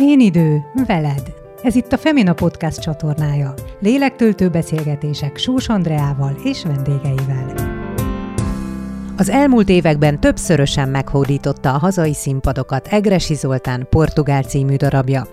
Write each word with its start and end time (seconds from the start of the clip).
Én 0.00 0.20
idő, 0.20 0.64
veled. 0.86 1.22
Ez 1.62 1.74
itt 1.74 1.92
a 1.92 1.96
Femina 1.96 2.32
Podcast 2.32 2.80
csatornája. 2.80 3.54
Lélektöltő 3.80 4.48
beszélgetések 4.48 5.36
Sós 5.36 5.68
Andreával 5.68 6.36
és 6.44 6.62
vendégeivel. 6.64 7.54
Az 9.16 9.28
elmúlt 9.28 9.68
években 9.68 10.20
többszörösen 10.20 10.88
meghódította 10.88 11.74
a 11.74 11.78
hazai 11.78 12.14
színpadokat 12.14 12.86
Egresi 12.86 13.34
Zoltán 13.34 13.86
portugál 13.90 14.42
című 14.42 14.76
darabja. 14.76 15.26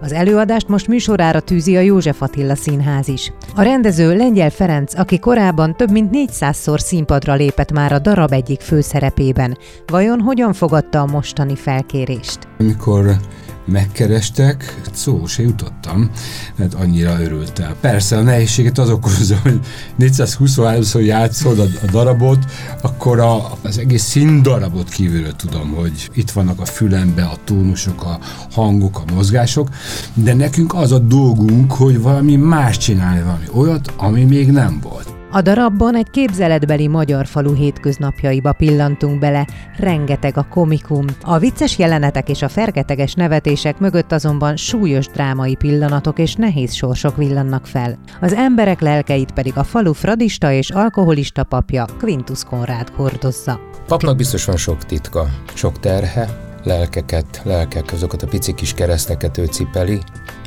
Az 0.00 0.12
előadást 0.12 0.68
most 0.68 0.88
műsorára 0.88 1.40
tűzi 1.40 1.76
a 1.76 1.80
József 1.80 2.22
Attila 2.22 2.54
Színház 2.54 3.08
is. 3.08 3.32
A 3.54 3.62
rendező 3.62 4.16
Lengyel 4.16 4.50
Ferenc, 4.50 4.98
aki 4.98 5.18
korábban 5.18 5.76
több 5.76 5.90
mint 5.90 6.10
400-szor 6.12 6.78
színpadra 6.78 7.34
lépett 7.34 7.72
már 7.72 7.92
a 7.92 7.98
darab 7.98 8.32
egyik 8.32 8.60
főszerepében. 8.60 9.58
Vajon 9.86 10.20
hogyan 10.20 10.52
fogadta 10.52 11.00
a 11.00 11.06
mostani 11.06 11.56
felkérést? 11.56 12.38
Amikor 12.58 13.16
megkerestek, 13.64 14.80
szó 14.92 15.26
se 15.26 15.42
jutottam, 15.42 16.10
mert 16.56 16.74
annyira 16.74 17.20
örültem. 17.20 17.74
Persze 17.80 18.16
a 18.16 18.22
nehézséget 18.22 18.78
az 18.78 18.90
okozza, 18.90 19.38
hogy 19.42 19.60
423-szor 19.98 21.04
játszod 21.04 21.58
a, 21.58 21.62
a 21.62 21.90
darabot, 21.90 22.44
akkor 22.82 23.20
a, 23.20 23.58
az 23.62 23.78
egész 23.78 24.02
színdarabot 24.02 24.88
kívülről 24.88 25.36
tudom, 25.36 25.74
hogy 25.74 26.10
itt 26.14 26.30
vannak 26.30 26.60
a 26.60 26.64
fülembe 26.64 27.22
a 27.22 27.36
tónusok, 27.44 28.04
a 28.04 28.18
hangok, 28.52 29.02
a 29.06 29.12
mozgások, 29.14 29.68
de 30.14 30.34
nekünk 30.34 30.74
az 30.74 30.92
a 30.92 30.98
dolgunk, 30.98 31.72
hogy 31.72 32.00
valami 32.00 32.36
más 32.36 32.76
csinálni, 32.76 33.22
valami 33.22 33.46
olyat, 33.52 33.92
ami 33.96 34.24
még 34.24 34.50
nem 34.50 34.80
volt. 34.82 35.21
A 35.34 35.42
darabban 35.42 35.96
egy 35.96 36.10
képzeletbeli 36.10 36.86
magyar 36.86 37.26
falu 37.26 37.52
hétköznapjaiba 37.54 38.52
pillantunk 38.52 39.18
bele, 39.18 39.46
rengeteg 39.78 40.36
a 40.36 40.46
komikum. 40.50 41.04
A 41.22 41.38
vicces 41.38 41.78
jelenetek 41.78 42.28
és 42.28 42.42
a 42.42 42.48
fergeteges 42.48 43.14
nevetések 43.14 43.78
mögött 43.78 44.12
azonban 44.12 44.56
súlyos 44.56 45.06
drámai 45.06 45.54
pillanatok 45.54 46.18
és 46.18 46.34
nehéz 46.34 46.72
sorsok 46.72 47.16
villannak 47.16 47.66
fel. 47.66 47.98
Az 48.20 48.32
emberek 48.32 48.80
lelkeit 48.80 49.32
pedig 49.32 49.56
a 49.56 49.64
falu 49.64 49.92
fradista 49.92 50.52
és 50.52 50.70
alkoholista 50.70 51.44
papja 51.44 51.86
Quintus 51.98 52.44
Konrád 52.44 52.88
hordozza. 52.88 53.60
Papnak 53.86 54.16
biztos 54.16 54.44
van 54.44 54.56
sok 54.56 54.84
titka, 54.84 55.28
sok 55.54 55.80
terhe, 55.80 56.28
lelkeket, 56.64 57.40
lelkek, 57.44 57.92
azokat 57.92 58.22
a 58.22 58.26
pici 58.26 58.54
kis 58.54 58.74
kereszteket 58.74 59.38
ő 59.38 59.44
cipeli, 59.44 59.98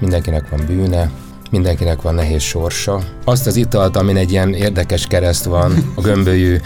mindenkinek 0.02 0.50
van 0.50 0.66
bűne, 0.66 1.12
mindenkinek 1.52 2.02
van 2.02 2.16
nehéz 2.16 2.42
sorsa. 2.42 3.00
Azt 3.24 3.48
az 3.48 3.56
italt, 3.56 3.96
amin 3.96 4.18
egy 4.18 4.32
ilyen 4.32 4.54
érdekes 4.54 5.08
kereszt 5.08 5.46
van 5.46 5.94
a 5.96 6.02
gömbölyű 6.02 6.58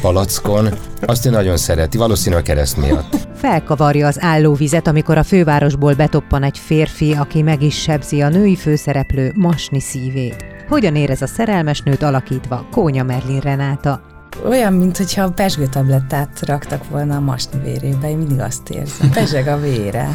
palackon, 0.00 0.68
azt 1.00 1.26
ő 1.26 1.30
nagyon 1.30 1.56
szereti, 1.56 1.98
valószínűleg 1.98 2.44
a 2.44 2.46
kereszt 2.46 2.76
miatt. 2.76 3.16
Felkavarja 3.34 4.06
az 4.06 4.16
állóvizet, 4.20 4.86
amikor 4.86 5.18
a 5.18 5.22
fővárosból 5.22 5.94
betoppan 5.94 6.42
egy 6.42 6.58
férfi, 6.58 7.12
aki 7.12 7.42
meg 7.42 7.62
is 7.62 7.80
sebzi 7.80 8.20
a 8.20 8.28
női 8.28 8.56
főszereplő 8.56 9.32
Masni 9.34 9.80
szívét. 9.80 10.44
Hogyan 10.68 10.96
érez 10.96 11.22
a 11.22 11.26
szerelmes 11.26 11.80
nőt 11.80 12.02
alakítva 12.02 12.66
Kónya 12.70 13.02
Merlin 13.02 13.40
Renáta? 13.40 14.05
Olyan, 14.44 14.72
mintha 14.72 15.22
a 15.22 15.30
pesgőtablettát 15.30 16.40
raktak 16.46 16.88
volna 16.90 17.16
a 17.16 17.20
masni 17.20 17.60
vérébe, 17.64 18.10
én 18.10 18.16
mindig 18.16 18.40
azt 18.40 18.68
érzem. 18.70 19.10
Peseg 19.10 19.46
a 19.46 19.60
vére. 19.60 20.08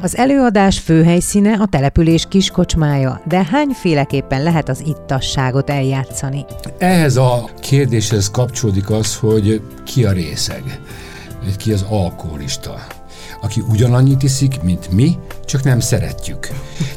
Az 0.00 0.16
előadás 0.16 0.78
főhelyszíne 0.78 1.52
a 1.52 1.66
település 1.66 2.26
kiskocsmája, 2.28 3.20
de 3.28 3.44
hányféleképpen 3.44 4.42
lehet 4.42 4.68
az 4.68 4.82
ittasságot 4.86 5.70
eljátszani? 5.70 6.44
Ehhez 6.78 7.16
a 7.16 7.48
kérdéshez 7.60 8.30
kapcsolódik 8.30 8.90
az, 8.90 9.16
hogy 9.16 9.60
ki 9.84 10.04
a 10.04 10.12
részeg, 10.12 10.80
ki 11.56 11.72
az 11.72 11.84
alkoholista 11.88 12.74
aki 13.42 13.62
ugyanannyit 13.68 14.22
iszik, 14.22 14.62
mint 14.62 14.92
mi, 14.92 15.18
csak 15.44 15.62
nem 15.62 15.80
szeretjük. 15.80 16.48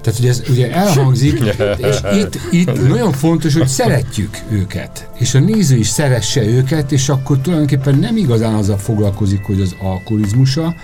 Tehát 0.01 0.19
ugye 0.19 0.29
ez 0.29 0.43
ugye 0.49 0.71
elhangzik, 0.71 1.39
és 1.89 1.97
itt, 2.13 2.39
itt 2.51 2.87
nagyon 2.87 3.11
fontos, 3.11 3.53
hogy 3.53 3.67
szeretjük 3.67 4.37
őket, 4.49 5.09
és 5.17 5.33
a 5.33 5.39
néző 5.39 5.75
is 5.75 5.87
szeresse 5.87 6.43
őket, 6.43 6.91
és 6.91 7.09
akkor 7.09 7.37
tulajdonképpen 7.37 7.95
nem 7.95 8.17
igazán 8.17 8.53
azzal 8.53 8.77
foglalkozik, 8.77 9.43
hogy 9.45 9.61
az 9.61 9.75
alkoholizmusa, 9.81 10.75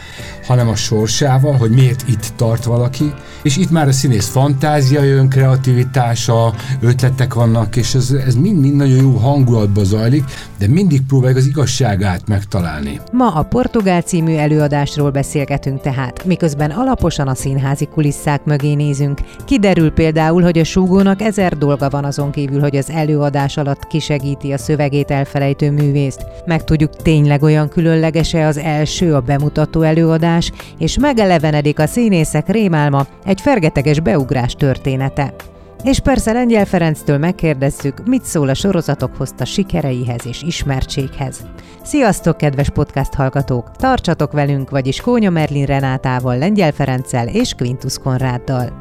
hanem 0.45 0.67
a 0.67 0.75
sorsával, 0.75 1.53
hogy 1.53 1.72
miért 1.72 2.03
itt 2.07 2.33
tart 2.35 2.63
valaki, 2.63 3.13
és 3.44 3.57
itt 3.57 3.72
már 3.72 3.88
a 3.88 3.91
színész 3.91 4.28
fantázia 4.28 5.03
jön, 5.03 5.29
kreativitása, 5.29 6.53
ötletek 6.81 7.33
vannak, 7.33 7.75
és 7.75 7.95
ez, 7.95 8.11
ez 8.25 8.35
mind-mind 8.35 8.75
nagyon 8.75 8.97
jó 8.97 9.11
hangulatba 9.11 9.83
zajlik, 9.83 10.23
de 10.57 10.67
mindig 10.67 11.01
próbáljuk 11.01 11.38
az 11.38 11.45
igazságát 11.45 12.28
megtalálni. 12.28 12.99
Ma 13.11 13.33
a 13.33 13.44
Portugál 13.44 14.01
című 14.01 14.35
előadásról 14.35 15.11
beszélgetünk 15.11 15.53
tehát, 15.58 16.25
miközben 16.25 16.72
alaposan 16.72 17.28
a 17.28 17.36
színházi 17.36 17.86
kulisszák 17.86 18.44
mögé 18.44 18.74
nézünk. 18.74 19.19
Kiderül 19.46 19.91
például, 19.91 20.41
hogy 20.41 20.59
a 20.59 20.64
súgónak 20.64 21.22
ezer 21.22 21.58
dolga 21.58 21.90
van 21.90 22.06
azon 22.06 22.31
kívül, 22.31 22.59
hogy 22.59 22.75
az 22.75 22.90
előadás 22.90 23.58
alatt 23.58 23.88
kisegíti 23.88 24.52
a 24.52 24.58
szövegét 24.58 25.12
elfelejtő 25.12 25.72
művészt. 25.72 26.25
Megtudjuk 26.46 26.96
tényleg 26.96 27.44
olyan 27.44 27.69
különleges-e 27.69 28.47
az 28.47 28.58
első 28.58 29.16
a 29.16 29.19
bemutató 29.19 29.81
előadás, 29.81 30.52
és 30.78 30.97
megelevenedik 30.97 31.80
a 31.80 31.88
színészek 31.88 32.50
rémálma, 32.50 33.06
egy 33.25 33.41
fergeteges 33.41 34.00
beugrás 34.00 34.56
története. 34.56 35.34
És 35.83 35.99
persze 35.99 36.31
Lengyel 36.31 36.66
Ferenctől 36.66 37.17
megkérdezzük, 37.17 38.05
mit 38.05 38.23
szól 38.23 38.49
a 38.49 38.53
sorozatok 38.53 39.16
hozta 39.16 39.45
sikereihez 39.45 40.25
és 40.25 40.41
ismertséghez. 40.41 41.45
Sziasztok, 41.83 42.38
kedves 42.38 42.69
podcast 42.69 43.13
hallgatók! 43.13 43.71
Tartsatok 43.71 44.31
velünk, 44.31 44.69
vagyis 44.69 45.01
Kónya 45.01 45.29
Merlin 45.29 45.66
Renátával, 45.66 46.38
Lengyel 46.38 46.72
Ferenccel 46.72 47.27
és 47.27 47.53
Quintus 47.53 47.97
Konráddal. 47.97 48.73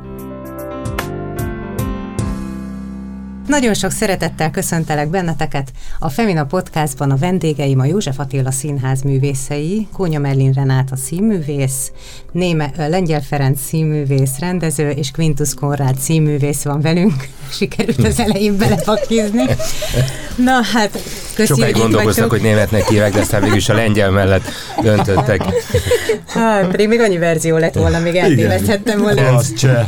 Nagyon 3.47 3.75
sok 3.75 3.91
szeretettel 3.91 4.51
köszöntelek 4.51 5.09
benneteket. 5.09 5.71
A 5.99 6.09
Femina 6.09 6.45
Podcastban 6.45 7.11
a 7.11 7.17
vendégeim 7.17 7.81
a 7.81 7.85
József 7.85 8.19
Attila 8.19 8.51
Színház 8.51 9.03
művészei, 9.03 9.87
Kónya 9.93 10.19
Merlin 10.19 10.53
Renát 10.53 10.89
a 10.93 10.97
színművész, 10.97 11.93
Néme, 12.33 12.73
Lengyel 12.77 13.21
Ferenc 13.21 13.61
színművész, 13.61 14.39
rendező, 14.39 14.91
és 14.91 15.11
Quintus 15.11 15.55
Konrád 15.55 15.99
színművész 15.99 16.63
van 16.63 16.81
velünk. 16.81 17.29
Sikerült 17.59 18.07
az 18.07 18.21
elején 18.21 18.57
belepakizni. 18.57 19.45
Na 20.37 20.61
hát, 20.73 20.91
köszönjük. 21.35 21.67
Sokáig 21.67 21.77
gondolkoztak, 21.77 22.31
hogy 22.31 22.43
németnek 22.43 22.89
hívják, 22.89 23.13
de 23.13 23.21
aztán 23.21 23.41
végül 23.41 23.57
is 23.57 23.69
a 23.69 23.75
lengyel 23.75 24.11
mellett 24.11 24.45
döntöttek. 24.83 25.43
Hát, 26.27 26.71
pedig 26.71 26.89
még 26.89 27.01
annyi 27.01 27.19
verzió 27.19 27.57
lett 27.57 27.75
volna, 27.75 27.99
még 27.99 28.17
eltéveszthettem 28.17 29.01
volna. 29.01 29.35
Az 29.35 29.55
cseh. 29.55 29.87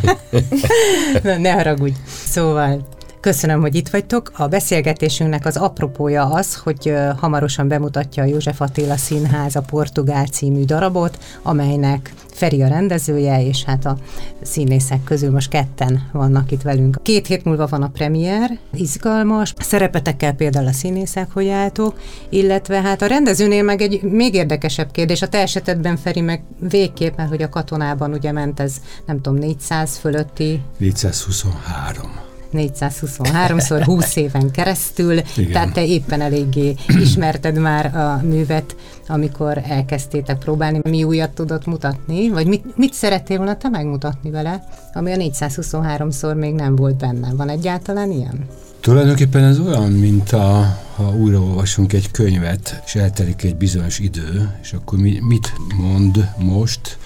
Na, 1.22 1.36
ne 1.36 1.50
haragudj. 1.50 1.94
Szóval, 2.28 2.93
Köszönöm, 3.24 3.60
hogy 3.60 3.74
itt 3.74 3.88
vagytok. 3.88 4.32
A 4.36 4.46
beszélgetésünknek 4.46 5.46
az 5.46 5.56
apropója 5.56 6.24
az, 6.24 6.54
hogy 6.54 6.94
hamarosan 7.16 7.68
bemutatja 7.68 8.22
a 8.22 8.26
József 8.26 8.60
Attila 8.60 8.96
Színház 8.96 9.56
a 9.56 9.60
Portugál 9.60 10.26
című 10.26 10.64
darabot, 10.64 11.18
amelynek 11.42 12.12
Feri 12.30 12.62
a 12.62 12.68
rendezője, 12.68 13.46
és 13.46 13.64
hát 13.64 13.86
a 13.86 13.96
színészek 14.42 15.04
közül 15.04 15.30
most 15.30 15.48
ketten 15.48 16.08
vannak 16.12 16.50
itt 16.50 16.62
velünk. 16.62 16.98
Két 17.02 17.26
hét 17.26 17.44
múlva 17.44 17.66
van 17.66 17.82
a 17.82 17.88
premier, 17.88 18.58
izgalmas, 18.72 19.54
szerepetekkel 19.58 20.32
például 20.32 20.66
a 20.66 20.72
színészek, 20.72 21.30
hogy 21.32 21.48
álltok, 21.48 21.98
illetve 22.28 22.80
hát 22.80 23.02
a 23.02 23.06
rendezőnél 23.06 23.62
meg 23.62 23.80
egy 23.80 24.02
még 24.02 24.34
érdekesebb 24.34 24.90
kérdés, 24.90 25.22
a 25.22 25.28
te 25.28 25.38
esetedben 25.38 25.96
Feri 25.96 26.20
meg 26.20 26.42
végképp, 26.68 27.16
mert 27.16 27.28
hogy 27.28 27.42
a 27.42 27.48
katonában 27.48 28.12
ugye 28.12 28.32
ment 28.32 28.60
ez, 28.60 28.74
nem 29.06 29.20
tudom, 29.20 29.38
400 29.38 29.96
fölötti. 29.96 30.60
423. 30.78 32.32
423-szor 32.52 33.82
20 33.84 34.16
éven 34.16 34.50
keresztül, 34.50 35.12
Igen. 35.36 35.52
tehát 35.52 35.72
te 35.72 35.86
éppen 35.86 36.20
eléggé 36.20 36.74
ismerted 37.00 37.58
már 37.58 37.96
a 37.96 38.20
művet, 38.26 38.76
amikor 39.08 39.62
elkezdtétek 39.68 40.38
próbálni. 40.38 40.80
Mi 40.82 41.04
újat 41.04 41.30
tudott 41.30 41.66
mutatni, 41.66 42.28
vagy 42.28 42.46
mit, 42.46 42.76
mit 42.76 42.92
szerettél 42.92 43.36
volna 43.36 43.56
te 43.56 43.68
megmutatni 43.68 44.30
vele, 44.30 44.64
ami 44.92 45.12
a 45.12 45.16
423-szor 45.16 46.36
még 46.36 46.54
nem 46.54 46.76
volt 46.76 46.96
benne. 46.96 47.32
Van 47.34 47.48
egyáltalán 47.48 48.10
ilyen? 48.10 48.46
Tulajdonképpen 48.80 49.44
ez 49.44 49.58
olyan, 49.58 49.92
mint 49.92 50.32
a, 50.32 50.78
ha 50.96 51.14
újraolvasunk 51.16 51.92
egy 51.92 52.10
könyvet, 52.10 52.82
és 52.86 52.94
eltelik 52.94 53.42
egy 53.42 53.56
bizonyos 53.56 53.98
idő, 53.98 54.50
és 54.62 54.72
akkor 54.72 54.98
mi, 54.98 55.18
mit 55.20 55.52
mond 55.76 56.28
most 56.38 56.98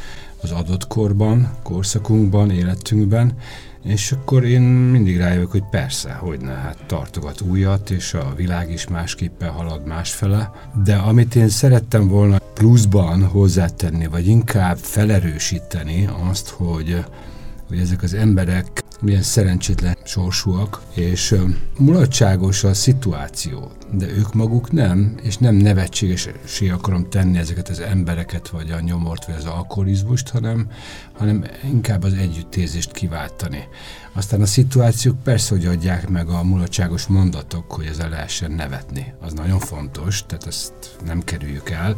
az 0.42 0.50
adott 0.50 0.86
korban, 0.86 1.50
korszakunkban, 1.62 2.50
életünkben, 2.50 3.32
és 3.84 4.12
akkor 4.12 4.44
én 4.44 4.60
mindig 4.60 5.16
rájövök, 5.16 5.50
hogy 5.50 5.64
persze, 5.70 6.12
hogy 6.12 6.40
ne, 6.40 6.52
hát 6.52 6.78
tartogat 6.86 7.40
újat, 7.40 7.90
és 7.90 8.14
a 8.14 8.32
világ 8.36 8.70
is 8.70 8.88
másképpen 8.88 9.50
halad 9.50 9.86
másfele. 9.86 10.52
De 10.84 10.94
amit 10.94 11.34
én 11.34 11.48
szerettem 11.48 12.08
volna 12.08 12.38
pluszban 12.54 13.24
hozzátenni, 13.24 14.06
vagy 14.06 14.26
inkább 14.26 14.76
felerősíteni 14.76 16.08
azt, 16.28 16.48
hogy 16.48 17.04
hogy 17.68 17.78
ezek 17.78 18.02
az 18.02 18.14
emberek 18.14 18.82
milyen 19.00 19.22
szerencsétlen 19.22 19.96
sorsúak, 20.04 20.82
és 20.94 21.34
mulatságos 21.78 22.64
a 22.64 22.74
szituáció, 22.74 23.70
de 23.92 24.06
ők 24.06 24.34
maguk 24.34 24.72
nem, 24.72 25.14
és 25.22 25.36
nem 25.38 25.54
nevetségesé 25.54 26.68
akarom 26.68 27.08
tenni 27.10 27.38
ezeket 27.38 27.68
az 27.68 27.80
embereket, 27.80 28.48
vagy 28.48 28.70
a 28.70 28.80
nyomort, 28.80 29.24
vagy 29.24 29.34
az 29.34 29.44
alkoholizmust, 29.44 30.28
hanem, 30.28 30.70
hanem 31.12 31.44
inkább 31.64 32.02
az 32.02 32.12
együttérzést 32.12 32.92
kiváltani. 32.92 33.64
Aztán 34.12 34.40
a 34.40 34.46
szituációk 34.46 35.22
persze, 35.22 35.54
hogy 35.54 35.66
adják 35.66 36.08
meg 36.08 36.28
a 36.28 36.42
mulatságos 36.42 37.06
mondatok, 37.06 37.72
hogy 37.72 37.86
ezzel 37.86 38.08
lehessen 38.08 38.50
nevetni. 38.50 39.14
Az 39.20 39.32
nagyon 39.32 39.58
fontos, 39.58 40.26
tehát 40.26 40.46
ezt 40.46 40.72
nem 41.04 41.24
kerüljük 41.24 41.70
el, 41.70 41.96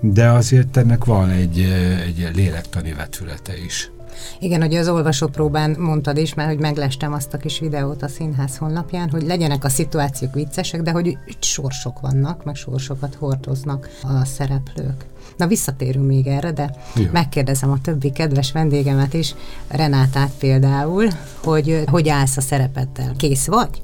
de 0.00 0.28
azért 0.28 0.76
ennek 0.76 1.04
van 1.04 1.30
egy, 1.30 1.60
egy 2.04 2.30
lélektani 2.34 2.92
vetülete 2.92 3.58
is. 3.64 3.90
Igen, 4.38 4.60
hogy 4.60 4.74
az 4.74 4.88
olvasópróbán 4.88 5.76
mondtad 5.78 6.16
is, 6.16 6.34
mert 6.34 6.48
hogy 6.48 6.58
meglestem 6.58 7.12
azt 7.12 7.34
a 7.34 7.38
kis 7.38 7.58
videót 7.58 8.02
a 8.02 8.08
színház 8.08 8.56
honlapján, 8.56 9.10
hogy 9.10 9.22
legyenek 9.22 9.64
a 9.64 9.68
szituációk 9.68 10.34
viccesek, 10.34 10.82
de 10.82 10.90
hogy 10.90 11.06
itt 11.06 11.42
sorsok 11.42 12.00
vannak, 12.00 12.44
meg 12.44 12.54
sorsokat 12.54 13.14
hordoznak 13.14 13.88
a 14.02 14.24
szereplők. 14.24 15.04
Na 15.36 15.46
visszatérünk 15.46 16.06
még 16.06 16.26
erre, 16.26 16.52
de 16.52 16.76
Jó. 16.94 17.04
megkérdezem 17.12 17.70
a 17.70 17.80
többi 17.80 18.10
kedves 18.10 18.52
vendégemet 18.52 19.14
is, 19.14 19.34
Renátát 19.68 20.30
például, 20.38 21.08
hogy 21.42 21.82
hogy 21.86 22.08
állsz 22.08 22.36
a 22.36 22.40
szerepeddel? 22.40 23.14
Kész 23.16 23.46
vagy? 23.46 23.82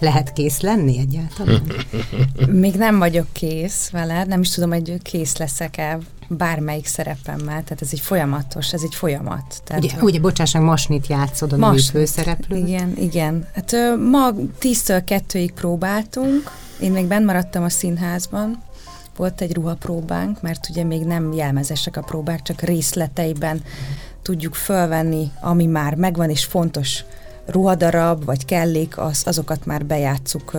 Lehet 0.00 0.32
kész 0.32 0.60
lenni 0.60 0.98
egyáltalán? 0.98 1.62
Még 2.62 2.74
nem 2.74 2.98
vagyok 2.98 3.26
kész 3.32 3.90
vele, 3.90 4.24
nem 4.24 4.40
is 4.40 4.50
tudom, 4.50 4.70
hogy 4.70 5.02
kész 5.02 5.36
leszek-e 5.36 5.98
bármelyik 6.28 6.86
szerepemmel, 6.86 7.62
tehát 7.62 7.82
ez 7.82 7.88
egy 7.92 8.00
folyamatos, 8.00 8.72
ez 8.72 8.82
egy 8.82 8.94
folyamat. 8.94 9.62
Tehát, 9.64 9.84
ugye, 9.84 9.94
ugye 10.00 10.20
bocsássak, 10.20 10.62
Masnit 10.62 11.06
játszod 11.06 11.52
a 11.52 11.56
Masnit, 11.56 11.84
főszereplő. 11.84 12.56
Igen, 12.56 12.96
igen. 12.96 13.46
Hát 13.54 13.72
ma 14.10 14.30
10-től 14.60 15.02
2-ig 15.06 15.50
próbáltunk, 15.54 16.50
én 16.80 16.92
még 16.92 17.06
benn 17.06 17.24
maradtam 17.24 17.62
a 17.62 17.68
színházban, 17.68 18.62
volt 19.16 19.40
egy 19.40 19.54
ruhapróbánk, 19.54 20.42
mert 20.42 20.68
ugye 20.70 20.84
még 20.84 21.04
nem 21.04 21.32
jelmezesek 21.32 21.96
a 21.96 22.00
próbák, 22.00 22.42
csak 22.42 22.60
részleteiben 22.60 23.62
tudjuk 24.22 24.54
fölvenni, 24.54 25.30
ami 25.40 25.66
már 25.66 25.94
megvan 25.94 26.30
és 26.30 26.44
fontos 26.44 27.04
ruhadarab, 27.46 28.24
vagy 28.24 28.44
kellék, 28.44 28.98
az, 28.98 29.22
azokat 29.24 29.66
már 29.66 29.84
bejátszuk 29.84 30.56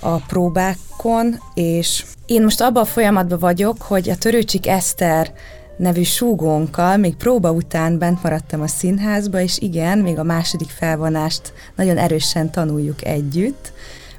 a 0.00 0.16
próbákon, 0.16 1.38
és 1.54 2.04
én 2.26 2.42
most 2.42 2.60
abban 2.60 2.82
a 2.82 2.86
folyamatban 2.86 3.38
vagyok, 3.38 3.82
hogy 3.82 4.10
a 4.10 4.16
Törőcsik 4.16 4.66
Eszter 4.66 5.32
nevű 5.76 6.02
súgónkkal 6.02 6.96
még 6.96 7.16
próba 7.16 7.50
után 7.50 7.98
bent 7.98 8.22
maradtam 8.22 8.60
a 8.60 8.66
színházba, 8.66 9.40
és 9.40 9.58
igen, 9.58 9.98
még 9.98 10.18
a 10.18 10.22
második 10.22 10.68
felvonást 10.68 11.52
nagyon 11.76 11.98
erősen 11.98 12.50
tanuljuk 12.50 13.04
együtt, 13.04 13.72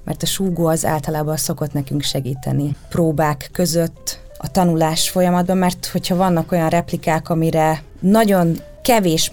mert 0.03 0.23
a 0.23 0.25
súgó 0.25 0.65
az 0.65 0.85
általában 0.85 1.37
szokott 1.37 1.73
nekünk 1.73 2.01
segíteni 2.01 2.75
próbák 2.89 3.49
között 3.51 4.19
a 4.37 4.51
tanulás 4.51 5.09
folyamatban, 5.09 5.57
mert 5.57 5.85
hogyha 5.85 6.15
vannak 6.15 6.51
olyan 6.51 6.69
replikák, 6.69 7.29
amire 7.29 7.83
nagyon 7.99 8.57
kevés 8.81 9.29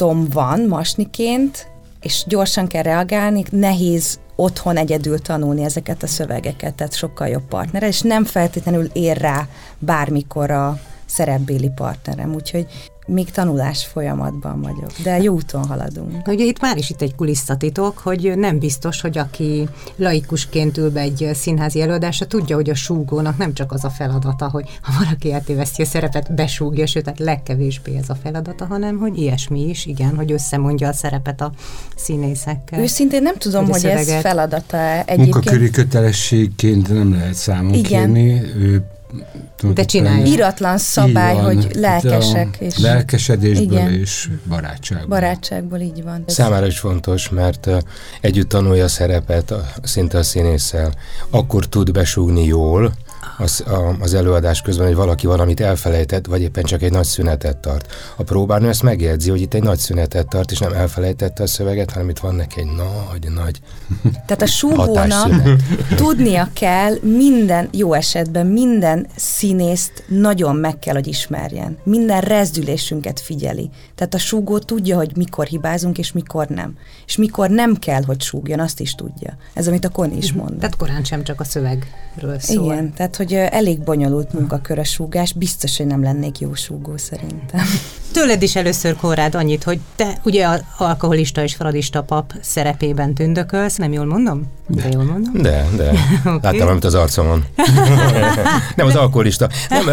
mondatom 0.00 0.28
van 0.32 0.60
masniként, 0.60 1.66
és 2.00 2.24
gyorsan 2.26 2.66
kell 2.66 2.82
reagálni, 2.82 3.44
nehéz 3.50 4.18
otthon 4.36 4.76
egyedül 4.76 5.18
tanulni 5.18 5.64
ezeket 5.64 6.02
a 6.02 6.06
szövegeket, 6.06 6.74
tehát 6.74 6.94
sokkal 6.94 7.28
jobb 7.28 7.48
partnere, 7.48 7.86
és 7.86 8.00
nem 8.00 8.24
feltétlenül 8.24 8.90
ér 8.92 9.16
rá 9.16 9.48
bármikor 9.78 10.50
a 10.50 10.80
szerepbéli 11.06 11.70
partnerem, 11.74 12.34
úgyhogy 12.34 12.66
még 13.12 13.30
tanulás 13.30 13.84
folyamatban 13.84 14.60
vagyok, 14.60 14.90
de 15.02 15.22
jó 15.22 15.34
úton 15.34 15.64
haladunk. 15.64 16.28
Ugye 16.28 16.44
itt 16.44 16.60
már 16.60 16.76
is 16.76 16.90
itt 16.90 17.02
egy 17.02 17.14
kulisszatitok, 17.14 17.98
hogy 17.98 18.32
nem 18.36 18.58
biztos, 18.58 19.00
hogy 19.00 19.18
aki 19.18 19.68
laikusként 19.96 20.76
ül 20.76 20.90
be 20.90 21.00
egy 21.00 21.30
színházi 21.34 21.80
előadásra, 21.80 22.26
tudja, 22.26 22.56
hogy 22.56 22.70
a 22.70 22.74
súgónak 22.74 23.36
nem 23.36 23.54
csak 23.54 23.72
az 23.72 23.84
a 23.84 23.90
feladata, 23.90 24.48
hogy 24.48 24.78
ha 24.82 24.92
valaki 25.04 25.32
eltéveszti 25.32 25.82
a 25.82 25.84
szerepet, 25.84 26.34
besúgja, 26.34 26.86
sőt, 26.86 27.04
tehát 27.04 27.18
legkevésbé 27.18 27.96
ez 27.96 28.08
a 28.08 28.14
feladata, 28.22 28.66
hanem 28.66 28.98
hogy 28.98 29.18
ilyesmi 29.18 29.68
is, 29.68 29.86
igen, 29.86 30.16
hogy 30.16 30.32
összemondja 30.32 30.88
a 30.88 30.92
szerepet 30.92 31.40
a 31.40 31.52
színészekkel. 31.96 32.80
Őszintén 32.80 33.22
nem 33.22 33.36
tudom, 33.36 33.64
hogy, 33.64 33.82
hogy 33.82 33.90
ez 33.90 34.20
feladata 34.20 34.78
egyébként. 34.78 35.18
Munkaköri 35.18 35.70
kötelességként 35.70 36.88
nem 36.88 37.12
lehet 37.12 37.34
számon 37.34 37.74
igen. 37.74 38.12
kérni. 38.12 38.42
Ő 38.56 38.84
de 39.74 39.84
csinálja. 39.84 40.24
Iratlan 40.24 40.78
szabály, 40.78 41.34
van, 41.34 41.44
hogy 41.44 41.68
lelkesek. 41.74 42.56
És 42.58 42.78
lelkesedésből 42.78 43.78
igen. 43.78 43.92
és 43.92 44.28
barátságból. 44.48 45.08
Barátságból, 45.08 45.78
így 45.78 46.02
van. 46.02 46.24
Számára 46.26 46.66
is 46.66 46.78
fontos, 46.78 47.28
mert 47.28 47.68
együtt 48.20 48.48
tanulja 48.48 48.84
a 48.84 48.88
szerepet 48.88 49.54
szinte 49.82 50.18
a 50.18 50.22
színésszel. 50.22 50.92
Akkor 51.30 51.66
tud 51.66 51.92
besúgni 51.92 52.44
jól, 52.44 52.92
az, 53.40 53.64
a, 53.66 53.96
az 54.00 54.14
előadás 54.14 54.60
közben, 54.60 54.86
hogy 54.86 54.96
valaki 54.96 55.26
valamit 55.26 55.60
elfelejtett, 55.60 56.26
vagy 56.26 56.42
éppen 56.42 56.64
csak 56.64 56.82
egy 56.82 56.92
nagy 56.92 57.04
szünetet 57.04 57.56
tart. 57.56 57.92
A 58.16 58.22
próbánő 58.22 58.68
ezt 58.68 58.82
megjegyzi, 58.82 59.30
hogy 59.30 59.40
itt 59.40 59.54
egy 59.54 59.62
nagy 59.62 59.78
szünetet 59.78 60.28
tart, 60.28 60.50
és 60.50 60.58
nem 60.58 60.72
elfelejtette 60.72 61.42
a 61.42 61.46
szöveget, 61.46 61.90
hanem 61.90 62.08
itt 62.08 62.18
van 62.18 62.34
neki 62.34 62.60
egy 62.60 62.68
nagy-nagy 62.76 63.60
Tehát 64.26 64.42
a 64.42 64.46
súgónak 64.46 65.30
tudnia 65.96 66.48
kell 66.52 66.94
minden, 67.02 67.68
jó 67.72 67.92
esetben 67.92 68.46
minden 68.46 69.06
színészt 69.16 70.04
nagyon 70.08 70.56
meg 70.56 70.78
kell, 70.78 70.94
hogy 70.94 71.06
ismerjen. 71.06 71.78
Minden 71.84 72.20
rezdülésünket 72.20 73.20
figyeli. 73.20 73.70
Tehát 74.00 74.14
a 74.14 74.18
súgó 74.18 74.58
tudja, 74.58 74.96
hogy 74.96 75.16
mikor 75.16 75.46
hibázunk, 75.46 75.98
és 75.98 76.12
mikor 76.12 76.46
nem. 76.46 76.76
És 77.06 77.16
mikor 77.16 77.50
nem 77.50 77.76
kell, 77.76 78.02
hogy 78.06 78.20
súgjon, 78.20 78.60
azt 78.60 78.80
is 78.80 78.94
tudja. 78.94 79.36
Ez, 79.52 79.68
amit 79.68 79.84
a 79.84 79.88
Koni 79.88 80.16
is 80.16 80.32
mond. 80.32 80.58
Tehát 80.58 80.76
korán 80.76 81.04
sem 81.04 81.24
csak 81.24 81.40
a 81.40 81.44
szövegről 81.44 82.38
szól. 82.38 82.64
Igen, 82.64 82.92
tehát 82.92 83.16
hogy 83.16 83.32
elég 83.34 83.80
bonyolult 83.80 84.32
munkakör 84.32 84.78
a 84.78 84.84
súgás, 84.84 85.32
biztos, 85.32 85.76
hogy 85.76 85.86
nem 85.86 86.02
lennék 86.02 86.38
jó 86.38 86.54
súgó 86.54 86.96
szerintem. 86.96 87.60
Tőled 88.12 88.42
is 88.42 88.56
először 88.56 88.96
korrád 88.96 89.34
annyit, 89.34 89.64
hogy 89.64 89.80
te 89.96 90.18
ugye 90.24 90.48
alkoholista 90.76 91.42
és 91.42 91.54
fradista 91.54 92.02
pap 92.02 92.32
szerepében 92.40 93.14
tündökölsz, 93.14 93.76
nem 93.76 93.92
jól 93.92 94.04
mondom? 94.04 94.52
De, 94.66 94.88
jól 94.92 95.04
mondom? 95.04 95.42
De, 95.42 95.66
de. 95.76 95.90
okay. 96.34 96.38
Láttam, 96.42 96.68
amit 96.68 96.84
az 96.84 96.94
arcomon. 96.94 97.44
nem 98.76 98.86
az 98.86 98.96
alkoholista. 98.96 99.48
Nem, 99.68 99.86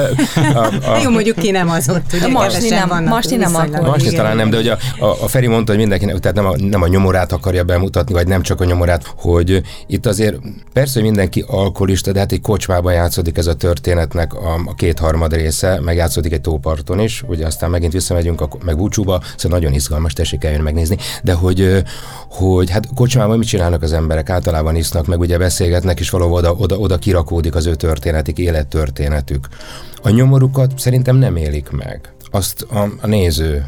a, 0.55 0.89
a, 0.89 0.97
Jó, 1.03 1.09
mondjuk 1.09 1.35
ki 1.35 1.51
nem 1.51 1.69
az 1.69 1.89
ott. 1.89 2.13
Ugye 2.13 2.27
Masni 2.27 2.69
nem, 2.69 3.03
Masni 3.03 3.35
nem 3.35 3.55
alkoholista. 3.55 3.96
Masni 4.03 4.17
talán 4.17 4.35
nem, 4.35 4.49
de 4.49 4.57
ugye 4.57 4.71
a, 4.71 5.05
a, 5.05 5.23
a 5.23 5.27
Feri 5.27 5.47
mondta, 5.47 5.71
hogy 5.71 5.79
mindenkinek, 5.79 6.19
tehát 6.19 6.37
nem 6.37 6.45
a, 6.45 6.55
nem 6.57 6.81
a 6.81 6.87
nyomorát 6.87 7.31
akarja 7.31 7.63
bemutatni, 7.63 8.13
vagy 8.13 8.27
nem 8.27 8.41
csak 8.41 8.61
a 8.61 8.65
nyomorát, 8.65 9.13
hogy 9.15 9.61
itt 9.87 10.05
azért 10.05 10.35
persze, 10.73 10.93
hogy 10.93 11.03
mindenki 11.03 11.43
alkoholista, 11.47 12.11
de 12.11 12.19
hát 12.19 12.31
egy 12.31 12.41
kocsmában 12.41 12.93
játszódik 12.93 13.37
ez 13.37 13.47
a 13.47 13.55
történetnek 13.55 14.33
a, 14.33 14.53
a 14.65 14.73
kétharmad 14.73 15.33
része, 15.33 15.79
meg 15.81 15.95
játszódik 15.95 16.33
egy 16.33 16.41
tóparton 16.41 16.99
is, 16.99 17.23
ugye 17.27 17.45
aztán 17.45 17.69
megint 17.69 17.91
visszamegyünk 17.91 18.41
a, 18.41 18.49
meg 18.65 18.77
búcsúba, 18.77 19.21
szóval 19.35 19.59
nagyon 19.59 19.75
izgalmas, 19.75 20.13
tessék 20.13 20.43
eljön 20.43 20.61
megnézni, 20.61 20.97
de 21.23 21.33
hogy, 21.33 21.83
hogy 22.29 22.69
hát 22.69 22.87
kocsmában 22.95 23.37
mit 23.37 23.47
csinálnak 23.47 23.81
az 23.81 23.93
emberek? 23.93 24.29
Általában 24.29 24.75
isznak, 24.75 25.05
meg 25.05 25.19
ugye 25.19 25.37
beszélgetnek, 25.37 25.99
és 25.99 26.09
valahol 26.09 26.33
oda, 26.33 26.53
oda, 26.53 26.77
oda 26.77 26.97
kirakódik 26.97 27.55
az 27.55 27.65
ő 27.65 27.75
történetik, 27.75 28.37
élettörténetük. 28.37 29.47
A 30.03 30.09
nyomorukat 30.09 30.71
szerintem 30.75 31.15
nem 31.15 31.35
élik 31.35 31.69
meg. 31.69 32.13
Azt 32.31 32.61
a, 32.61 32.91
a 33.01 33.07
néző 33.07 33.65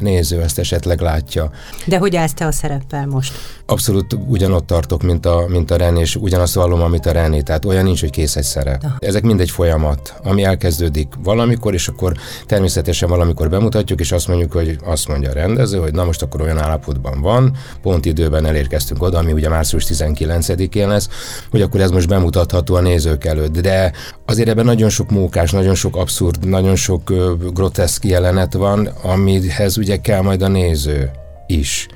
néző 0.00 0.40
ezt 0.42 0.58
esetleg 0.58 1.00
látja. 1.00 1.50
De 1.86 1.98
hogy 1.98 2.16
állsz 2.16 2.34
te 2.34 2.46
a 2.46 2.52
szereppel 2.52 3.06
most? 3.06 3.32
Abszolút 3.66 4.16
ugyanott 4.26 4.66
tartok, 4.66 5.02
mint 5.02 5.26
a, 5.26 5.44
mint 5.48 5.70
a 5.70 5.76
Ren, 5.76 5.96
és 5.96 6.16
ugyanazt 6.16 6.54
vallom, 6.54 6.82
amit 6.82 7.06
a 7.06 7.12
René, 7.12 7.40
tehát 7.40 7.64
olyan 7.64 7.84
nincs, 7.84 8.00
hogy 8.00 8.10
kész 8.10 8.36
egy 8.36 8.42
szerep. 8.42 8.84
Ah. 8.84 8.90
Ezek 8.98 9.22
mind 9.22 9.40
egy 9.40 9.50
folyamat, 9.50 10.14
ami 10.22 10.44
elkezdődik 10.44 11.08
valamikor, 11.22 11.74
és 11.74 11.88
akkor 11.88 12.12
természetesen 12.46 13.08
valamikor 13.08 13.48
bemutatjuk, 13.48 14.00
és 14.00 14.12
azt 14.12 14.28
mondjuk, 14.28 14.52
hogy 14.52 14.78
azt 14.84 15.08
mondja 15.08 15.30
a 15.30 15.32
rendező, 15.32 15.78
hogy 15.78 15.92
na 15.92 16.04
most 16.04 16.22
akkor 16.22 16.40
olyan 16.40 16.58
állapotban 16.58 17.20
van, 17.20 17.56
pont 17.82 18.04
időben 18.04 18.46
elérkeztünk 18.46 19.02
oda, 19.02 19.18
ami 19.18 19.32
ugye 19.32 19.48
március 19.48 19.84
19-én 19.88 20.88
lesz, 20.88 21.08
hogy 21.50 21.62
akkor 21.62 21.80
ez 21.80 21.90
most 21.90 22.08
bemutatható 22.08 22.74
a 22.74 22.80
nézők 22.80 23.24
előtt. 23.24 23.60
De 23.60 23.92
azért 24.24 24.48
ebben 24.48 24.64
nagyon 24.64 24.88
sok 24.88 25.10
mókás, 25.10 25.50
nagyon 25.50 25.74
sok 25.74 25.96
abszurd, 25.96 26.48
nagyon 26.48 26.76
sok 26.76 27.12
groteszk 27.52 28.04
jelenet 28.04 28.54
van, 28.54 28.86
amihez 29.02 29.78
ugye 29.78 29.85
kell 30.00 30.20
majd 30.20 30.42
a 30.42 30.48
néző 30.48 31.10
is 31.46 31.86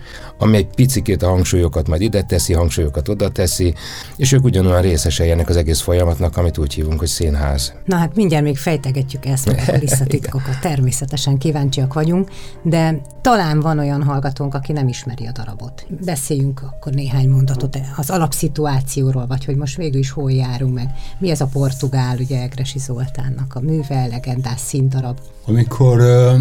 ami 0.40 0.56
egy 0.56 0.66
picikét 0.75 1.23
a 1.23 1.28
hangsúlyokat 1.28 1.88
majd 1.88 2.00
ide 2.00 2.23
teszi, 2.23 2.52
hangsúlyokat 2.52 3.09
oda 3.09 3.28
teszi, 3.28 3.75
és 4.16 4.32
ők 4.32 4.44
ugyanolyan 4.44 4.82
részesei 4.82 5.30
ennek 5.30 5.49
az 5.49 5.56
egész 5.56 5.80
folyamatnak, 5.80 6.37
amit 6.37 6.59
úgy 6.59 6.75
hívunk, 6.75 6.99
hogy 6.99 7.09
színház. 7.09 7.75
Na 7.85 7.97
hát 7.97 8.14
mindjárt 8.14 8.44
még 8.44 8.59
fejtegetjük 8.59 9.26
ezt 9.26 9.49
a 9.49 9.73
visszatitkokat, 9.78 10.61
természetesen 10.61 11.38
kíváncsiak 11.38 11.92
vagyunk, 11.92 12.30
de 12.62 13.00
talán 13.21 13.61
van 13.61 13.79
olyan 13.79 14.03
hallgatónk, 14.03 14.55
aki 14.55 14.73
nem 14.73 14.89
ismeri 14.89 15.27
a 15.27 15.33
darabot. 15.33 15.87
Beszéljünk 16.05 16.62
akkor 16.62 16.93
néhány 16.93 17.29
mondatot 17.29 17.79
az 17.97 18.11
alapszituációról, 18.11 19.27
vagy 19.27 19.45
hogy 19.45 19.57
most 19.57 19.77
végül 19.77 20.00
is 20.00 20.11
hol 20.11 20.33
járunk 20.33 20.75
meg. 20.75 20.91
Mi 21.19 21.31
ez 21.31 21.41
a 21.41 21.47
portugál, 21.47 22.17
ugye 22.19 22.41
Egresi 22.41 22.79
Zoltánnak 22.79 23.55
a 23.55 23.61
műve, 23.61 24.07
legendás 24.07 24.61
színdarab. 24.61 25.19
Amikor 25.47 26.00
uh, 26.00 26.41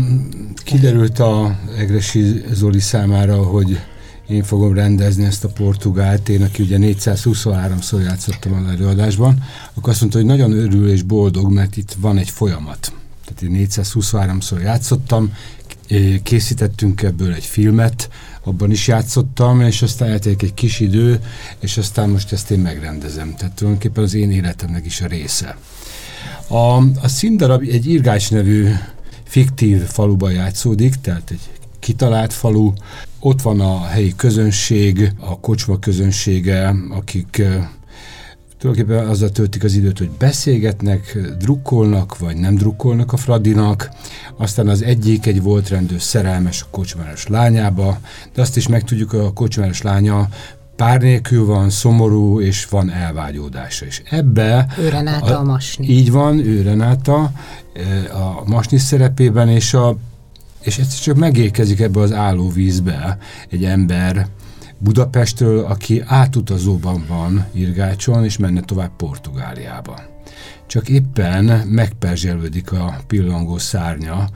Kiderült 0.64 1.20
a 1.20 1.58
Egresi 1.78 2.44
Zoli 2.52 2.80
számára, 2.80 3.44
hogy 3.44 3.80
én 4.28 4.44
fogom 4.44 4.74
rendezni 4.74 5.26
ezt 5.26 5.44
a 5.44 5.48
portugált, 5.48 6.30
én, 6.30 6.44
aki 6.44 6.64
ugye 6.64 6.78
423-szor 6.80 8.04
játszottam 8.04 8.54
az 8.54 8.72
előadásban, 8.72 9.44
akkor 9.74 9.90
azt 9.90 10.00
mondta, 10.00 10.18
hogy 10.18 10.28
nagyon 10.28 10.52
örül 10.52 10.90
és 10.90 11.02
boldog, 11.02 11.52
mert 11.52 11.78
itt 11.78 11.96
van 12.00 12.18
egy 12.18 12.30
folyamat. 12.30 12.94
Tehát 13.26 13.56
én 13.56 13.68
423-szor 13.70 14.62
játszottam, 14.62 15.34
készítettünk 16.24 17.02
ebből 17.02 17.34
egy 17.34 17.46
filmet, 17.46 18.10
abban 18.44 18.72
is 18.72 18.88
játszottam, 18.88 19.62
és 19.62 19.82
aztán 19.82 20.10
eltelik 20.10 20.42
egy 20.42 20.54
kis 20.54 20.80
idő, 20.80 21.20
és 21.60 21.78
aztán 21.78 22.10
most 22.10 22.32
ezt 22.32 22.52
én 22.52 22.60
megrendezem. 22.60 23.36
Tehát 23.36 23.54
tulajdonképpen 23.54 24.04
az 24.04 24.14
én 24.14 24.32
életemnek 24.32 24.86
is 24.86 25.02
a 25.02 25.08
része. 25.08 25.58
A, 26.48 26.78
a 26.78 27.08
színdarab 27.08 27.62
egy 27.62 27.88
Irgács 27.88 28.32
nevű 28.32 28.68
fiktív 29.24 29.82
faluban 29.82 30.32
játszódik, 30.32 30.96
tehát 30.96 31.32
egy 31.32 31.50
kitalált 31.80 32.34
falu. 32.34 32.74
Ott 33.20 33.42
van 33.42 33.60
a 33.60 33.86
helyi 33.86 34.14
közönség, 34.16 35.14
a 35.20 35.40
kocsma 35.40 35.80
közönsége, 35.80 36.76
akik 36.90 37.42
tulajdonképpen 38.60 39.08
azzal 39.08 39.30
töltik 39.30 39.64
az 39.64 39.74
időt, 39.74 39.98
hogy 39.98 40.10
beszélgetnek, 40.10 41.18
drukkolnak, 41.40 42.18
vagy 42.18 42.38
nem 42.38 42.56
drukkolnak 42.56 43.14
a 43.14 43.18
Fradinak. 43.18 43.90
Aztán 44.38 44.68
az 44.68 44.82
egyik 44.82 45.26
egy 45.26 45.42
volt 45.42 45.70
rendő 45.70 45.98
szerelmes 45.98 46.62
a 46.62 46.66
kocsmáros 46.72 47.28
lányába, 47.28 48.00
de 48.34 48.42
azt 48.42 48.58
is 48.58 48.68
megtudjuk, 48.68 49.10
hogy 49.10 49.20
a 49.20 49.34
kocsmáros 49.34 49.82
lánya 49.82 50.28
pár 50.76 51.02
nélkül 51.02 51.46
van, 51.46 51.70
szomorú, 51.70 52.42
és 52.42 52.66
van 52.66 52.92
elvágyódása. 52.92 53.86
És 53.86 54.02
ebbe... 54.10 54.68
Ő 54.80 54.90
Renáta 54.90 55.38
a, 55.38 55.40
a 55.40 55.44
Masni. 55.44 55.90
Így 55.90 56.12
van, 56.12 56.40
ő 56.40 56.62
Renáta 56.62 57.32
a 58.12 58.44
Masni 58.46 58.78
szerepében, 58.78 59.50
és, 59.50 59.74
a, 59.74 59.98
és 60.62 60.78
ez 60.78 61.00
csak 61.00 61.16
megérkezik 61.16 61.80
ebbe 61.80 62.00
az 62.00 62.12
állóvízbe 62.12 63.18
egy 63.50 63.64
ember, 63.64 64.28
Budapestről, 64.80 65.66
aki 65.66 66.04
átutazóban 66.06 67.06
van 67.08 67.46
Irgácson, 67.52 68.24
és 68.24 68.38
menne 68.38 68.62
tovább 68.62 68.92
Portugáliába. 68.98 70.00
Csak 70.68 70.90
éppen 70.90 71.68
megperzselődik 71.68 72.72
a 72.72 73.00
pillangó 73.08 73.58
szárnya, 73.58 74.30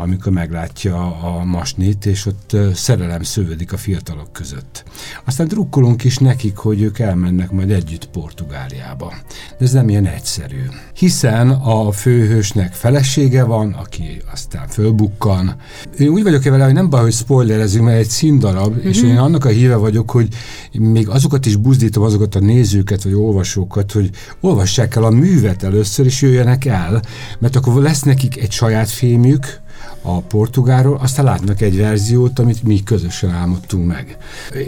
amikor 0.00 0.32
meglátja 0.32 1.20
a 1.20 1.44
masnit, 1.44 2.06
és 2.06 2.26
ott 2.26 2.56
szerelem 2.74 3.22
szövődik 3.22 3.72
a 3.72 3.76
fiatalok 3.76 4.32
között. 4.32 4.84
Aztán 5.24 5.48
drukkolunk 5.48 6.04
is 6.04 6.18
nekik, 6.18 6.56
hogy 6.56 6.82
ők 6.82 6.98
elmennek 6.98 7.50
majd 7.50 7.70
együtt 7.70 8.08
Portugáliába. 8.08 9.12
De 9.58 9.64
ez 9.64 9.72
nem 9.72 9.88
ilyen 9.88 10.06
egyszerű. 10.06 10.62
Hiszen 10.94 11.50
a 11.50 11.92
főhősnek 11.92 12.72
felesége 12.72 13.44
van, 13.44 13.72
aki 13.72 14.22
aztán 14.32 14.68
fölbukkan. 14.68 15.56
Én 15.98 16.08
úgy 16.08 16.22
vagyok 16.22 16.42
vele, 16.42 16.64
hogy 16.64 16.72
nem 16.72 16.90
baj, 16.90 17.02
hogy 17.02 17.12
spoilerezünk, 17.12 17.84
mert 17.84 17.98
egy 17.98 18.08
színdarab, 18.08 18.72
mm-hmm. 18.72 18.88
és 18.88 19.02
én 19.02 19.18
annak 19.18 19.44
a 19.44 19.48
híve 19.48 19.76
vagyok, 19.76 20.10
hogy 20.10 20.28
még 20.72 21.08
azokat 21.08 21.46
is 21.46 21.56
buzdítom, 21.56 22.02
azokat 22.02 22.34
a 22.34 22.40
nézőket, 22.40 23.02
vagy 23.02 23.14
olvasókat, 23.14 23.92
hogy 23.92 24.10
olvassák 24.40 24.96
el 24.96 25.04
a 25.04 25.10
művet 25.10 25.62
először, 25.62 26.06
és 26.06 26.22
jöjjenek 26.22 26.64
el, 26.64 27.02
mert 27.38 27.56
akkor 27.56 27.82
lesz 27.82 28.02
nekik 28.02 28.36
egy 28.36 28.52
saját 28.52 28.90
filmjük, 28.90 29.60
a 30.02 30.20
portugálról, 30.20 30.98
aztán 31.02 31.24
látnak 31.24 31.60
egy 31.60 31.76
verziót, 31.76 32.38
amit 32.38 32.62
mi 32.62 32.82
közösen 32.82 33.30
álmodtunk 33.30 33.86
meg. 33.86 34.16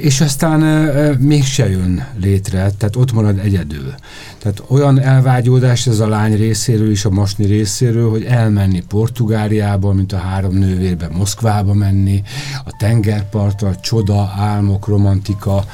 És 0.00 0.20
aztán 0.20 0.62
e, 0.62 1.12
mégse 1.18 1.70
jön 1.70 2.06
létre, 2.20 2.70
tehát 2.78 2.96
ott 2.96 3.12
marad 3.12 3.38
egyedül. 3.38 3.94
Tehát 4.38 4.62
olyan 4.68 5.00
elvágyódás 5.00 5.86
ez 5.86 6.00
a 6.00 6.08
lány 6.08 6.36
részéről 6.36 6.90
is, 6.90 7.04
a 7.04 7.10
masni 7.10 7.44
részéről, 7.44 8.10
hogy 8.10 8.24
elmenni 8.24 8.82
Portugáliába, 8.88 9.92
mint 9.92 10.12
a 10.12 10.18
három 10.18 10.54
nővérbe 10.54 11.08
Moszkvába 11.08 11.74
menni, 11.74 12.22
a 12.64 12.76
tengerpartra, 12.78 13.76
csoda, 13.76 14.32
álmok, 14.36 14.86
romantika 14.86 15.64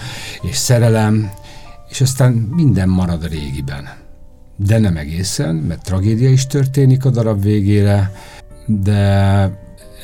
és 0.43 0.57
szerelem, 0.57 1.31
és 1.89 2.01
aztán 2.01 2.33
minden 2.33 2.89
marad 2.89 3.23
a 3.23 3.27
régiben. 3.27 3.89
De 4.57 4.79
nem 4.79 4.97
egészen, 4.97 5.55
mert 5.55 5.85
tragédia 5.85 6.31
is 6.31 6.47
történik 6.47 7.05
a 7.05 7.11
darab 7.11 7.43
végére, 7.43 8.13
de 8.69 9.51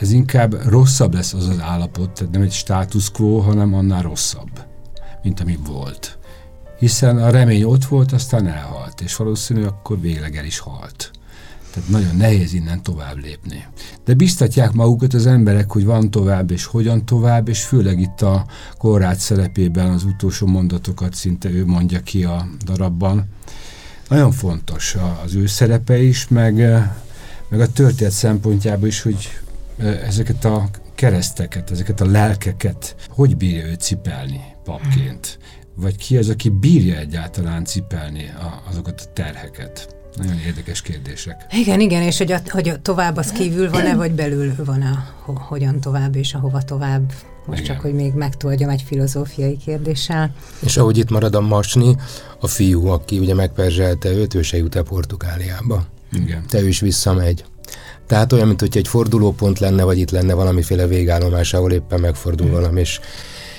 ez 0.00 0.12
inkább 0.12 0.68
rosszabb 0.68 1.14
lesz 1.14 1.32
az 1.32 1.48
az 1.48 1.60
állapot, 1.60 2.10
tehát 2.10 2.32
nem 2.32 2.42
egy 2.42 2.52
status 2.52 3.10
quo, 3.10 3.38
hanem 3.38 3.74
annál 3.74 4.02
rosszabb, 4.02 4.64
mint 5.22 5.40
ami 5.40 5.58
volt. 5.66 6.18
Hiszen 6.78 7.18
a 7.18 7.30
remény 7.30 7.62
ott 7.62 7.84
volt, 7.84 8.12
aztán 8.12 8.46
elhalt, 8.46 9.00
és 9.00 9.16
valószínű 9.16 9.64
akkor 9.64 10.00
végleg 10.00 10.36
el 10.36 10.44
is 10.44 10.58
halt. 10.58 11.10
Tehát 11.72 11.88
nagyon 11.88 12.16
nehéz 12.16 12.52
innen 12.52 12.82
tovább 12.82 13.16
lépni. 13.16 13.64
De 14.04 14.14
biztatják 14.14 14.72
magukat 14.72 15.14
az 15.14 15.26
emberek, 15.26 15.70
hogy 15.70 15.84
van 15.84 16.10
tovább, 16.10 16.50
és 16.50 16.64
hogyan 16.64 17.04
tovább, 17.04 17.48
és 17.48 17.62
főleg 17.62 18.00
itt 18.00 18.22
a 18.22 18.46
korrát 18.78 19.18
szerepében 19.18 19.90
az 19.90 20.04
utolsó 20.04 20.46
mondatokat 20.46 21.14
szinte 21.14 21.50
ő 21.50 21.66
mondja 21.66 22.00
ki 22.00 22.24
a 22.24 22.46
darabban. 22.64 23.28
Nagyon 24.08 24.32
fontos 24.32 24.96
az 25.24 25.34
ő 25.34 25.46
szerepe 25.46 26.02
is, 26.02 26.28
meg 26.28 26.84
meg 27.56 27.68
a 27.68 27.72
történet 27.72 28.12
szempontjából 28.12 28.88
is, 28.88 29.02
hogy 29.02 29.28
ezeket 30.06 30.44
a 30.44 30.68
kereszteket, 30.94 31.70
ezeket 31.70 32.00
a 32.00 32.06
lelkeket 32.06 32.94
hogy 33.08 33.36
bírja 33.36 33.64
ő 33.66 33.74
cipelni 33.74 34.40
papként? 34.64 35.38
Vagy 35.74 35.96
ki 35.96 36.16
az, 36.16 36.28
aki 36.28 36.48
bírja 36.48 36.96
egyáltalán 36.96 37.64
cipelni 37.64 38.32
a, 38.38 38.62
azokat 38.68 39.00
a 39.00 39.12
terheket? 39.12 39.96
Nagyon 40.16 40.38
érdekes 40.46 40.82
kérdések. 40.82 41.46
Igen, 41.50 41.80
igen, 41.80 42.02
és 42.02 42.18
hogy, 42.18 42.32
a, 42.32 42.40
hogy 42.48 42.68
a 42.68 42.82
tovább 42.82 43.16
az 43.16 43.32
kívül 43.32 43.70
van-e, 43.70 43.94
vagy 43.94 44.12
belül 44.12 44.54
van-e, 44.64 45.14
ho, 45.24 45.32
hogyan 45.32 45.80
tovább 45.80 46.16
és 46.16 46.34
ahova 46.34 46.62
tovább. 46.62 47.12
Most 47.46 47.60
igen. 47.60 47.74
csak, 47.74 47.82
hogy 47.82 47.94
még 47.94 48.12
megtoldjam 48.12 48.70
egy 48.70 48.82
filozófiai 48.82 49.56
kérdéssel. 49.56 50.34
És 50.60 50.76
ahogy 50.76 50.98
itt 50.98 51.10
marad 51.10 51.34
a 51.34 51.40
Masni, 51.40 51.96
a 52.40 52.46
fiú, 52.46 52.86
aki 52.86 53.18
ugye 53.18 53.34
megperzselte 53.34 54.08
őt, 54.08 54.34
ő 54.34 54.42
se 54.42 54.56
jut 54.56 54.74
el 54.74 54.82
Portugáliába. 54.82 55.92
Igen. 56.14 56.44
Te 56.48 56.66
is 56.66 56.80
visszamegy. 56.80 57.44
Tehát 58.06 58.32
olyan, 58.32 58.46
mint 58.46 58.60
hogy 58.60 58.76
egy 58.76 58.88
fordulópont 58.88 59.58
lenne, 59.58 59.82
vagy 59.82 59.98
itt 59.98 60.10
lenne 60.10 60.34
valamiféle 60.34 60.86
végállomás, 60.86 61.54
ahol 61.54 61.72
éppen 61.72 62.00
megfordul 62.00 62.46
hmm. 62.46 62.56
valami, 62.56 62.80
és 62.80 63.00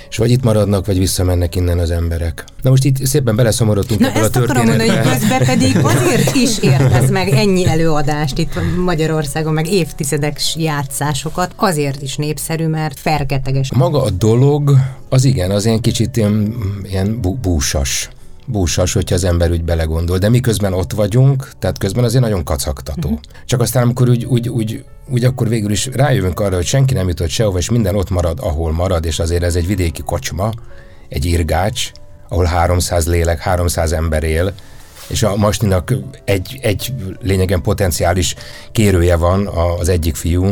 és 0.08 0.16
vagy 0.16 0.30
itt 0.30 0.42
maradnak, 0.42 0.86
vagy 0.86 0.98
visszamennek 0.98 1.54
innen 1.54 1.78
az 1.78 1.90
emberek. 1.90 2.44
Na 2.62 2.70
most 2.70 2.84
itt 2.84 3.06
szépen 3.06 3.36
beleszomorodtunk 3.36 4.00
Na 4.00 4.12
ezt 4.12 4.36
a 4.36 4.40
akarom 4.40 4.66
mondani, 4.66 4.88
hogy 4.88 5.12
közben 5.12 5.44
pedig 5.44 5.76
azért 5.94 6.34
is 6.34 6.58
értez 6.58 7.10
meg 7.10 7.28
ennyi 7.28 7.66
előadást 7.66 8.38
itt 8.38 8.52
Magyarországon, 8.84 9.52
meg 9.52 9.72
évtizedek 9.72 10.40
játszásokat, 10.54 11.52
azért 11.56 12.02
is 12.02 12.16
népszerű, 12.16 12.66
mert 12.66 13.00
fergeteges. 13.00 13.72
Maga 13.72 14.02
a 14.02 14.10
dolog, 14.10 14.76
az 15.08 15.24
igen, 15.24 15.50
az 15.50 15.64
ilyen 15.64 15.80
kicsit 15.80 16.16
ilyen, 16.16 16.54
ilyen 16.82 17.20
búsas 17.40 18.10
búsas, 18.46 18.92
hogyha 18.92 19.14
az 19.14 19.24
ember 19.24 19.50
úgy 19.50 19.64
belegondol, 19.64 20.18
de 20.18 20.28
miközben 20.28 20.72
ott 20.72 20.92
vagyunk, 20.92 21.48
tehát 21.58 21.78
közben 21.78 22.04
azért 22.04 22.22
nagyon 22.22 22.44
kacagtató. 22.44 23.08
Uh-huh. 23.08 23.24
Csak 23.44 23.60
aztán, 23.60 23.82
amikor 23.82 24.08
úgy, 24.08 24.24
úgy, 24.24 24.48
úgy, 24.48 24.84
úgy 25.10 25.24
akkor 25.24 25.48
végül 25.48 25.70
is 25.70 25.86
rájövünk 25.86 26.40
arra, 26.40 26.54
hogy 26.54 26.64
senki 26.64 26.94
nem 26.94 27.08
jutott 27.08 27.28
sehova, 27.28 27.58
és 27.58 27.70
minden 27.70 27.96
ott 27.96 28.10
marad, 28.10 28.38
ahol 28.40 28.72
marad, 28.72 29.04
és 29.04 29.18
azért 29.18 29.42
ez 29.42 29.56
egy 29.56 29.66
vidéki 29.66 30.02
kocsma, 30.02 30.50
egy 31.08 31.24
irgács, 31.24 31.90
ahol 32.28 32.44
300 32.44 33.06
lélek, 33.06 33.38
300 33.38 33.92
ember 33.92 34.22
él, 34.22 34.52
és 35.08 35.22
a 35.22 35.36
Masninak 35.36 35.94
egy, 36.24 36.58
egy 36.62 36.92
lényegen 37.22 37.62
potenciális 37.62 38.34
kérője 38.72 39.16
van, 39.16 39.46
az 39.78 39.88
egyik 39.88 40.16
fiú, 40.16 40.44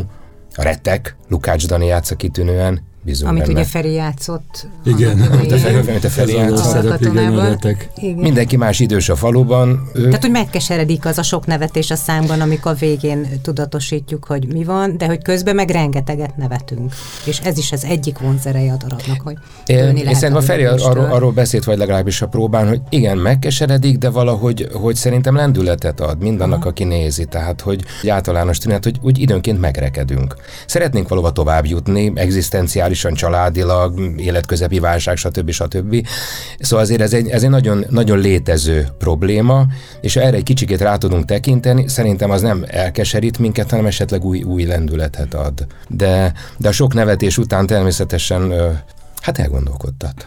a 0.54 0.62
Retek, 0.62 1.16
Lukács 1.28 1.66
Dani 1.66 1.86
játsza 1.86 2.14
kitűnően, 2.14 2.82
Bízunk 3.04 3.30
Amit 3.30 3.42
benne. 3.42 3.52
ugye 3.52 3.64
Feri 3.64 3.92
játszott. 3.92 4.66
Igen, 4.84 5.20
amit 5.20 5.52
a 5.52 5.56
Feri, 5.58 5.74
amit 5.88 6.04
a 6.04 6.08
Feri 6.08 6.32
játszott. 6.32 7.08
Igen. 7.96 8.14
Mindenki 8.14 8.56
más 8.56 8.80
idős 8.80 9.08
a 9.08 9.16
faluban. 9.16 9.90
Ő... 9.94 10.04
Tehát, 10.04 10.22
hogy 10.22 10.30
megkeseredik 10.30 11.06
az 11.06 11.18
a 11.18 11.22
sok 11.22 11.46
nevetés 11.46 11.90
a 11.90 11.94
számban, 11.96 12.40
amikor 12.40 12.72
a 12.72 12.74
végén 12.74 13.26
tudatosítjuk, 13.42 14.24
hogy 14.24 14.52
mi 14.52 14.64
van, 14.64 14.96
de 14.96 15.06
hogy 15.06 15.22
közben 15.22 15.54
meg 15.54 15.70
rengeteget 15.70 16.36
nevetünk. 16.36 16.92
És 17.24 17.38
ez 17.38 17.58
is 17.58 17.72
az 17.72 17.84
egyik 17.84 18.18
vonzereje 18.18 18.72
a 18.72 18.76
darabnak, 18.76 19.20
hogy 19.20 19.36
Én, 19.66 19.96
én 19.96 20.14
szerintem 20.14 20.36
a 20.36 20.40
Feri 20.40 20.64
arról, 20.64 21.04
arról 21.04 21.32
beszélt, 21.32 21.64
vagy 21.64 21.78
legalábbis 21.78 22.22
a 22.22 22.26
próbán, 22.28 22.68
hogy 22.68 22.80
igen, 22.88 23.18
megkeseredik, 23.18 23.98
de 23.98 24.08
valahogy 24.08 24.68
hogy 24.72 24.94
szerintem 24.94 25.36
lendületet 25.36 26.00
ad 26.00 26.22
mindannak, 26.22 26.58
Aha. 26.58 26.68
aki 26.68 26.84
nézi. 26.84 27.24
Tehát, 27.24 27.60
hogy 27.60 27.84
általános 28.08 28.58
tünet, 28.58 28.84
hogy 28.84 28.98
úgy 29.02 29.18
időnként 29.18 29.60
megrekedünk. 29.60 30.34
Szeretnénk 30.66 31.08
valóban 31.08 31.34
tovább 31.34 31.66
jutni, 31.66 32.12
egzisztenciális 32.14 32.93
szociálisan, 32.94 33.14
családilag, 33.14 34.00
életközepi 34.16 34.78
válság, 34.78 35.16
stb. 35.16 35.50
stb. 35.50 36.06
Szóval 36.58 36.84
azért 36.84 37.00
ez 37.00 37.12
egy, 37.12 37.28
ez 37.28 37.42
egy 37.42 37.50
nagyon, 37.50 37.84
nagyon 37.90 38.18
létező 38.18 38.88
probléma, 38.98 39.66
és 40.00 40.14
ha 40.14 40.20
erre 40.20 40.36
egy 40.36 40.42
kicsikét 40.42 40.80
rá 40.80 40.96
tudunk 40.96 41.24
tekinteni, 41.24 41.88
szerintem 41.88 42.30
az 42.30 42.42
nem 42.42 42.64
elkeserít 42.66 43.38
minket, 43.38 43.70
hanem 43.70 43.86
esetleg 43.86 44.24
új, 44.24 44.42
új 44.42 44.64
lendületet 44.64 45.34
ad. 45.34 45.66
De, 45.88 46.32
de 46.58 46.68
a 46.68 46.72
sok 46.72 46.94
nevetés 46.94 47.38
után 47.38 47.66
természetesen 47.66 48.52
hát 49.20 49.38
elgondolkodtat. 49.38 50.26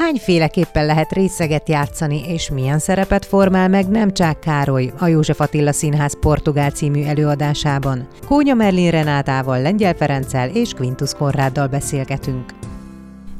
Hányféleképpen 0.00 0.86
lehet 0.86 1.12
részeget 1.12 1.68
játszani, 1.68 2.22
és 2.26 2.50
milyen 2.50 2.78
szerepet 2.78 3.26
formál 3.26 3.68
meg 3.68 3.88
Nemcsák 3.88 4.38
Károly 4.38 4.92
a 4.98 5.06
József 5.06 5.40
Attila 5.40 5.72
Színház 5.72 6.18
Portugál 6.20 6.70
című 6.70 7.04
előadásában? 7.04 8.08
Kónya 8.26 8.54
Merlin 8.54 8.90
Renátával, 8.90 9.62
Lengyel 9.62 9.94
Ferenccel 9.94 10.48
és 10.48 10.72
Quintus 10.72 11.12
Konráddal 11.12 11.66
beszélgetünk. 11.66 12.54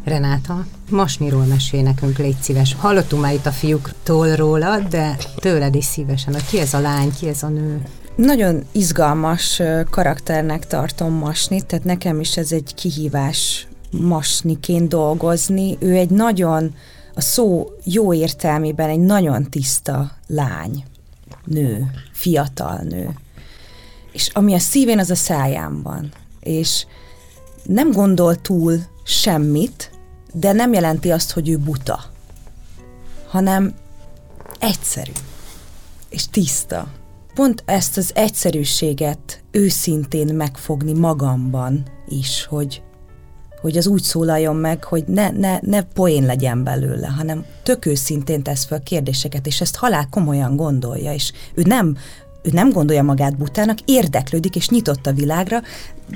Renáta, 0.05 0.65
Masniról 0.91 1.45
mesél 1.45 1.83
nekünk, 1.83 2.19
légy 2.19 2.41
szíves. 2.41 2.77
Hallottunk 2.79 3.23
már 3.23 3.33
itt 3.33 3.47
a 3.47 3.51
fiúktól 3.51 4.35
róla, 4.35 4.79
de 4.79 5.17
tőled 5.37 5.75
is 5.75 5.85
szívesen, 5.85 6.37
ki 6.49 6.59
ez 6.59 6.75
a 6.75 6.81
lány, 6.81 7.13
ki 7.19 7.29
ez 7.29 7.43
a 7.43 7.49
nő? 7.49 7.83
Nagyon 8.17 8.63
izgalmas 8.73 9.63
karakternek 9.91 10.67
tartom 10.67 11.13
Masnit, 11.13 11.67
tehát 11.67 11.85
nekem 11.85 12.21
is 12.21 12.37
ez 12.37 12.53
egy 12.53 12.75
kihívás 12.75 13.69
Masniként 13.91 14.89
dolgozni. 14.89 15.77
Ő 15.81 15.95
egy 15.95 16.11
nagyon, 16.11 16.75
a 17.15 17.21
szó 17.21 17.71
jó 17.85 18.15
értelmében 18.15 18.89
egy 18.89 19.01
nagyon 19.01 19.51
tiszta 19.51 20.11
lány, 20.27 20.85
nő, 21.45 21.91
fiatal 22.13 22.77
nő. 22.79 23.11
És 24.13 24.29
ami 24.29 24.55
a 24.55 24.59
szívén, 24.59 24.99
az 24.99 25.11
a 25.11 25.15
szájámban. 25.15 26.13
És 26.41 26.87
nem 27.65 27.91
gondol 27.91 28.41
túl 28.41 28.79
semmit, 29.05 29.91
de 30.33 30.53
nem 30.53 30.73
jelenti 30.73 31.11
azt, 31.11 31.33
hogy 31.33 31.49
ő 31.49 31.57
buta, 31.57 32.01
hanem 33.27 33.75
egyszerű 34.59 35.13
és 36.11 36.29
tiszta. 36.29 36.89
Pont 37.35 37.63
ezt 37.67 37.97
az 37.97 38.11
egyszerűséget 38.15 39.43
őszintén 39.51 40.35
megfogni 40.35 40.93
magamban 40.93 41.87
is, 42.09 42.45
hogy, 42.45 42.83
hogy 43.61 43.77
az 43.77 43.87
úgy 43.87 44.03
szólaljon 44.03 44.57
meg, 44.57 44.85
hogy 44.85 45.05
ne, 45.07 45.31
ne, 45.31 45.59
ne 45.61 45.83
poén 45.83 46.25
legyen 46.25 46.65
belőle, 46.65 47.07
hanem 47.07 47.45
tök 47.63 47.87
őszintén 47.87 48.43
tesz 48.43 48.65
fel 48.65 48.83
kérdéseket, 48.83 49.47
és 49.47 49.61
ezt 49.61 49.77
halál 49.77 50.07
komolyan 50.11 50.57
gondolja, 50.57 51.13
és 51.13 51.33
ő 51.55 51.63
nem, 51.63 51.97
ő 52.43 52.51
nem 52.53 52.71
gondolja 52.71 53.03
magát 53.03 53.37
butának, 53.37 53.79
érdeklődik 53.85 54.57
és 54.57 54.69
nyitott 54.69 55.07
a 55.07 55.13
világra, 55.13 55.61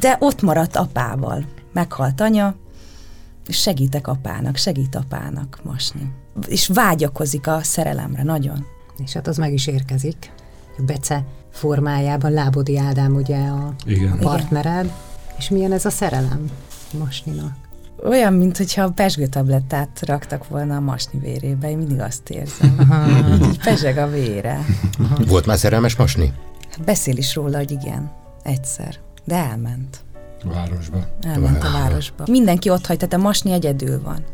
de 0.00 0.16
ott 0.20 0.42
maradt 0.42 0.76
apával. 0.76 1.44
Meghalt 1.72 2.20
anya, 2.20 2.54
és 3.46 3.60
segítek 3.60 4.06
apának, 4.06 4.56
segít 4.56 4.94
apának 4.94 5.60
mosni. 5.62 6.12
És 6.48 6.66
vágyakozik 6.66 7.46
a 7.46 7.60
szerelemre 7.62 8.22
nagyon. 8.22 8.66
És 9.04 9.12
hát 9.12 9.26
az 9.26 9.36
meg 9.36 9.52
is 9.52 9.66
érkezik. 9.66 10.32
Bece 10.86 11.24
formájában 11.52 12.32
Lábodi 12.32 12.78
Ádám 12.78 13.14
ugye 13.14 13.36
a 13.36 13.74
Igen. 13.86 14.18
partnered. 14.18 14.84
Igen. 14.84 14.96
És 15.38 15.48
milyen 15.48 15.72
ez 15.72 15.84
a 15.84 15.90
szerelem 15.90 16.50
Masninak? 16.98 17.52
Olyan, 18.04 18.32
mintha 18.32 18.82
a 18.82 18.90
pesgőtablettát 18.90 20.00
raktak 20.06 20.48
volna 20.48 20.76
a 20.76 20.80
masni 20.80 21.18
vérébe, 21.18 21.70
én 21.70 21.76
mindig 21.76 22.00
azt 22.00 22.30
érzem. 22.30 22.78
Így 23.48 23.58
peseg 23.58 23.98
a 23.98 24.08
vére. 24.08 24.64
Volt 25.28 25.46
már 25.46 25.58
szerelmes 25.58 25.96
masni? 25.96 26.32
Beszél 26.84 27.16
is 27.16 27.34
róla, 27.34 27.56
hogy 27.56 27.70
igen, 27.70 28.10
egyszer, 28.42 28.98
de 29.24 29.34
elment. 29.34 30.00
Városba. 30.44 31.06
Elment 31.20 31.64
a 31.64 31.70
városba. 31.72 32.24
Mindenki 32.30 32.70
ott 32.70 32.86
hagy, 32.86 32.96
tehát 32.96 33.14
a 33.14 33.18
masni 33.18 33.52
egyedül 33.52 34.02
van. 34.02 34.24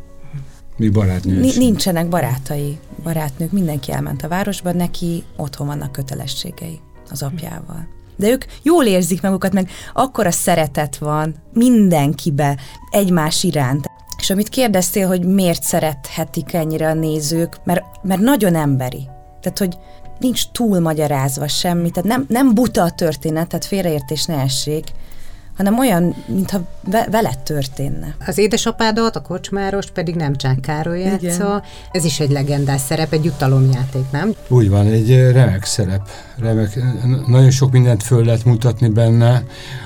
Mi 0.76 0.88
barátnő? 0.88 1.40
Ni- 1.40 1.56
nincsenek 1.56 2.08
barátai, 2.08 2.78
barátnők, 3.02 3.52
mindenki 3.52 3.92
elment 3.92 4.22
a 4.22 4.28
városba, 4.28 4.72
neki 4.72 5.24
otthon 5.36 5.66
vannak 5.66 5.92
kötelességei 5.92 6.80
az 7.10 7.22
apjával. 7.22 7.88
De 8.20 8.28
ők 8.28 8.44
jól 8.62 8.84
érzik 8.84 9.22
magukat, 9.22 9.52
meg 9.52 9.70
akkora 9.92 10.30
szeretet 10.30 10.98
van 10.98 11.34
mindenkibe 11.52 12.56
egymás 12.90 13.44
iránt. 13.44 13.86
És 14.18 14.30
amit 14.30 14.48
kérdeztél, 14.48 15.06
hogy 15.06 15.24
miért 15.24 15.62
szerethetik 15.62 16.52
ennyire 16.52 16.88
a 16.88 16.94
nézők, 16.94 17.56
mert, 17.64 17.84
mert 18.02 18.20
nagyon 18.20 18.54
emberi. 18.54 19.08
Tehát, 19.40 19.58
hogy 19.58 19.78
nincs 20.18 20.50
túl 20.52 20.80
magyarázva 20.80 21.48
semmi, 21.48 21.90
tehát 21.90 22.08
nem, 22.08 22.24
nem 22.28 22.54
buta 22.54 22.82
a 22.82 22.90
történet, 22.90 23.48
tehát 23.48 23.64
félreértés 23.64 24.24
ne 24.24 24.34
essék, 24.34 24.84
hanem 25.60 25.78
olyan, 25.78 26.14
mintha 26.26 26.60
ve- 26.90 27.08
veled 27.10 27.38
történne. 27.38 28.14
Az 28.26 28.38
édesapádat, 28.38 29.16
a 29.16 29.20
kocsmárost 29.20 29.90
pedig 29.90 30.14
nem 30.14 30.36
Csák 30.36 30.60
Károly 30.60 31.00
játsza. 31.00 31.62
Ez 31.90 32.04
is 32.04 32.20
egy 32.20 32.30
legendás 32.30 32.80
szerep, 32.80 33.12
egy 33.12 33.24
jutalomjáték, 33.24 34.10
nem? 34.10 34.32
Úgy 34.48 34.68
van, 34.68 34.86
egy 34.86 35.30
remek 35.32 35.64
szerep. 35.64 36.08
Remek, 36.38 36.78
nagyon 37.26 37.50
sok 37.50 37.72
mindent 37.72 38.02
föl 38.02 38.24
lehet 38.24 38.44
mutatni 38.44 38.88
benne, 38.88 39.42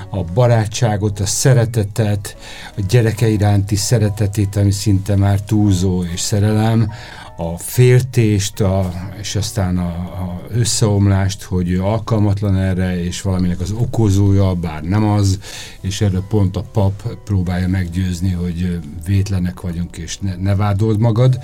a 0.09 0.23
barátságot, 0.33 1.19
a 1.19 1.25
szeretetet, 1.25 2.37
a 2.77 2.81
gyereke 2.87 3.27
iránti 3.27 3.75
szeretetét, 3.75 4.55
ami 4.55 4.71
szinte 4.71 5.15
már 5.15 5.41
túlzó 5.41 6.03
és 6.03 6.19
szerelem, 6.19 6.91
a 7.37 7.57
féltést, 7.57 8.59
a, 8.59 8.91
és 9.19 9.35
aztán 9.35 9.77
a, 9.77 9.87
a 9.87 10.41
összeomlást, 10.49 11.43
hogy 11.43 11.69
ő 11.69 11.83
alkalmatlan 11.83 12.55
erre, 12.55 13.03
és 13.03 13.21
valaminek 13.21 13.59
az 13.59 13.71
okozója, 13.71 14.53
bár 14.53 14.83
nem 14.83 15.03
az, 15.03 15.39
és 15.81 16.01
erre 16.01 16.19
pont 16.19 16.55
a 16.55 16.61
pap 16.61 17.17
próbálja 17.23 17.67
meggyőzni, 17.67 18.31
hogy 18.31 18.79
vétlenek 19.05 19.61
vagyunk, 19.61 19.97
és 19.97 20.17
ne, 20.17 20.35
ne 20.35 20.55
vádold 20.55 20.99
magad. 20.99 21.39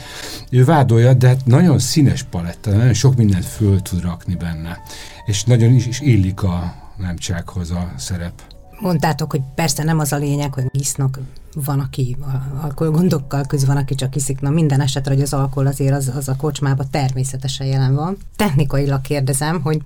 Ő 0.49 0.65
vádolja, 0.65 1.13
de 1.13 1.27
hát 1.27 1.45
nagyon 1.45 1.79
színes 1.79 2.23
paletta, 2.23 2.71
nagyon 2.71 2.93
sok 2.93 3.15
mindent 3.15 3.45
föl 3.45 3.81
tud 3.81 4.01
rakni 4.01 4.35
benne, 4.35 4.81
és 5.25 5.43
nagyon 5.43 5.73
is, 5.73 5.87
is 5.87 5.99
illik 5.99 6.43
a 6.43 6.73
nemcsákhoz 6.97 7.71
a 7.71 7.91
szerep. 7.97 8.41
Mondtátok, 8.79 9.31
hogy 9.31 9.41
persze 9.55 9.83
nem 9.83 9.99
az 9.99 10.11
a 10.11 10.17
lényeg, 10.17 10.53
hogy 10.53 10.65
isznak, 10.71 11.19
van, 11.53 11.79
aki 11.79 12.17
alkoholgondokkal 12.61 13.45
köz, 13.45 13.65
van, 13.65 13.77
aki 13.77 13.95
csak 13.95 14.15
iszik. 14.15 14.39
Na 14.39 14.49
minden 14.49 14.81
esetre, 14.81 15.13
hogy 15.13 15.23
az 15.23 15.33
alkohol 15.33 15.67
azért 15.67 15.93
az, 15.93 16.11
az 16.15 16.27
a 16.29 16.35
kocsmában 16.35 16.87
természetesen 16.91 17.67
jelen 17.67 17.95
van. 17.95 18.17
Technikailag 18.35 19.01
kérdezem, 19.01 19.61
hogy 19.61 19.81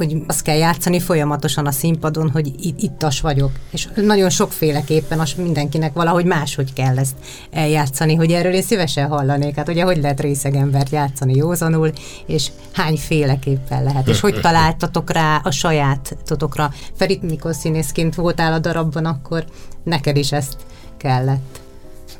hogy 0.00 0.22
azt 0.26 0.42
kell 0.42 0.56
játszani 0.56 1.00
folyamatosan 1.00 1.66
a 1.66 1.70
színpadon, 1.70 2.30
hogy 2.30 2.52
itt, 2.66 2.82
ittas 2.82 3.20
vagyok. 3.20 3.50
És 3.70 3.88
nagyon 3.94 4.30
sokféleképpen 4.30 5.20
az 5.20 5.32
mindenkinek 5.36 5.92
valahogy 5.92 6.24
máshogy 6.24 6.72
kell 6.72 6.98
ezt 6.98 7.16
eljátszani, 7.50 8.14
hogy 8.14 8.32
erről 8.32 8.52
én 8.52 8.62
szívesen 8.62 9.08
hallanék. 9.08 9.54
Hát 9.54 9.68
ugye, 9.68 9.82
hogy 9.82 9.96
lehet 9.96 10.20
részegembert 10.20 10.90
játszani 10.90 11.34
józanul, 11.34 11.92
és 12.26 12.50
hány 12.72 12.96
féleképpen 12.96 13.82
lehet, 13.82 14.08
és 14.08 14.20
hogy 14.20 14.40
találtatok 14.40 15.10
rá 15.10 15.40
a 15.44 15.50
saját 15.50 16.16
totokra. 16.24 16.72
Ferit, 16.94 17.22
mikor 17.22 17.54
színészként 17.54 18.14
voltál 18.14 18.52
a 18.52 18.58
darabban, 18.58 19.04
akkor 19.04 19.44
neked 19.84 20.16
is 20.16 20.32
ezt 20.32 20.56
kellett. 21.02 21.60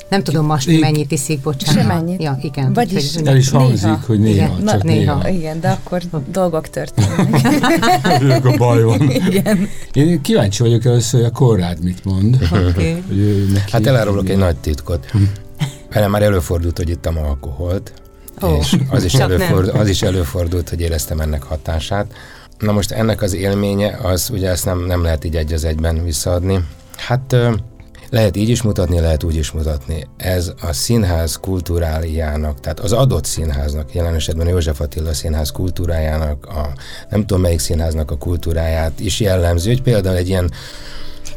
Nem 0.08 0.22
tudom 0.22 0.46
most, 0.46 0.68
Én... 0.68 0.78
mennyit 0.78 1.10
iszik, 1.10 1.40
bocsánat. 1.40 1.82
Semennyit. 1.82 2.22
Ja, 2.22 2.38
igen. 2.42 2.72
Vagyis 2.72 3.14
el 3.14 3.36
is 3.36 3.50
hangzik, 3.50 3.82
néha. 3.82 4.00
hogy 4.06 4.20
néha, 4.20 4.34
igen. 4.34 4.66
csak 4.66 4.82
Na, 4.82 4.90
néha. 4.92 5.14
néha. 5.14 5.28
Igen, 5.28 5.60
de 5.60 5.68
akkor 5.68 6.02
dolgok 6.32 6.68
történnek. 6.68 8.44
a 8.52 8.56
baj 8.56 8.82
van. 8.82 9.10
Igen. 9.10 9.68
Én 9.92 10.20
kíváncsi 10.20 10.62
vagyok 10.62 10.84
először, 10.84 11.20
hogy 11.20 11.28
a 11.28 11.32
Korrád 11.32 11.82
mit 11.82 12.04
mond. 12.04 12.48
Okay. 12.52 13.02
hát 13.70 13.86
elárulok 13.86 14.28
egy 14.28 14.36
nagy 14.36 14.56
titkot. 14.56 15.12
Velem 15.92 16.10
már 16.10 16.22
előfordult, 16.22 16.76
hogy 16.76 16.88
ittam 16.88 17.18
alkoholt, 17.18 17.92
oh. 18.40 18.58
és 18.58 18.76
az 18.90 19.04
is, 19.04 19.14
előfordult, 19.14 19.76
az 19.76 19.88
is 19.88 20.02
előfordult, 20.02 20.68
hogy 20.68 20.80
éreztem 20.80 21.20
ennek 21.20 21.42
hatását. 21.42 22.12
Na 22.58 22.72
most 22.72 22.90
ennek 22.90 23.22
az 23.22 23.34
élménye, 23.34 23.98
az 24.02 24.30
ugye 24.32 24.48
ezt 24.48 24.64
nem, 24.64 24.86
nem 24.86 25.02
lehet 25.02 25.24
így 25.24 25.36
egy 25.36 25.52
az 25.52 25.64
egyben 25.64 26.04
visszaadni. 26.04 26.64
Hát 26.96 27.36
lehet 28.10 28.36
így 28.36 28.48
is 28.48 28.62
mutatni, 28.62 29.00
lehet 29.00 29.22
úgy 29.22 29.36
is 29.36 29.50
mutatni. 29.50 30.06
Ez 30.16 30.52
a 30.62 30.72
színház 30.72 31.36
kultúrájának, 31.36 32.60
tehát 32.60 32.80
az 32.80 32.92
adott 32.92 33.24
színháznak, 33.24 33.94
jelen 33.94 34.14
esetben 34.14 34.48
József 34.48 34.80
Attila 34.80 35.12
színház 35.12 35.50
kultúrájának, 35.50 36.46
a 36.46 36.72
nem 37.08 37.20
tudom 37.20 37.40
melyik 37.40 37.58
színháznak 37.58 38.10
a 38.10 38.16
kultúráját 38.16 39.00
is 39.00 39.20
jellemző, 39.20 39.70
hogy 39.70 39.82
például 39.82 40.16
egy 40.16 40.28
ilyen 40.28 40.50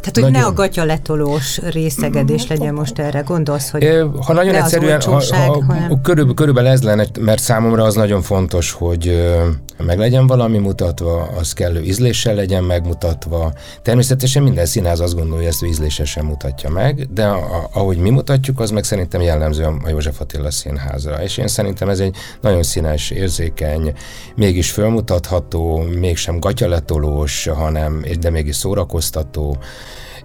tehát, 0.04 0.13
hogy 0.13 0.24
nagyon... 0.24 0.42
ne 0.42 0.46
a 0.46 0.54
gatya 0.54 0.84
letolós 0.84 1.58
részegedés 1.58 2.48
legyen 2.48 2.74
most 2.74 3.00
erre, 3.00 3.20
gondolsz, 3.20 3.70
hogy 3.70 4.04
Ha 4.26 4.34
nagyon 4.34 4.56
egyszerűen, 4.56 5.02
ha, 5.02 5.12
ha, 5.12 5.63
hanem... 5.68 6.02
körülbelül, 6.02 6.34
körülbelül 6.34 6.70
ez 6.70 6.84
lenne, 6.84 7.06
mert 7.20 7.42
számomra 7.42 7.84
az 7.84 7.96
nagyon 7.96 8.22
fontos, 8.22 8.72
hogy 8.72 9.32
meg 9.78 9.98
legyen 9.98 10.28
valami 10.28 10.58
mutatva, 10.58 11.22
az 11.39 11.54
kellő 11.54 11.82
ízléssel 11.82 12.36
legyen 12.36 12.63
megmutatva. 12.63 13.54
Természetesen 13.82 14.44
minden 14.44 14.66
színház 14.66 15.00
azt 15.00 15.16
gondolja, 15.16 15.48
ezt 15.48 15.63
ő 15.63 15.68
ízlésesen 15.68 16.26
mutatja 16.26 16.70
meg, 16.70 17.08
de 17.13 17.26
a, 17.26 17.70
ahogy 17.74 17.98
mi 17.98 18.10
mutatjuk, 18.10 18.60
az 18.60 18.70
meg 18.70 18.84
szerintem 18.84 19.22
jellemző 19.22 19.63
a 19.63 19.89
József 19.89 20.22
Attila 20.22 20.52
színházra. 20.52 21.24
És 21.24 21.38
én 21.38 21.48
szerintem 21.48 21.89
ez 21.89 22.00
egy 22.00 22.16
nagyon 22.42 22.63
színes, 22.63 23.10
érzékeny, 23.10 23.94
mégis 24.36 24.72
fölmutatható, 24.72 25.86
mégsem 26.00 26.39
gatyaletolós, 26.39 27.48
hanem, 27.48 28.06
de 28.20 28.30
mégis 28.30 28.56
szórakoztató, 28.56 29.58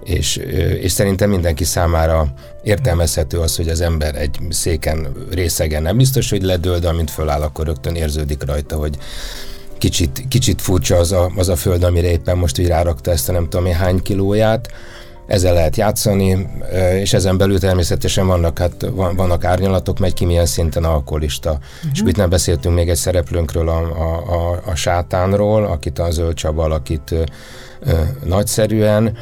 és, 0.05 0.37
és 0.81 0.93
szerintem 0.93 1.31
mindenki 1.31 1.65
számára 1.65 2.27
értelmezhető 2.63 3.39
az, 3.39 3.57
hogy 3.57 3.69
az 3.69 3.81
ember 3.81 4.15
egy 4.15 4.39
széken, 4.51 5.07
részegen 5.31 5.83
nem 5.83 5.97
biztos, 5.97 6.31
hogy 6.31 6.43
ledől, 6.43 6.79
de 6.79 6.89
amint 6.89 7.11
föláll, 7.11 7.43
akkor 7.43 7.67
rögtön 7.67 7.95
érződik 7.95 8.45
rajta, 8.47 8.77
hogy 8.77 8.99
kicsit, 9.79 10.25
kicsit 10.29 10.61
furcsa 10.61 10.97
az 10.97 11.13
a, 11.13 11.31
az 11.37 11.49
a 11.49 11.57
föld, 11.57 11.83
amire 11.83 12.11
éppen 12.11 12.39
most 12.39 12.59
így 12.59 12.67
rárakta 12.67 13.11
ezt 13.11 13.29
a 13.29 13.33
nem 13.33 13.49
tudom 13.49 13.67
én 13.67 13.75
hány 13.75 14.03
kilóját, 14.03 14.69
ezzel 15.29 15.55
lehet 15.55 15.77
játszani, 15.77 16.49
és 16.95 17.13
ezen 17.13 17.37
belül 17.39 17.59
természetesen 17.59 18.27
vannak, 18.27 18.59
hát, 18.59 18.87
vannak 18.95 19.45
árnyalatok, 19.45 19.99
megy 19.99 20.15
ki 20.15 20.25
milyen 20.25 20.47
szinten 20.47 20.85
alkoholista. 20.85 21.51
Uh-huh. 21.51 21.91
És 21.93 22.01
itt 22.07 22.17
nem 22.17 22.29
beszéltünk 22.29 22.75
még 22.75 22.89
egy 22.89 22.97
szereplőnkről, 22.97 23.69
a, 23.69 23.79
a, 23.79 24.35
a, 24.35 24.63
a 24.65 24.75
sátánról, 24.75 25.65
akit 25.65 25.99
a 25.99 26.11
Zöld 26.11 26.35
Csaba 26.35 26.65
alakít 26.65 27.11
ö, 27.11 27.23
nagyszerűen, 28.25 29.17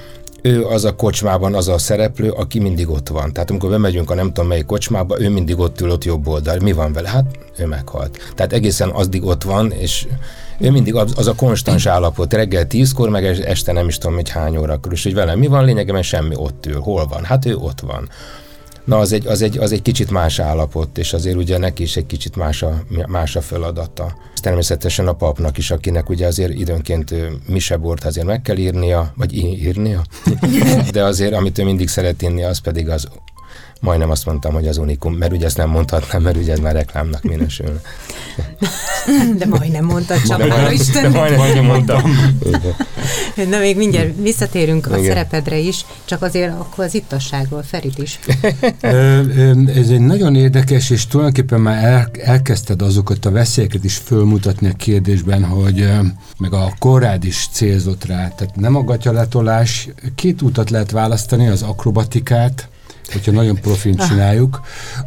ő 0.47 0.65
az 0.65 0.85
a 0.85 0.95
kocsmában 0.95 1.55
az 1.55 1.69
a 1.69 1.79
szereplő, 1.79 2.31
aki 2.31 2.59
mindig 2.59 2.89
ott 2.89 3.09
van. 3.09 3.33
Tehát 3.33 3.51
amikor 3.51 3.71
bemegyünk 3.71 4.11
a 4.11 4.15
nem 4.15 4.27
tudom 4.27 4.47
melyik 4.47 4.67
kocsmába, 4.67 5.21
ő 5.21 5.31
mindig 5.31 5.59
ott 5.59 5.81
ül 5.81 5.91
ott 5.91 6.05
jobb 6.05 6.27
oldal. 6.27 6.57
Mi 6.63 6.73
van 6.73 6.93
vele? 6.93 7.09
Hát 7.09 7.25
ő 7.59 7.67
meghalt. 7.67 8.19
Tehát 8.35 8.53
egészen 8.53 8.91
azdig 8.91 9.25
ott 9.25 9.43
van, 9.43 9.71
és 9.71 10.07
ő 10.59 10.71
mindig 10.71 10.95
az 10.95 11.27
a 11.27 11.35
konstans 11.35 11.87
állapot, 11.87 12.33
reggel 12.33 12.67
tízkor, 12.67 13.09
meg 13.09 13.25
este 13.25 13.73
nem 13.73 13.89
is 13.89 13.99
tudom, 13.99 14.17
hogy 14.17 14.29
hány 14.29 14.57
órakor, 14.57 14.93
és 14.93 15.03
hogy 15.03 15.15
velem 15.15 15.39
mi 15.39 15.47
van, 15.47 15.65
lényegében 15.65 16.03
semmi 16.03 16.35
ott 16.37 16.67
ül. 16.67 16.81
Hol 16.81 17.07
van? 17.07 17.25
Hát 17.25 17.47
ő 17.47 17.57
ott 17.57 17.81
van. 17.81 18.09
Na, 18.87 18.99
az 18.99 19.13
egy, 19.13 19.27
az, 19.27 19.43
egy, 19.43 19.59
az 19.59 19.73
egy 19.73 19.83
kicsit 19.83 20.11
más 20.11 20.39
állapot, 20.39 20.99
és 20.99 21.13
azért 21.13 21.37
ugye 21.37 21.59
neki 21.59 21.83
is 21.83 21.97
egy 21.97 22.07
kicsit 22.07 22.37
más 22.37 22.63
a, 22.63 22.83
más 23.07 23.37
a 23.37 23.41
feladata. 23.41 24.17
Természetesen 24.41 25.09
a 25.09 25.13
papnak 25.13 25.59
is, 25.59 25.71
akinek 25.71 26.09
ugye 26.09 26.27
azért 26.27 26.53
időnként 26.53 27.15
misebort 27.49 28.05
azért 28.05 28.27
meg 28.27 28.43
kell 28.43 28.57
írnia, 28.57 29.13
vagy 29.17 29.35
írnia, 29.35 30.03
de 30.93 31.05
azért, 31.05 31.35
amit 31.35 31.59
ő 31.59 31.65
mindig 31.65 31.89
szeret 31.89 32.23
inni, 32.23 32.43
az 32.43 32.59
pedig 32.59 32.89
az 32.89 33.09
majdnem 33.81 34.11
azt 34.11 34.27
mondtam, 34.27 34.53
hogy 34.53 34.69
az 34.69 34.77
unikum, 34.77 35.15
mert 35.15 35.33
ugye 35.33 35.47
ezt 35.47 35.57
nem 35.57 35.69
mondhatnám, 35.69 36.23
mert 36.23 36.37
ugye 36.37 36.53
ez 36.53 36.59
már 36.59 36.73
reklámnak 36.73 37.23
minősül. 37.23 37.81
De 39.39 39.47
majdnem 39.47 39.85
mondtad, 39.85 40.23
csak 40.23 40.39
de 40.39 40.47
majdnem, 40.47 40.73
Isten. 40.73 41.03
De 41.13 41.19
majdnem, 41.19 41.39
majdnem 41.39 41.65
mondtam. 41.65 42.03
Na 43.51 43.59
még 43.59 43.77
mindjárt 43.77 44.11
visszatérünk 44.21 44.87
a 44.87 44.97
Igen. 44.97 45.09
szerepedre 45.09 45.59
is, 45.59 45.85
csak 46.05 46.23
azért 46.23 46.53
akkor 46.53 46.85
az 46.85 46.95
ittasságról, 46.95 47.63
Ferit 47.63 47.99
is. 47.99 48.19
Ez 49.81 49.89
egy 49.89 50.01
nagyon 50.01 50.37
érdekes, 50.37 50.91
és 50.91 51.07
tulajdonképpen 51.07 51.61
már 51.61 51.85
el, 51.85 52.11
elkezdted 52.23 52.83
azokat 52.83 53.25
a 53.25 53.31
veszélyeket 53.31 53.85
is 53.85 53.97
fölmutatni 53.97 54.69
a 54.69 54.73
kérdésben, 54.73 55.45
hogy 55.45 55.89
meg 56.39 56.53
a 56.53 56.73
korrád 56.79 57.25
is 57.25 57.49
célzott 57.53 58.05
rá. 58.05 58.29
Tehát 58.29 58.57
nem 58.57 58.77
a 58.77 58.85
gatyaletolás, 58.85 59.89
két 60.15 60.43
útat 60.43 60.71
lehet 60.71 60.91
választani, 60.91 61.49
az 61.49 61.63
akrobatikát, 61.63 62.69
hogyha 63.13 63.33
nagyon 63.33 63.61
profin 63.61 63.97
csináljuk, 63.97 64.61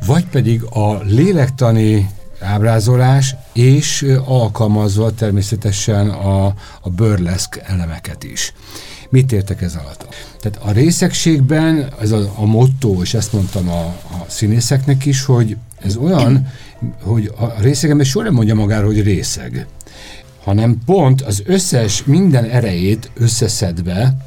vagy 0.06 0.26
pedig 0.26 0.64
a 0.64 1.02
lélektani 1.04 2.10
ábrázolás, 2.42 3.36
és 3.54 4.06
alkalmazva 4.26 5.12
természetesen 5.12 6.10
a, 6.10 6.46
a 6.82 6.90
burleszk 6.90 7.62
elemeket 7.66 8.24
is. 8.24 8.54
Mit 9.10 9.32
értek 9.32 9.62
ez 9.62 9.76
alatt? 9.76 10.08
Tehát 10.40 10.60
a 10.68 10.72
részegségben 10.72 11.90
ez 12.02 12.12
a, 12.12 12.34
a 12.36 12.46
motto, 12.46 13.02
és 13.02 13.14
ezt 13.14 13.34
mondtam 13.34 13.70
a, 13.70 13.82
a 13.86 14.26
színészeknek 14.28 15.06
is, 15.06 15.26
hogy 15.26 15.58
ez 15.82 15.96
olyan, 15.96 16.48
hogy 17.02 17.32
a 17.38 17.62
részegemben 17.62 18.06
soha 18.06 18.26
nem 18.26 18.34
mondja 18.34 18.56
magára, 18.56 18.86
hogy 18.86 19.04
részeg, 19.04 19.68
hanem 20.44 20.78
pont 20.86 21.22
az 21.22 21.44
összes 21.46 22.04
minden 22.04 22.46
erejét 22.46 23.12
összeszedve 23.14 24.18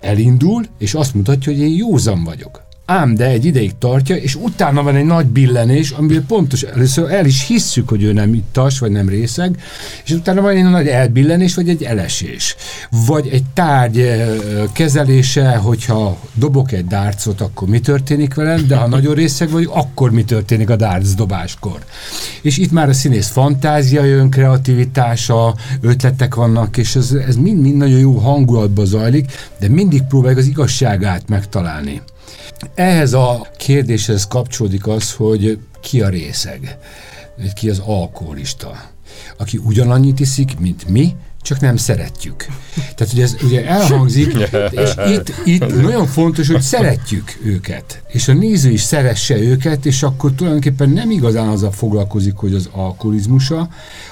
elindul, 0.00 0.66
és 0.78 0.94
azt 0.94 1.14
mutatja, 1.14 1.52
hogy 1.52 1.60
én 1.60 1.76
józan 1.76 2.24
vagyok 2.24 2.68
ám 2.90 3.14
de 3.14 3.26
egy 3.26 3.44
ideig 3.44 3.72
tartja, 3.78 4.16
és 4.16 4.34
utána 4.34 4.82
van 4.82 4.96
egy 4.96 5.04
nagy 5.04 5.26
billenés, 5.26 5.90
amiben 5.90 6.26
pontos, 6.26 6.62
először 6.62 7.12
el 7.12 7.26
is 7.26 7.46
hisszük, 7.46 7.88
hogy 7.88 8.02
ő 8.02 8.12
nem 8.12 8.34
ittas, 8.34 8.78
vagy 8.78 8.90
nem 8.90 9.08
részeg, 9.08 9.62
és 10.04 10.10
utána 10.10 10.40
van 10.40 10.56
egy 10.56 10.62
nagy 10.62 10.86
elbillenés, 10.86 11.54
vagy 11.54 11.68
egy 11.68 11.82
elesés. 11.82 12.56
Vagy 13.06 13.28
egy 13.28 13.44
tárgy 13.54 14.12
kezelése, 14.72 15.56
hogyha 15.56 16.18
dobok 16.34 16.72
egy 16.72 16.86
dárcot, 16.86 17.40
akkor 17.40 17.68
mi 17.68 17.80
történik 17.80 18.34
velem, 18.34 18.66
de 18.66 18.76
ha 18.76 18.86
nagyon 18.86 19.14
részeg 19.14 19.50
vagy, 19.50 19.68
akkor 19.72 20.10
mi 20.10 20.24
történik 20.24 20.70
a 20.70 20.76
dárc 20.76 21.14
dobáskor. 21.14 21.78
És 22.42 22.58
itt 22.58 22.72
már 22.72 22.88
a 22.88 22.92
színész 22.92 23.28
fantázia 23.28 24.04
jön, 24.04 24.30
kreativitása, 24.30 25.54
ötletek 25.80 26.34
vannak, 26.34 26.76
és 26.76 26.96
ez 26.96 27.36
mind-mind 27.40 27.76
nagyon 27.76 27.98
jó 27.98 28.12
hangulatba 28.12 28.84
zajlik, 28.84 29.32
de 29.58 29.68
mindig 29.68 30.02
próbáljuk 30.02 30.38
az 30.38 30.46
igazságát 30.46 31.28
megtalálni. 31.28 32.02
Ehhez 32.74 33.12
a 33.12 33.46
kérdéshez 33.56 34.26
kapcsolódik 34.26 34.86
az, 34.86 35.12
hogy 35.12 35.58
ki 35.80 36.02
a 36.02 36.08
részeg, 36.08 36.78
ki 37.54 37.70
az 37.70 37.78
alkoholista, 37.78 38.90
aki 39.38 39.60
ugyanannyit 39.64 40.20
iszik, 40.20 40.58
mint 40.58 40.88
mi, 40.88 41.14
csak 41.42 41.60
nem 41.60 41.76
szeretjük. 41.76 42.46
Tehát 42.74 43.12
ugye 43.12 43.22
ez 43.22 43.36
ugye 43.42 43.66
elhangzik, 43.66 44.32
és 44.82 44.90
itt, 45.06 45.32
itt 45.44 45.82
nagyon 45.82 46.06
fontos, 46.06 46.48
hogy 46.48 46.60
szeretjük 46.60 47.38
őket, 47.42 48.02
és 48.08 48.28
a 48.28 48.32
néző 48.32 48.70
is 48.70 48.80
szeresse 48.80 49.38
őket, 49.38 49.86
és 49.86 50.02
akkor 50.02 50.32
tulajdonképpen 50.32 50.90
nem 50.90 51.10
igazán 51.10 51.48
azzal 51.48 51.72
foglalkozik, 51.72 52.36
hogy 52.36 52.54
az 52.54 52.68
alkoholizmusa, 52.72 53.68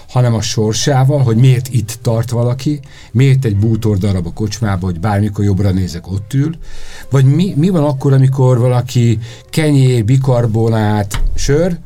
hanem 0.08 0.34
a 0.34 0.40
sorsával, 0.40 1.22
hogy 1.22 1.36
miért 1.36 1.68
itt 1.70 1.98
tart 2.02 2.30
valaki, 2.30 2.80
miért 3.12 3.44
egy 3.44 3.56
bútor 3.56 3.98
darab 3.98 4.26
a 4.26 4.32
kocsmába, 4.32 4.86
hogy 4.86 5.00
bármikor 5.00 5.44
jobbra 5.44 5.70
nézek, 5.70 6.10
ott 6.10 6.34
ül, 6.34 6.54
vagy 7.10 7.24
mi, 7.24 7.54
mi 7.56 7.68
van 7.68 7.84
akkor, 7.84 8.12
amikor 8.12 8.58
valaki 8.58 9.18
kenyér, 9.50 10.04
bikarbonát, 10.04 11.22
sör, 11.34 11.78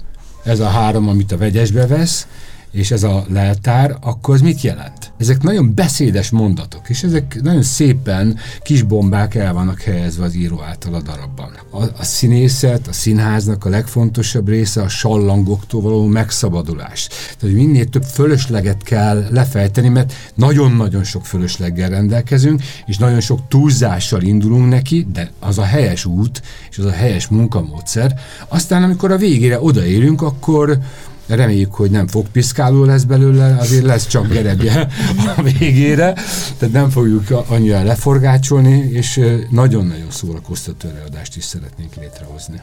ez 0.45 0.61
a 0.61 0.69
három, 0.69 1.09
amit 1.09 1.33
a 1.33 1.37
vegyesbe 1.37 1.87
vesz, 1.87 2.27
és 2.73 2.91
ez 2.91 3.03
a 3.03 3.25
leltár, 3.29 3.97
akkor 4.01 4.35
az 4.35 4.41
mit 4.41 4.61
jelent? 4.61 5.13
Ezek 5.17 5.43
nagyon 5.43 5.75
beszédes 5.75 6.31
mondatok, 6.31 6.89
és 6.89 7.03
ezek 7.03 7.39
nagyon 7.43 7.63
szépen 7.63 8.39
kis 8.63 8.83
bombák 8.83 9.35
el 9.35 9.53
vannak 9.53 9.81
helyezve 9.81 10.25
az 10.25 10.35
író 10.35 10.63
által 10.63 10.95
a 10.95 11.03
darabban. 11.03 11.51
A, 11.71 11.83
a 11.83 12.05
színészet, 12.05 12.89
a 12.89 12.93
színháznak 12.93 13.65
a 13.65 13.69
legfontosabb 13.69 14.49
része 14.49 14.83
a 14.83 14.89
sallangoktól 14.89 15.81
való 15.81 16.07
megszabadulás. 16.07 17.07
Tehát, 17.07 17.41
hogy 17.41 17.55
minél 17.55 17.85
több 17.85 18.05
fölösleget 18.05 18.83
kell 18.83 19.27
lefejteni, 19.31 19.89
mert 19.89 20.13
nagyon-nagyon 20.35 21.05
sok 21.05 21.27
fölösleggel 21.27 21.91
rendelkezünk, 21.91 22.63
és 22.87 22.99
nagyon 22.99 23.21
sok 23.21 23.49
túlzással 23.49 24.23
indulunk 24.23 24.69
neki, 24.69 25.07
de 25.13 25.31
az 25.41 25.59
a 25.59 25.65
helyes 25.65 26.05
út, 26.05 26.43
és 26.71 26.79
az 26.79 26.85
a 26.85 26.91
helyes 26.91 27.27
munkamódszer. 27.27 28.21
Aztán, 28.49 28.83
amikor 28.83 29.11
a 29.11 29.17
végére 29.17 29.61
odaérünk, 29.61 30.23
akkor 30.23 30.79
reméljük, 31.35 31.75
hogy 31.75 31.91
nem 31.91 32.07
fogpiszkáló 32.07 32.85
lesz 32.85 33.03
belőle, 33.03 33.57
azért 33.59 33.85
lesz 33.85 34.07
csak 34.07 34.29
gerebje 34.29 34.89
a 35.37 35.43
végére, 35.43 36.13
tehát 36.59 36.75
nem 36.75 36.91
fogjuk 36.91 37.31
annyira 37.49 37.83
leforgácsolni, 37.83 38.91
és 38.93 39.21
nagyon-nagyon 39.51 40.11
szórakoztató 40.11 40.89
előadást 40.89 41.37
is 41.37 41.45
szeretnénk 41.45 41.95
létrehozni. 41.95 42.61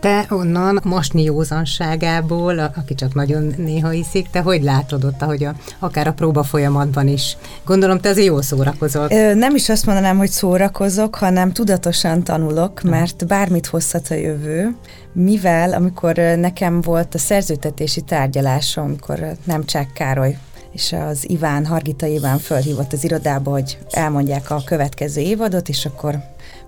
Te 0.00 0.26
onnan 0.30 0.80
mosni 0.84 1.22
józanságából, 1.22 2.58
aki 2.58 2.94
csak 2.94 3.14
nagyon 3.14 3.54
néha 3.56 3.92
iszik, 3.92 4.30
te 4.30 4.40
hogy 4.40 4.62
látod 4.62 5.04
ott, 5.04 5.22
ahogy 5.22 5.44
a, 5.44 5.54
akár 5.78 6.06
a 6.06 6.12
próba 6.12 6.42
folyamatban 6.42 7.08
is? 7.08 7.36
Gondolom, 7.64 8.00
te 8.00 8.08
azért 8.08 8.26
jól 8.26 8.42
szórakozol. 8.42 9.06
Ö, 9.10 9.34
nem 9.34 9.54
is 9.54 9.68
azt 9.68 9.86
mondanám, 9.86 10.16
hogy 10.16 10.30
szórakozok, 10.30 11.14
hanem 11.14 11.52
tudatosan 11.52 12.22
tanulok, 12.22 12.82
mert 12.82 13.26
bármit 13.26 13.66
hozhat 13.66 14.06
a 14.10 14.14
jövő, 14.14 14.76
mivel 15.12 15.72
amikor 15.72 16.14
nekem 16.16 16.80
volt 16.80 17.14
a 17.14 17.18
szerzőtetési 17.18 18.00
tárgyalásom, 18.00 18.84
amikor 18.84 19.36
nem 19.44 19.64
csak 19.64 19.92
Károly 19.92 20.36
és 20.72 20.92
az 20.92 21.30
Iván, 21.30 21.66
Hargita 21.66 22.06
Iván 22.06 22.38
fölhívott 22.38 22.92
az 22.92 23.04
irodába, 23.04 23.50
hogy 23.50 23.78
elmondják 23.90 24.50
a 24.50 24.62
következő 24.64 25.20
évadot, 25.20 25.68
és 25.68 25.86
akkor 25.86 26.18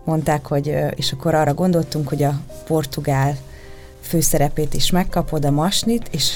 mondták, 0.04 0.46
hogy, 0.46 0.74
és 0.94 1.12
akkor 1.12 1.34
arra 1.34 1.54
gondoltunk, 1.54 2.08
hogy 2.08 2.22
a 2.22 2.40
portugál 2.66 3.36
főszerepét 4.00 4.74
is 4.74 4.90
megkapod, 4.90 5.44
a 5.44 5.50
masnit, 5.50 6.08
és 6.10 6.32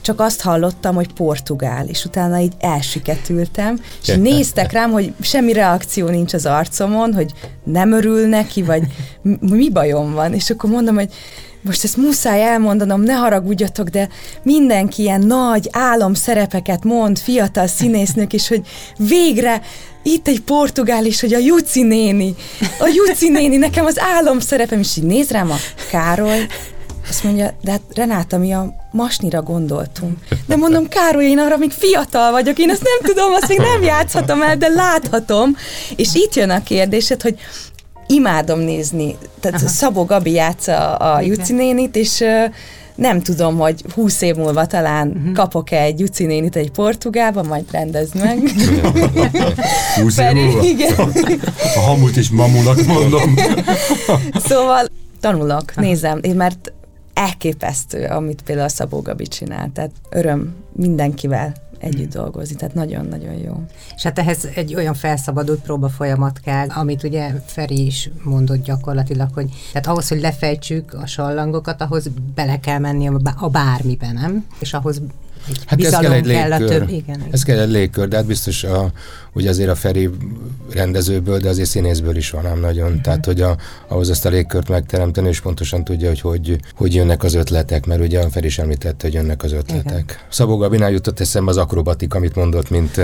csak 0.00 0.20
azt 0.20 0.40
hallottam, 0.40 0.94
hogy 0.94 1.12
portugál, 1.12 1.86
és 1.86 2.04
utána 2.04 2.38
így 2.38 2.52
elsiketültem, 2.58 3.80
és 4.02 4.14
néztek 4.14 4.72
rám, 4.72 4.90
hogy 4.90 5.14
semmi 5.20 5.52
reakció 5.52 6.08
nincs 6.08 6.34
az 6.34 6.46
arcomon, 6.46 7.14
hogy 7.14 7.32
nem 7.64 7.92
örül 7.92 8.28
neki, 8.28 8.62
vagy 8.62 8.82
mi 9.40 9.70
bajom 9.70 10.12
van, 10.12 10.34
és 10.34 10.50
akkor 10.50 10.70
mondom, 10.70 10.94
hogy 10.94 11.12
most 11.62 11.84
ezt 11.84 11.96
muszáj 11.96 12.42
elmondanom, 12.42 13.00
ne 13.00 13.12
haragudjatok, 13.12 13.88
de 13.88 14.08
mindenki 14.42 15.02
ilyen 15.02 15.20
nagy 15.20 15.68
álomszerepeket 15.72 16.84
mond, 16.84 17.18
fiatal 17.18 17.66
színésznök, 17.66 18.32
és 18.32 18.48
hogy 18.48 18.60
végre 18.96 19.62
itt 20.02 20.28
egy 20.28 20.40
portugál 20.40 21.04
is, 21.04 21.20
hogy 21.20 21.34
a 21.34 21.38
Juci 21.38 21.82
néni, 21.82 22.34
a 22.60 22.90
Juci 22.94 23.28
néni, 23.28 23.56
nekem 23.56 23.84
az 23.84 24.00
álomszerepem, 24.00 24.78
és 24.78 24.96
így 24.96 25.04
néz 25.04 25.30
rám 25.30 25.50
a 25.50 25.56
Károly, 25.90 26.46
azt 27.08 27.24
mondja, 27.24 27.54
de 27.62 27.70
hát 27.70 27.80
Renáta, 27.94 28.38
mi 28.38 28.52
a 28.52 28.74
masnira 28.90 29.42
gondoltunk. 29.42 30.18
De 30.46 30.56
mondom, 30.56 30.88
Károly, 30.88 31.24
én 31.24 31.38
arra 31.38 31.56
még 31.56 31.70
fiatal 31.70 32.30
vagyok, 32.30 32.58
én 32.58 32.70
azt 32.70 32.82
nem 32.82 33.14
tudom, 33.14 33.32
azt 33.32 33.48
még 33.48 33.58
nem 33.58 33.82
játszhatom 33.82 34.42
el, 34.42 34.56
de 34.56 34.68
láthatom. 34.68 35.56
És 35.96 36.14
itt 36.14 36.34
jön 36.34 36.50
a 36.50 36.62
kérdésed, 36.62 37.22
hogy 37.22 37.38
imádom 38.08 38.58
nézni. 38.58 39.16
Tehát 39.40 39.60
Aha. 39.60 39.70
Szabó 39.70 40.04
Gabi 40.04 40.32
játsza 40.32 40.94
a 40.94 41.20
Juci 41.20 41.52
nénit, 41.52 41.96
és 41.96 42.24
nem 42.94 43.20
tudom, 43.20 43.58
hogy 43.58 43.84
húsz 43.94 44.20
év 44.20 44.34
múlva 44.34 44.66
talán 44.66 45.08
uh-huh. 45.08 45.32
kapok-e 45.32 45.82
egy 45.82 46.00
Juci 46.00 46.24
nénit 46.24 46.56
egy 46.56 46.70
portugálba, 46.70 47.42
majd 47.42 47.64
rendezd 47.70 48.14
meg. 48.14 48.38
húsz 50.00 50.18
év 50.18 50.32
múlva? 50.32 50.62
Igen. 50.62 50.92
A 51.76 51.80
hamut 51.80 52.16
is 52.16 52.30
mamunak 52.30 52.86
mondom. 52.86 53.34
szóval 54.48 54.86
tanulok, 55.20 55.76
nézem, 55.76 56.18
én 56.22 56.34
mert 56.34 56.72
elképesztő, 57.14 58.04
amit 58.04 58.42
például 58.42 58.66
a 58.66 58.70
Szabó 58.70 59.00
Gabi 59.00 59.26
csinál, 59.26 59.70
tehát 59.74 59.90
öröm 60.10 60.54
mindenkivel 60.72 61.52
együtt 61.78 62.12
dolgozni, 62.12 62.56
tehát 62.56 62.74
nagyon-nagyon 62.74 63.34
jó. 63.34 63.62
És 63.96 64.02
hát 64.02 64.18
ehhez 64.18 64.48
egy 64.54 64.74
olyan 64.74 64.94
felszabadult 64.94 65.60
próba 65.60 65.88
folyamat 65.88 66.40
kell, 66.40 66.66
amit 66.68 67.02
ugye 67.02 67.32
Feri 67.46 67.86
is 67.86 68.10
mondott 68.22 68.62
gyakorlatilag, 68.62 69.28
hogy 69.34 69.50
tehát 69.72 69.86
ahhoz, 69.86 70.08
hogy 70.08 70.20
lefejtsük 70.20 70.94
a 70.94 71.06
sallangokat, 71.06 71.80
ahhoz 71.80 72.10
bele 72.34 72.60
kell 72.60 72.78
menni 72.78 73.08
a 73.36 73.48
bármibe, 73.48 74.12
nem? 74.12 74.46
És 74.58 74.72
ahhoz 74.72 75.02
hát 75.66 75.84
ez 75.84 75.96
kell 75.98 76.12
egy 76.12 76.26
légkör. 76.26 76.48
Kell 76.48 76.66
több, 76.66 76.88
igen, 76.88 77.24
ez 77.30 77.42
kell 77.42 77.58
egy 77.58 77.70
légkör, 77.70 78.08
de 78.08 78.16
hát 78.16 78.26
biztos 78.26 78.64
a, 78.64 78.90
ugye 79.32 79.48
azért 79.48 79.68
a 79.70 79.74
Feri 79.74 80.10
rendezőből, 80.72 81.38
de 81.38 81.48
azért 81.48 81.68
színészből 81.68 82.16
is 82.16 82.30
van 82.30 82.46
ám 82.46 82.60
nagyon. 82.60 82.86
Uh-huh. 82.86 83.02
Tehát, 83.02 83.24
hogy 83.24 83.40
a, 83.40 83.56
ahhoz 83.88 84.08
azt 84.08 84.26
a 84.26 84.28
légkört 84.28 84.68
megteremteni, 84.68 85.28
és 85.28 85.40
pontosan 85.40 85.84
tudja, 85.84 86.08
hogy, 86.08 86.20
hogy 86.20 86.60
hogy 86.74 86.94
jönnek 86.94 87.22
az 87.22 87.34
ötletek, 87.34 87.86
mert 87.86 88.00
ugye 88.00 88.20
a 88.20 88.28
Feri 88.30 88.46
is 88.46 88.58
említette, 88.58 89.06
hogy 89.06 89.14
jönnek 89.14 89.42
az 89.42 89.52
ötletek. 89.52 89.84
Igen. 89.84 90.04
Szabó 90.28 90.56
Gabinál 90.56 90.90
jutott 90.90 91.20
eszembe 91.20 91.50
az 91.50 91.56
akrobatik, 91.56 92.14
amit 92.14 92.34
mondott, 92.34 92.70
mint 92.70 93.00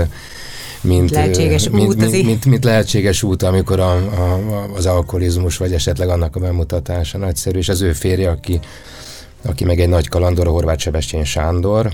mint, 0.81 1.11
lehetséges 1.11 1.69
mint, 1.69 1.87
út, 1.87 1.95
mint, 1.95 2.25
mint, 2.25 2.45
mint 2.45 2.63
lehetséges 2.63 3.23
út, 3.23 3.43
amikor 3.43 3.79
a, 3.79 3.91
a, 3.93 4.39
az 4.75 4.85
alkoholizmus, 4.85 5.57
vagy 5.57 5.73
esetleg 5.73 6.09
annak 6.09 6.35
a 6.35 6.39
bemutatása 6.39 7.17
nagyszerű, 7.17 7.57
és 7.57 7.69
az 7.69 7.81
ő 7.81 7.93
férje, 7.93 8.29
aki, 8.29 8.59
aki 9.41 9.63
meg 9.63 9.79
egy 9.79 9.89
nagy 9.89 10.07
kalandor, 10.07 10.47
a 10.47 10.49
Horváth 10.49 10.81
Sebestyén 10.81 11.23
Sándor, 11.23 11.91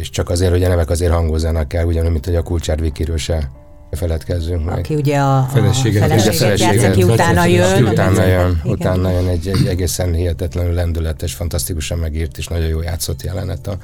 és 0.00 0.10
csak 0.10 0.30
azért, 0.30 0.50
hogy 0.50 0.64
a 0.64 0.68
nevek 0.68 0.90
azért 0.90 1.12
hangozzanak 1.12 1.72
el, 1.72 1.86
ugyanúgy, 1.86 2.10
mint 2.10 2.24
hogy 2.24 2.36
a 2.36 2.42
Kulcsár 2.42 2.80
Vikiről 2.80 3.16
se 3.16 3.50
feledkezzünk 3.90 4.64
meg. 4.64 4.78
Aki 4.78 4.94
ugye 4.94 5.18
a, 5.18 5.48
feleséget, 5.52 6.02
a 6.02 6.06
feleséget, 6.06 6.36
feleséget 6.36 6.74
játszik, 6.74 6.88
aki 6.88 7.12
utána 7.12 7.44
jön. 7.44 7.84
Utána 7.84 8.24
jön, 8.24 8.60
utána 8.64 9.10
jön 9.10 9.26
egy, 9.26 9.48
egy 9.48 9.66
egészen 9.66 10.12
hihetetlenül 10.14 10.72
lendületes, 10.72 11.34
fantasztikusan 11.34 11.98
megírt 11.98 12.38
és 12.38 12.46
nagyon 12.46 12.68
jó 12.68 12.80
játszott 12.80 13.22
jelenet 13.22 13.66
a 13.66 13.76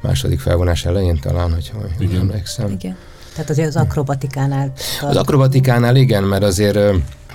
második 0.00 0.40
felvonás 0.40 0.84
elején 0.84 1.18
talán, 1.20 1.52
hogyha 1.52 1.78
úgy 2.00 2.14
emlékszem. 2.14 2.70
Igen. 2.70 2.96
Tehát 3.34 3.50
azért 3.50 3.68
az 3.68 3.76
akrobatikánál... 3.76 4.72
Az 5.00 5.16
akrobatikánál 5.16 5.96
igen, 5.96 6.24
mert 6.24 6.42
azért 6.42 6.78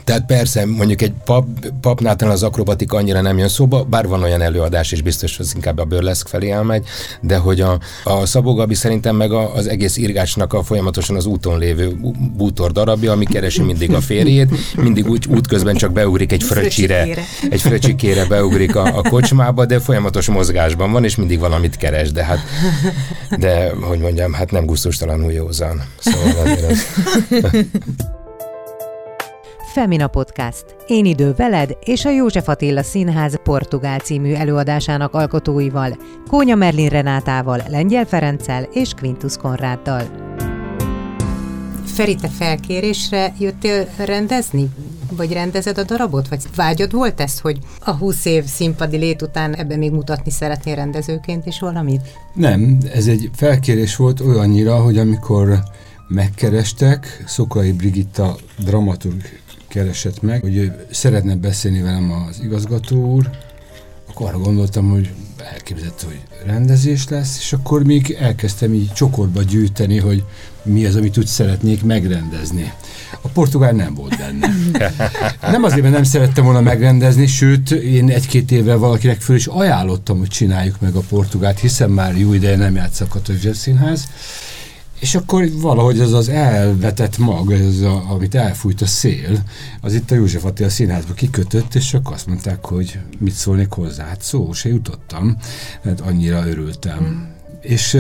tehát 0.05 0.25
persze, 0.25 0.65
mondjuk 0.65 1.01
egy 1.01 1.13
pap, 1.25 1.47
papnál 1.81 2.15
az 2.19 2.43
akrobatika 2.43 2.97
annyira 2.97 3.21
nem 3.21 3.37
jön 3.37 3.47
szóba, 3.47 3.83
bár 3.83 4.07
van 4.07 4.23
olyan 4.23 4.41
előadás, 4.41 4.91
és 4.91 5.01
biztos, 5.01 5.37
hogy 5.37 5.47
inkább 5.55 5.77
a 5.77 5.85
burleszk 5.85 6.27
felé 6.27 6.49
elmegy, 6.49 6.85
de 7.21 7.37
hogy 7.37 7.61
a, 7.61 7.79
a 8.03 8.25
Szabó 8.25 8.53
Gabi 8.53 8.73
szerintem 8.73 9.15
meg 9.15 9.31
a, 9.31 9.55
az 9.55 9.67
egész 9.67 9.97
írgásnak 9.97 10.53
a 10.53 10.63
folyamatosan 10.63 11.15
az 11.15 11.25
úton 11.25 11.59
lévő 11.59 11.97
bútor 12.37 12.71
darabja, 12.71 13.11
ami 13.11 13.25
keresi 13.25 13.61
mindig 13.61 13.93
a 13.93 14.01
férjét, 14.01 14.49
mindig 14.75 15.09
úgy 15.09 15.25
útközben 15.27 15.75
csak 15.75 15.91
beugrik 15.91 16.31
egy 16.31 16.43
fröccsire, 16.43 17.07
egy 17.49 17.61
fröccsikére 17.61 18.25
beugrik 18.25 18.75
a, 18.75 18.97
a 18.97 19.09
kocsmába, 19.09 19.65
de 19.65 19.79
folyamatos 19.79 20.27
mozgásban 20.27 20.91
van, 20.91 21.03
és 21.03 21.15
mindig 21.15 21.39
valamit 21.39 21.77
keres, 21.77 22.11
de 22.11 22.23
hát, 22.23 22.39
de 23.37 23.71
hogy 23.81 23.99
mondjam, 23.99 24.33
hát 24.33 24.51
nem 24.51 24.65
gusztustalanul 24.65 25.31
józan. 25.31 25.83
Szóval 25.99 26.43
azért 26.43 26.71
az... 26.71 26.85
Femina 29.75 30.07
Podcast. 30.07 30.65
Én 30.87 31.05
idő 31.05 31.33
veled 31.37 31.77
és 31.83 32.05
a 32.05 32.09
József 32.09 32.47
Attila 32.47 32.83
Színház 32.83 33.39
Portugál 33.43 33.99
című 33.99 34.33
előadásának 34.33 35.13
alkotóival, 35.13 35.97
Kónya 36.27 36.55
Merlin 36.55 36.89
Renátával, 36.89 37.61
Lengyel 37.67 38.05
Ferenccel 38.05 38.63
és 38.63 38.91
Quintus 38.99 39.37
Konráddal. 39.37 40.01
Feri, 41.85 42.15
te 42.15 42.27
felkérésre 42.27 43.33
jöttél 43.39 43.87
rendezni? 43.97 44.69
Vagy 45.11 45.33
rendezed 45.33 45.77
a 45.77 45.83
darabot? 45.83 46.27
Vagy 46.27 46.41
vágyod 46.55 46.91
volt 46.91 47.21
ez, 47.21 47.39
hogy 47.39 47.59
a 47.79 47.91
20 47.91 48.25
év 48.25 48.43
színpadi 48.43 48.97
lét 48.97 49.21
után 49.21 49.55
ebben 49.55 49.77
még 49.77 49.91
mutatni 49.91 50.31
szeretnél 50.31 50.75
rendezőként 50.75 51.45
is 51.45 51.59
valamit? 51.59 52.01
Nem, 52.33 52.77
ez 52.93 53.07
egy 53.07 53.29
felkérés 53.33 53.95
volt 53.95 54.19
olyannyira, 54.19 54.75
hogy 54.75 54.97
amikor 54.97 55.59
megkerestek, 56.07 57.23
Szokai 57.25 57.71
Brigitta 57.71 58.35
dramaturg 58.57 59.21
keresett 59.75 60.21
meg, 60.21 60.41
hogy 60.41 60.71
szeretne 60.91 61.35
beszélni 61.35 61.81
velem 61.81 62.11
az 62.11 62.39
igazgató 62.43 63.13
úr, 63.13 63.29
akkor 64.09 64.27
arra 64.27 64.37
gondoltam, 64.39 64.89
hogy 64.89 65.09
elképzett, 65.51 66.03
hogy 66.05 66.19
rendezés 66.45 67.07
lesz, 67.09 67.37
és 67.39 67.53
akkor 67.53 67.83
még 67.83 68.17
elkezdtem 68.19 68.73
így 68.73 68.93
csokorba 68.93 69.41
gyűjteni, 69.41 69.99
hogy 69.99 70.23
mi 70.63 70.85
az, 70.85 70.95
amit 70.95 71.17
úgy 71.17 71.25
szeretnék 71.25 71.83
megrendezni. 71.83 72.73
A 73.21 73.27
portugál 73.27 73.71
nem 73.71 73.93
volt 73.93 74.17
benne. 74.17 74.49
Nem 75.51 75.63
azért, 75.63 75.81
mert 75.81 75.93
nem 75.93 76.03
szerettem 76.03 76.43
volna 76.43 76.61
megrendezni, 76.61 77.27
sőt, 77.27 77.71
én 77.71 78.09
egy-két 78.09 78.51
évvel 78.51 78.77
valakinek 78.77 79.21
föl 79.21 79.35
is 79.35 79.47
ajánlottam, 79.47 80.17
hogy 80.17 80.27
csináljuk 80.27 80.79
meg 80.79 80.95
a 80.95 81.03
portugált, 81.09 81.59
hiszen 81.59 81.89
már 81.89 82.17
jó 82.17 82.33
ideje 82.33 82.57
nem 82.57 82.75
játszak 82.75 83.15
a 83.15 83.53
Színház, 83.53 84.07
és 84.99 85.15
akkor 85.15 85.49
valahogy 85.51 85.99
ez 85.99 86.11
az 86.11 86.29
elvetett 86.29 87.17
mag, 87.17 87.51
ez 87.51 87.81
a, 87.81 88.09
amit 88.09 88.35
elfújt 88.35 88.81
a 88.81 88.85
szél, 88.85 89.43
az 89.81 89.93
itt 89.93 90.11
a 90.11 90.15
József 90.15 90.45
Attila 90.45 90.69
színházba 90.69 91.13
kikötött, 91.13 91.75
és 91.75 91.93
akkor 91.93 92.13
azt 92.13 92.27
mondták, 92.27 92.65
hogy 92.65 92.99
mit 93.19 93.33
szólnék 93.33 93.71
hozzá. 93.71 94.05
Hát 94.05 94.21
szó 94.21 94.53
se 94.53 94.69
jutottam, 94.69 95.37
mert 95.83 96.01
annyira 96.01 96.47
örültem. 96.47 97.03
Mm. 97.03 97.23
És 97.61 97.97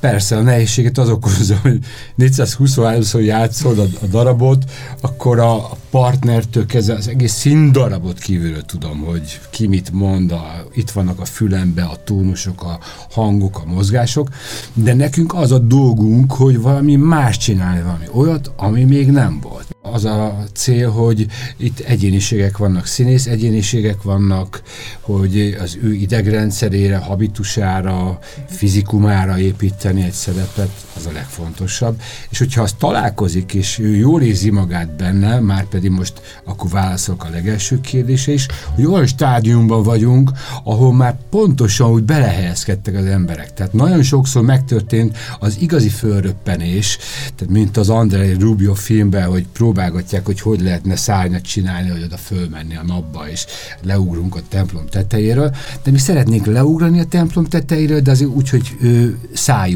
persze 0.00 0.36
a 0.36 0.40
nehézséget 0.40 0.98
az 0.98 1.08
okozza, 1.08 1.58
hogy 1.62 1.78
423-szor 2.18 3.24
játszod 3.24 3.78
a, 3.78 3.86
a 4.02 4.06
darabot, 4.06 4.64
akkor 5.00 5.38
a 5.38 5.76
partnertől 5.90 6.66
kezdve 6.66 6.94
az 6.94 7.08
egész 7.08 7.32
színdarabot 7.32 8.18
kívülről 8.18 8.62
tudom, 8.62 8.98
hogy 8.98 9.40
ki 9.50 9.66
mit 9.66 9.90
mond, 9.92 10.32
a, 10.32 10.66
itt 10.74 10.90
vannak 10.90 11.20
a 11.20 11.24
fülembe 11.24 11.82
a 11.82 11.96
tónusok, 12.04 12.62
a 12.62 12.78
hangok, 13.10 13.62
a 13.64 13.72
mozgások, 13.72 14.28
de 14.74 14.94
nekünk 14.94 15.34
az 15.34 15.52
a 15.52 15.58
dolgunk, 15.58 16.32
hogy 16.32 16.60
valami 16.60 16.96
más 16.96 17.36
csinálni, 17.36 17.82
valami 17.82 18.04
olyat, 18.12 18.52
ami 18.56 18.84
még 18.84 19.10
nem 19.10 19.38
volt. 19.42 19.66
Az 19.82 20.04
a 20.04 20.44
cél, 20.52 20.90
hogy 20.90 21.26
itt 21.56 21.78
egyéniségek 21.78 22.56
vannak, 22.56 22.86
színész 22.86 23.26
egyéniségek 23.26 24.02
vannak, 24.02 24.62
hogy 25.00 25.56
az 25.60 25.78
ő 25.82 25.94
idegrendszerére, 25.94 26.96
habitusára, 26.96 28.18
fizikumára 28.48 29.38
építeni 29.88 30.04
egy 30.04 30.12
szerepet, 30.12 30.70
az 30.96 31.06
a 31.06 31.12
legfontosabb. 31.12 32.00
És 32.30 32.38
hogyha 32.38 32.62
az 32.62 32.74
találkozik, 32.78 33.54
és 33.54 33.78
ő 33.78 33.96
jól 33.96 34.22
érzi 34.22 34.50
magát 34.50 34.96
benne, 34.96 35.40
már 35.40 35.64
pedig 35.64 35.90
most 35.90 36.40
akkor 36.44 36.70
válaszolok 36.70 37.24
a 37.24 37.28
legelső 37.28 37.80
kérdése 37.80 38.32
is, 38.32 38.46
hogy 38.74 38.84
olyan 38.84 39.06
stádiumban 39.06 39.82
vagyunk, 39.82 40.30
ahol 40.64 40.92
már 40.92 41.16
pontosan 41.30 41.90
úgy 41.90 42.02
belehelyezkedtek 42.02 42.94
az 42.94 43.04
emberek. 43.04 43.54
Tehát 43.54 43.72
nagyon 43.72 44.02
sokszor 44.02 44.42
megtörtént 44.42 45.16
az 45.38 45.56
igazi 45.60 45.88
fölröppenés, 45.88 46.98
tehát 47.36 47.52
mint 47.52 47.76
az 47.76 47.88
Andrei 47.88 48.32
Rubio 48.32 48.74
filmben, 48.74 49.28
hogy 49.28 49.46
próbálgatják, 49.52 50.24
hogy 50.24 50.40
hogy 50.40 50.60
lehetne 50.60 50.96
szárnyat 50.96 51.42
csinálni, 51.42 51.88
hogy 51.88 52.02
oda 52.02 52.16
fölmenni 52.16 52.76
a 52.76 52.84
napba, 52.84 53.28
és 53.28 53.46
leugrunk 53.82 54.36
a 54.36 54.40
templom 54.48 54.86
tetejéről. 54.86 55.54
De 55.82 55.90
mi 55.90 55.98
szeretnénk 55.98 56.46
leugrani 56.46 57.00
a 57.00 57.04
templom 57.04 57.44
tetejéről, 57.44 58.00
de 58.00 58.10
azért 58.10 58.30
úgy, 58.30 58.48
hogy 58.48 58.76
ő, 58.80 59.18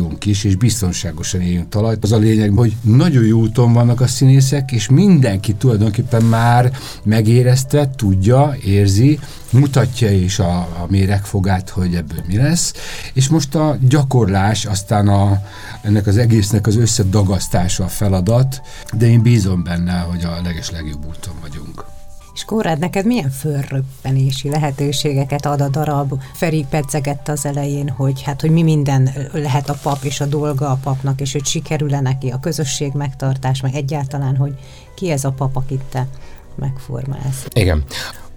szálljunk 0.02 0.26
is, 0.26 0.44
és 0.44 0.56
biztonságosan 0.56 1.40
éljünk 1.40 1.68
talajt. 1.68 2.04
Az 2.04 2.12
a 2.12 2.16
lényeg, 2.16 2.52
hogy 2.56 2.76
nagyon 2.82 3.24
jó 3.24 3.38
úton 3.38 3.72
vannak 3.72 4.00
a 4.00 4.06
színészek, 4.06 4.72
és 4.72 4.88
mindenki 4.88 5.54
tulajdonképpen 5.54 6.22
már 6.22 6.72
megérezte, 7.02 7.90
tudja, 7.96 8.54
érzi, 8.64 9.18
mutatja 9.50 10.10
is 10.10 10.38
a, 10.38 10.56
a 10.58 10.86
méregfogát, 10.88 11.70
hogy 11.70 11.94
ebből 11.94 12.22
mi 12.26 12.36
lesz, 12.36 12.72
és 13.12 13.28
most 13.28 13.54
a 13.54 13.76
gyakorlás, 13.88 14.64
aztán 14.64 15.08
a, 15.08 15.42
ennek 15.82 16.06
az 16.06 16.16
egésznek 16.16 16.66
az 16.66 16.76
összedagasztása 16.76 17.84
a 17.84 17.88
feladat, 17.88 18.60
de 18.92 19.06
én 19.06 19.22
bízom 19.22 19.62
benne, 19.62 19.98
hogy 19.98 20.24
a 20.24 20.40
leges 20.44 20.70
legjobb 20.70 21.06
úton 21.06 21.34
vagyunk. 21.40 21.91
És 22.34 22.44
Konrád, 22.44 22.78
neked 22.78 23.06
milyen 23.06 23.30
fölröppenési 23.30 24.50
lehetőségeket 24.50 25.46
ad 25.46 25.60
a 25.60 25.68
darab? 25.68 26.20
Feri 26.34 26.66
pedzegett 26.70 27.28
az 27.28 27.46
elején, 27.46 27.88
hogy 27.88 28.22
hát, 28.22 28.40
hogy 28.40 28.50
mi 28.50 28.62
minden 28.62 29.10
lehet 29.32 29.68
a 29.68 29.78
pap 29.82 30.02
és 30.02 30.20
a 30.20 30.26
dolga 30.26 30.70
a 30.70 30.78
papnak, 30.82 31.20
és 31.20 31.32
hogy 31.32 31.44
sikerül-e 31.44 32.00
neki 32.00 32.28
a 32.28 32.40
közösség 32.40 32.92
megtartás, 32.92 33.60
meg 33.60 33.74
egyáltalán, 33.74 34.36
hogy 34.36 34.54
ki 34.94 35.10
ez 35.10 35.24
a 35.24 35.30
pap, 35.30 35.56
akit 35.56 35.82
te 35.90 36.06
megformálsz. 36.54 37.46
Igen. 37.54 37.84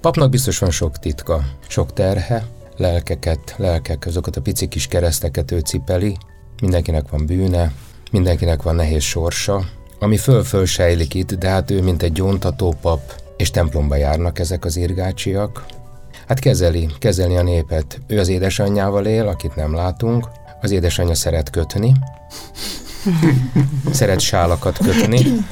Papnak 0.02 0.30
biztos 0.30 0.58
van 0.58 0.72
sok 0.72 1.00
titka, 1.00 1.44
sok 1.68 1.94
terhe, 1.94 2.46
lelkeket, 2.78 3.56
lelkek, 3.58 4.06
azokat 4.06 4.36
a 4.36 4.42
pici 4.42 4.68
kis 4.68 4.88
kereszteket 4.88 5.52
ő 5.52 5.60
cipeli, 5.60 6.18
mindenkinek 6.62 7.10
van 7.10 7.26
bűne, 7.26 7.72
mindenkinek 8.12 8.62
van 8.62 8.76
nehéz 8.76 9.04
sorsa, 9.04 9.66
ami 10.00 10.18
föl-föl 10.18 10.66
sejlik 10.66 11.14
itt, 11.14 11.34
de 11.34 11.50
hát 11.50 11.72
ő 11.72 11.82
mint 11.82 12.04
egy 12.04 12.12
gyóntató 12.12 12.76
pap, 12.82 13.24
és 13.38 13.52
templomba 13.52 13.96
járnak 13.96 14.40
ezek 14.40 14.66
az 14.66 14.76
irgácsiak. 14.78 15.66
Hát 16.28 16.40
kezeli, 16.40 16.90
kezeli 17.00 17.36
a 17.36 17.44
népet. 17.44 18.00
Ő 18.08 18.20
az 18.20 18.28
édesanyjával 18.28 19.06
él, 19.06 19.28
akit 19.28 19.56
nem 19.56 19.74
látunk. 19.74 20.28
Az 20.62 20.72
édesanyja 20.72 21.16
szeret 21.16 21.50
kötni. 21.50 21.94
szeret 23.92 24.20
sálakat 24.20 24.78
kötni. 24.78 25.46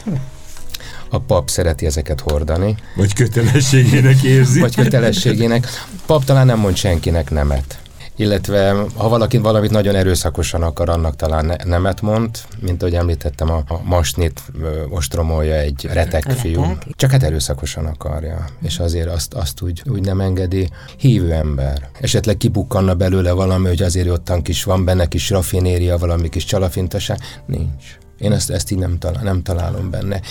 A 1.10 1.19
pap 1.19 1.50
szereti 1.50 1.86
ezeket 1.86 2.19
hordani. 2.19 2.76
Vagy 2.96 3.13
kötelességének 3.13 4.24
érzi. 4.24 4.60
Vagy 4.60 4.76
kötelességének. 4.76 5.67
Pap 6.06 6.24
talán 6.24 6.46
nem 6.46 6.60
mond 6.60 6.76
senkinek 6.76 7.30
nemet 7.30 7.83
illetve 8.15 8.86
ha 8.95 9.10
valaki 9.10 9.38
valamit 9.38 9.71
nagyon 9.71 9.95
erőszakosan 9.95 10.63
akar, 10.63 10.89
annak 10.89 11.15
talán 11.15 11.45
ne, 11.45 11.56
nemet 11.56 12.02
mond, 12.02 12.38
mint 12.60 12.82
ahogy 12.82 12.95
említettem, 12.95 13.52
a, 13.52 13.63
a 13.67 13.80
masnit 13.84 14.41
ostromolja 14.89 15.56
egy 15.56 15.88
retek 15.91 16.13
retek 16.13 16.38
fiú. 16.38 16.78
Csak 16.95 17.12
hát 17.12 17.23
erőszakosan 17.23 17.86
akarja, 17.86 18.45
és 18.62 18.80
azért 18.80 19.10
azt, 19.10 19.34
azt 19.34 19.62
úgy, 19.62 19.82
úgy 19.86 20.06
nem 20.06 20.21
engedi. 20.21 20.69
Hívő 20.97 21.32
ember. 21.32 21.89
Esetleg 21.99 22.38
kibukkanna 22.38 22.93
belőle 22.93 23.32
valami, 23.32 23.67
hogy 23.67 23.82
azért 23.82 24.10
ottan 24.10 24.41
kis 24.41 24.63
van 24.63 24.86
benne 24.86 25.06
kis 25.06 25.30
rafinéria, 25.30 25.97
valami 25.97 26.30
kis 26.30 26.45
csalafintaság. 26.45 27.17
Nincs. 27.45 28.02
Én 28.23 28.31
ezt, 28.31 28.49
ezt 28.49 28.71
így 28.71 28.77
nem, 28.77 28.97
talál, 28.97 29.23
nem 29.23 29.41
találom 29.41 29.89
benne. 29.89 30.21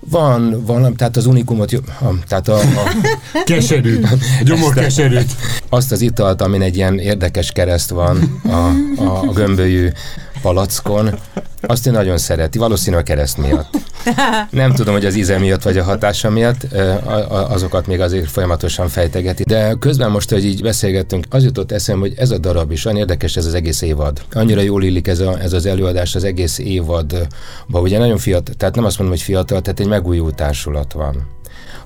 Van 0.00 0.64
valami, 0.66 0.94
tehát 0.94 1.16
az 1.16 1.26
unikumot, 1.26 1.82
tehát 2.28 2.48
a... 2.48 2.58
a 2.58 2.62
keserűt, 3.44 4.06
gyomor 4.44 4.74
keserűt. 4.74 5.30
Azt 5.68 5.92
az 5.92 6.00
italt, 6.00 6.40
amin 6.42 6.62
egy 6.62 6.76
ilyen 6.76 6.98
érdekes 6.98 7.52
kereszt 7.52 7.90
van 7.90 8.40
a, 8.44 8.54
a, 9.02 9.22
a 9.28 9.32
gömbölyű 9.32 9.88
palackon, 10.42 11.18
azt 11.60 11.86
én 11.86 11.92
nagyon 11.92 12.18
szereti, 12.18 12.58
valószínű 12.58 12.96
a 12.96 13.02
kereszt 13.02 13.36
miatt. 13.36 13.76
Nem 14.50 14.72
tudom, 14.72 14.94
hogy 14.94 15.04
az 15.04 15.14
íze 15.14 15.38
miatt 15.38 15.62
vagy 15.62 15.78
a 15.78 15.84
hatása 15.84 16.30
miatt, 16.30 16.66
azokat 17.28 17.86
még 17.86 18.00
azért 18.00 18.30
folyamatosan 18.30 18.88
fejtegeti. 18.88 19.42
De 19.42 19.74
közben 19.78 20.10
most, 20.10 20.30
hogy 20.30 20.44
így 20.44 20.62
beszélgettünk, 20.62 21.26
az 21.30 21.44
jutott 21.44 21.72
eszembe, 21.72 22.00
hogy 22.00 22.14
ez 22.16 22.30
a 22.30 22.38
darab 22.38 22.70
is, 22.70 22.84
olyan 22.84 22.98
érdekes 22.98 23.36
ez 23.36 23.46
az 23.46 23.54
egész 23.54 23.82
évad. 23.82 24.22
Annyira 24.32 24.60
jól 24.60 24.82
illik 24.84 25.06
ez, 25.06 25.20
a, 25.20 25.40
ez 25.40 25.52
az 25.52 25.66
előadás 25.66 26.14
az 26.14 26.24
egész 26.24 26.58
évadba. 26.58 27.80
Ugye 27.80 27.98
nagyon 27.98 28.18
fiatal, 28.18 28.54
tehát 28.54 28.74
nem 28.74 28.84
azt 28.84 28.98
mondom, 28.98 29.16
hogy 29.16 29.24
fiatal, 29.24 29.60
tehát 29.60 29.80
egy 29.80 29.88
megújuló 29.88 30.30
társulat 30.30 30.92
van. 30.92 31.26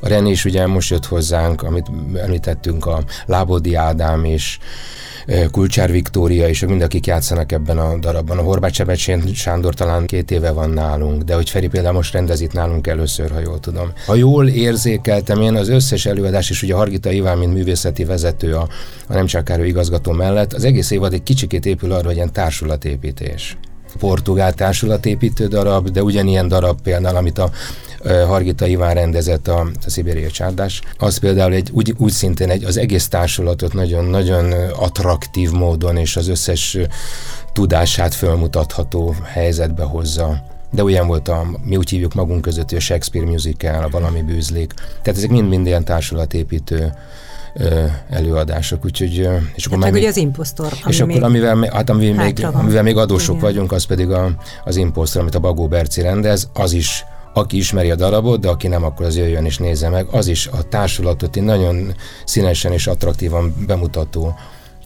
A 0.01 0.09
René 0.09 0.31
is 0.31 0.45
ugye 0.45 0.67
most 0.67 0.91
jött 0.91 1.07
hozzánk, 1.07 1.63
amit 1.63 1.87
említettünk, 2.23 2.87
a 2.87 3.05
Lábodi 3.27 3.75
Ádám 3.75 4.25
is, 4.25 4.59
Kulcsár 5.51 5.91
Viktória 5.91 6.49
és 6.49 6.65
mind, 6.65 6.83
akik 6.83 7.07
játszanak 7.07 7.53
ebben 7.53 7.79
a 7.79 7.97
darabban. 7.99 8.39
A 8.39 8.43
Horváth 8.43 8.75
Sebecsén 8.75 9.35
Sándor 9.35 9.75
talán 9.75 10.07
két 10.07 10.31
éve 10.31 10.51
van 10.51 10.71
nálunk, 10.71 11.23
de 11.23 11.35
hogy 11.35 11.51
Feri 11.51 11.69
például 11.69 11.95
most 11.95 12.13
rendezít 12.13 12.53
nálunk 12.53 12.87
először, 12.87 13.31
ha 13.31 13.41
jól 13.41 13.61
tudom. 13.61 13.93
Ha 14.07 14.15
jól 14.15 14.49
érzékeltem 14.49 15.41
én, 15.41 15.55
az 15.55 15.69
összes 15.69 16.07
előadás, 16.07 16.51
és 16.51 16.63
ugye 16.63 16.75
Hargita 16.75 17.11
Iván, 17.11 17.39
mint 17.39 17.55
művészeti 17.55 18.05
vezető 18.05 18.55
a, 18.55 18.69
a 19.09 19.13
Nem 19.13 19.27
csak 19.27 19.53
igazgató 19.65 20.13
mellett, 20.13 20.53
az 20.53 20.65
egész 20.65 20.91
évad 20.91 21.13
egy 21.13 21.23
kicsikét 21.23 21.67
épül 21.67 21.93
arra, 21.93 22.07
hogy 22.07 22.17
ilyen 22.17 22.33
társulatépítés 22.33 23.57
portugál 23.99 24.53
társulatépítő 24.53 25.47
darab, 25.47 25.89
de 25.89 26.03
ugyanilyen 26.03 26.49
darab 26.49 26.81
például, 26.81 27.17
amit 27.17 27.39
a 27.39 27.51
Hargita 28.27 28.67
Iván 28.67 28.95
rendezett 28.95 29.49
a, 29.49 29.61
a 29.87 29.91
Szibériai 29.91 30.31
csárdás, 30.31 30.83
az 30.99 31.17
például 31.19 31.53
egy, 31.53 31.71
úgy, 31.73 31.95
úgy 31.99 32.13
szintén 32.13 32.51
egy, 32.51 32.65
az 32.65 32.77
egész 32.77 33.09
társulatot 33.09 33.73
nagyon-nagyon 33.73 34.53
attraktív 34.77 35.51
módon 35.51 35.97
és 35.97 36.17
az 36.17 36.29
összes 36.29 36.79
tudását 37.53 38.15
fölmutatható 38.15 39.15
helyzetbe 39.25 39.83
hozza. 39.83 40.43
De 40.71 40.83
olyan 40.83 41.07
volt 41.07 41.29
a, 41.29 41.47
mi 41.65 41.77
úgy 41.77 41.91
hívjuk 41.91 42.15
magunk 42.15 42.41
között, 42.41 42.73
a 42.73 42.81
Shakespeare 42.81 43.27
musical, 43.27 43.85
a 43.85 43.89
valami 43.89 44.23
bűzlék. 44.23 44.73
Tehát 44.73 45.19
ezek 45.19 45.31
mind-mind 45.31 45.67
ilyen 45.67 45.85
társulatépítő 45.85 46.93
előadások, 48.11 48.85
úgyhogy... 48.85 49.29
És 49.55 49.67
akkor 49.67 49.83
hát 49.83 49.93
meg, 49.93 50.03
az 50.03 50.17
impostor. 50.17 50.73
És 50.87 51.01
akkor 51.01 51.23
amivel, 51.23 51.69
hát 51.73 51.91
ami 51.91 52.11
még, 52.11 52.47
amivel 52.53 52.83
még 52.83 52.97
adósok 52.97 53.37
Igen. 53.37 53.49
vagyunk, 53.49 53.73
az 53.73 53.85
pedig 53.85 54.11
a, 54.11 54.31
az 54.65 54.77
impostor, 54.77 55.21
amit 55.21 55.35
a 55.35 55.39
Bagó 55.39 55.69
Berci 55.69 56.01
rendez, 56.01 56.49
az 56.53 56.73
is 56.73 57.05
aki 57.35 57.57
ismeri 57.57 57.91
a 57.91 57.95
darabot, 57.95 58.41
de 58.41 58.49
aki 58.49 58.69
nem, 58.69 58.85
akkor 58.85 59.07
az 59.07 59.17
jöjjön 59.17 59.45
és 59.45 59.59
nézze 59.59 59.89
meg. 59.89 60.07
Az 60.11 60.27
is 60.27 60.47
a 60.47 60.69
társulatot 60.69 61.37
egy 61.37 61.43
nagyon 61.43 61.95
színesen 62.25 62.73
és 62.73 62.87
attraktívan 62.87 63.55
bemutató 63.67 64.35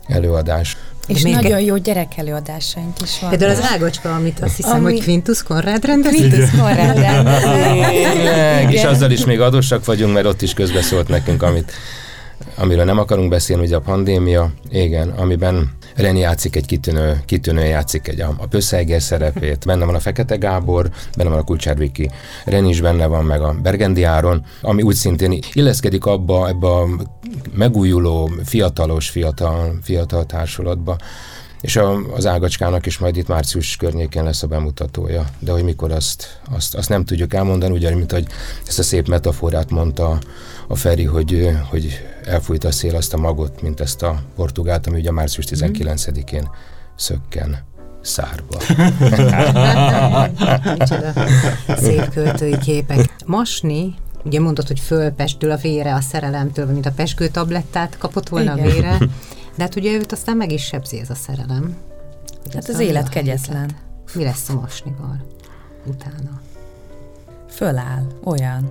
előadás. 0.07 0.77
És 1.07 1.23
még 1.23 1.35
nagyon 1.35 1.61
jó 1.61 1.77
gyerekelőadásaink 1.77 2.97
is 3.03 3.21
van. 3.21 3.31
Például 3.31 3.51
az 3.51 3.69
Ágocska, 3.73 4.15
amit 4.15 4.41
azt 4.41 4.57
hiszem, 4.57 4.85
Ami... 4.85 4.93
hogy 4.93 5.05
Quintus 5.05 5.43
Conrad 5.43 5.85
rendez. 5.85 6.15
Quintus 6.15 6.51
Conrad 6.51 6.99
rendez. 6.99 7.43
és 8.75 8.83
azzal 8.85 9.11
is 9.11 9.25
még 9.25 9.41
adósak 9.41 9.85
vagyunk, 9.85 10.15
mert 10.15 10.27
ott 10.27 10.43
is 10.43 10.53
közbeszólt 10.55 11.09
nekünk, 11.09 11.43
amit, 11.43 11.73
amiről 12.57 12.85
nem 12.85 12.99
akarunk 12.99 13.29
beszélni, 13.29 13.65
ugye 13.65 13.77
a 13.77 13.81
pandémia, 13.81 14.53
igen, 14.71 15.09
amiben 15.09 15.77
Reni 15.99 16.19
játszik 16.19 16.57
egy 16.57 16.67
kitűnő, 16.67 17.21
kitűnő 17.25 17.65
játszik 17.65 18.09
egy 18.09 18.21
a, 18.21 18.35
a 18.39 18.47
Pösszelger 18.47 19.03
szerepét, 19.03 19.65
benne 19.67 19.85
van 19.85 19.95
a 19.95 20.01
Fekete 20.01 20.37
Gábor, 20.37 20.91
benne 21.17 21.31
van 21.31 21.39
a 21.39 21.43
Kulcsár 21.43 21.77
Viki, 21.77 22.11
Reni 22.45 22.69
is 22.69 22.81
benne 22.81 23.07
van, 23.07 23.25
meg 23.25 23.41
a 23.41 23.55
Bergendi 23.63 24.03
Áron, 24.03 24.45
ami 24.61 24.83
úgy 24.83 24.95
szintén 24.95 25.39
illeszkedik 25.53 26.07
abba, 26.07 26.49
ebbe 26.49 26.67
a 26.67 26.87
megújuló, 27.55 28.31
fiatalos, 28.45 29.09
fiatal, 29.09 29.79
fiatal 29.83 30.27
társulatba. 30.27 30.97
És 31.61 31.77
a, 31.77 31.99
az 32.15 32.27
ágacskának 32.27 32.87
is 32.87 32.99
majd 32.99 33.17
itt 33.17 33.29
március 33.29 33.77
környékén 33.77 34.25
lesz 34.25 34.43
a 34.43 34.47
bemutatója, 34.47 35.25
de 35.39 35.53
hogy 35.53 35.63
mikor 35.63 35.93
azt, 35.93 36.41
azt, 36.51 36.75
azt 36.75 36.89
nem 36.89 37.05
tudjuk 37.05 37.35
elmondani, 37.35 37.75
ugyanúgy, 37.75 37.99
mint 37.99 38.13
hogy 38.13 38.27
ezt 38.67 38.79
a 38.79 38.83
szép 38.83 39.09
metaforát 39.09 39.71
mondta 39.71 40.19
a 40.69 40.75
Feri, 40.75 41.05
hogy, 41.05 41.51
hogy 41.71 42.05
elfújt 42.25 42.65
a 42.65 42.71
szél 42.71 42.97
azt 42.97 43.15
a 43.15 43.17
magot, 43.17 43.63
mint 43.63 43.81
ezt 43.81 44.03
a 44.03 44.23
portugált, 44.35 44.87
ami 44.87 44.99
ugye 44.99 45.11
március 45.11 45.47
19-én 45.51 46.49
szökken 46.97 47.59
szárba. 48.01 48.61
Szép 51.85 52.09
költői 52.09 52.59
képek. 52.59 53.15
Masni, 53.27 53.95
ugye 54.25 54.41
mondod, 54.41 54.67
hogy 54.67 54.81
fölpestül 54.81 55.51
a 55.51 55.57
vére 55.57 55.95
a 55.95 56.01
szerelemtől, 56.01 56.67
mint 56.67 56.87
a 56.87 56.93
peskő 56.93 57.29
tablettát 57.29 57.99
kapott 57.99 58.29
volna 58.29 58.57
Igen. 58.57 58.67
a 58.67 58.73
vére, 58.73 58.99
de 59.57 59.63
hát 59.63 59.77
ugye 59.77 59.93
őt 59.93 60.13
aztán 60.13 60.37
meg 60.37 60.53
is 60.53 60.65
sebzi 60.65 61.01
ez 61.01 61.11
a 61.11 61.15
szerelem. 61.15 61.77
Hát 62.55 62.69
az 62.69 62.81
élet 62.81 63.09
kegyetlen. 63.09 63.71
Mi 64.15 64.25
lesz 64.25 64.49
a 64.49 64.55
masnival 64.55 65.27
utána? 65.87 66.41
Föláll, 67.49 68.07
olyan, 68.25 68.71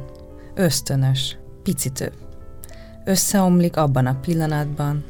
ösztönös, 0.55 1.37
picit 1.67 2.11
összeomlik 3.05 3.77
abban 3.77 4.05
a 4.05 4.19
pillanatban. 4.21 5.03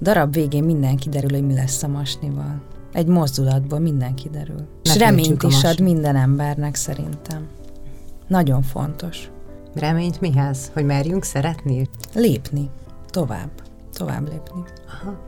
Darab 0.00 0.34
végén 0.34 0.64
minden 0.64 0.96
kiderül, 0.96 1.30
hogy 1.30 1.46
mi 1.46 1.54
lesz 1.54 1.82
a 1.82 1.88
masnival. 1.88 2.62
Egy 2.92 3.06
mozdulatból 3.06 3.78
minden 3.78 4.14
kiderül. 4.14 4.68
És 4.82 4.96
reményt 4.96 5.42
is 5.42 5.64
ad 5.64 5.80
minden 5.80 6.16
embernek 6.16 6.74
szerintem. 6.74 7.48
Nagyon 8.26 8.62
fontos. 8.62 9.30
Reményt 9.74 10.20
mihez? 10.20 10.70
Hogy 10.72 10.84
merjünk 10.84 11.24
szeretni? 11.24 11.88
Lépni. 12.14 12.70
Tovább. 13.10 13.50
Tovább 13.92 14.28
lépni. 14.28 14.62
Aha. 14.86 15.18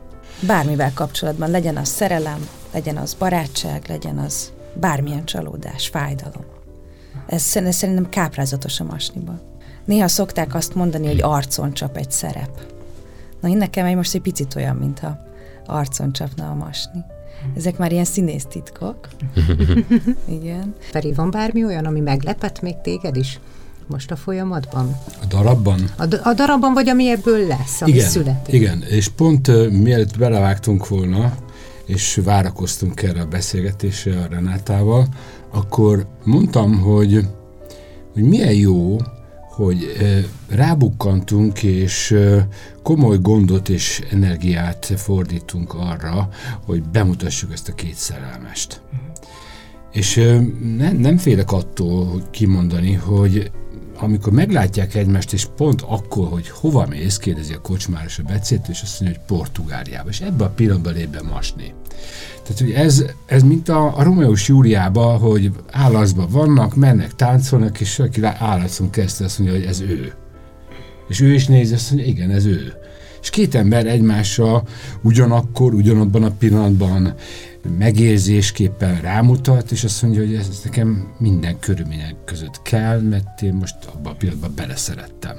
Bármivel 0.47 0.93
kapcsolatban, 0.93 1.49
legyen 1.49 1.77
az 1.77 1.87
szerelem, 1.87 2.47
legyen 2.73 2.97
az 2.97 3.13
barátság, 3.13 3.85
legyen 3.87 4.17
az 4.17 4.51
bármilyen 4.73 5.25
csalódás, 5.25 5.87
fájdalom. 5.87 6.45
Ez 7.27 7.41
szerintem 7.41 8.09
káprázatos 8.09 8.79
a 8.79 8.83
masniban. 8.83 9.53
Néha 9.85 10.07
szokták 10.07 10.55
azt 10.55 10.75
mondani, 10.75 11.07
hogy 11.07 11.21
arcon 11.21 11.73
csap 11.73 11.97
egy 11.97 12.11
szerep. 12.11 12.61
Na 13.41 13.49
én 13.49 13.57
nekem 13.57 13.85
egy 13.85 13.95
most 13.95 14.15
egy 14.15 14.21
picit 14.21 14.55
olyan, 14.55 14.75
mintha 14.75 15.17
arcon 15.65 16.13
csapna 16.13 16.49
a 16.49 16.53
masni. 16.53 17.03
Ezek 17.55 17.77
már 17.77 17.91
ilyen 17.91 18.05
színésztitkok. 18.05 19.07
Igen. 20.39 20.75
Feri, 20.79 21.13
van 21.13 21.31
bármi 21.31 21.65
olyan, 21.65 21.85
ami 21.85 21.99
meglepett 21.99 22.61
még 22.61 22.81
téged 22.81 23.15
is? 23.15 23.39
most 23.87 24.11
a 24.11 24.15
folyamatban? 24.15 24.97
A 25.21 25.25
darabban? 25.25 25.79
A, 25.97 26.03
a 26.23 26.33
darabban, 26.33 26.73
vagy 26.73 26.89
ami 26.89 27.09
ebből 27.09 27.47
lesz, 27.47 27.81
ami 27.81 27.91
igen, 27.91 28.07
születik. 28.07 28.53
Igen, 28.53 28.83
és 28.89 29.07
pont 29.07 29.47
uh, 29.47 29.67
mielőtt 29.67 30.17
belevágtunk 30.17 30.87
volna, 30.87 31.33
és 31.85 32.19
várakoztunk 32.23 33.01
erre 33.01 33.21
a 33.21 33.25
beszélgetésre 33.25 34.19
a 34.19 34.27
Renátával, 34.29 35.07
akkor 35.51 36.07
mondtam, 36.23 36.79
hogy, 36.79 37.27
hogy 38.13 38.23
milyen 38.23 38.53
jó, 38.53 38.97
hogy 39.55 39.95
rábukkantunk, 40.49 41.63
és 41.63 42.15
komoly 42.83 43.17
gondot 43.21 43.69
és 43.69 44.01
energiát 44.11 44.93
fordítunk 44.97 45.73
arra, 45.73 46.29
hogy 46.65 46.83
bemutassuk 46.83 47.51
ezt 47.51 47.69
a 47.69 47.73
két 47.73 47.95
szerelmest. 47.95 48.81
És 49.91 50.15
nem, 50.77 50.97
nem 50.97 51.17
félek 51.17 51.51
attól 51.51 52.05
hogy 52.05 52.23
kimondani, 52.31 52.93
hogy 52.93 53.51
amikor 53.97 54.33
meglátják 54.33 54.95
egymást, 54.95 55.33
és 55.33 55.47
pont 55.55 55.81
akkor, 55.81 56.27
hogy 56.27 56.49
hova 56.49 56.85
mész, 56.89 57.17
kérdezi 57.17 57.53
a 57.53 57.61
kocsmáros 57.61 58.19
a 58.19 58.23
becét, 58.23 58.67
és 58.67 58.81
azt 58.81 59.01
mondja, 59.01 59.19
hogy 59.19 59.37
Portugáliába. 59.37 60.09
És 60.09 60.21
ebbe 60.21 60.43
a 60.43 60.49
pillanatban 60.49 60.93
lép 60.93 61.09
be 61.09 61.21
Masné. 61.21 61.73
Tehát, 62.43 62.59
hogy 62.59 62.71
ez, 62.71 63.05
ez 63.25 63.43
mint 63.43 63.69
a, 63.69 63.97
a 63.97 64.03
Romeus 64.03 64.47
Júliában, 64.47 65.17
hogy 65.17 65.51
állaszban 65.71 66.27
vannak, 66.29 66.75
mennek, 66.75 67.15
táncolnak, 67.15 67.79
és 67.79 67.99
aki 67.99 68.23
állaszon 68.23 68.89
kezdte 68.89 69.25
azt 69.25 69.39
mondja, 69.39 69.57
hogy 69.57 69.67
ez 69.67 69.79
ő. 69.79 70.13
És 71.07 71.21
ő 71.21 71.33
is 71.33 71.47
nézi, 71.47 71.73
azt 71.73 71.91
mondja, 71.91 72.09
igen, 72.09 72.31
ez 72.31 72.45
ő. 72.45 72.73
És 73.21 73.29
két 73.29 73.55
ember 73.55 73.87
egymásra 73.87 74.63
ugyanakkor, 75.01 75.73
ugyanabban 75.73 76.23
a 76.23 76.31
pillanatban 76.31 77.15
megérzésképpen 77.77 79.01
rámutat, 79.01 79.71
és 79.71 79.83
azt 79.83 80.01
mondja, 80.01 80.21
hogy 80.21 80.35
ez 80.35 80.61
nekem 80.63 81.07
minden 81.17 81.59
körülmények 81.59 82.15
között 82.25 82.61
kell, 82.61 82.99
mert 83.01 83.41
én 83.41 83.53
most 83.53 83.75
abban 83.93 84.13
a 84.13 84.15
pillanatban 84.15 84.53
beleszerettem. 84.55 85.37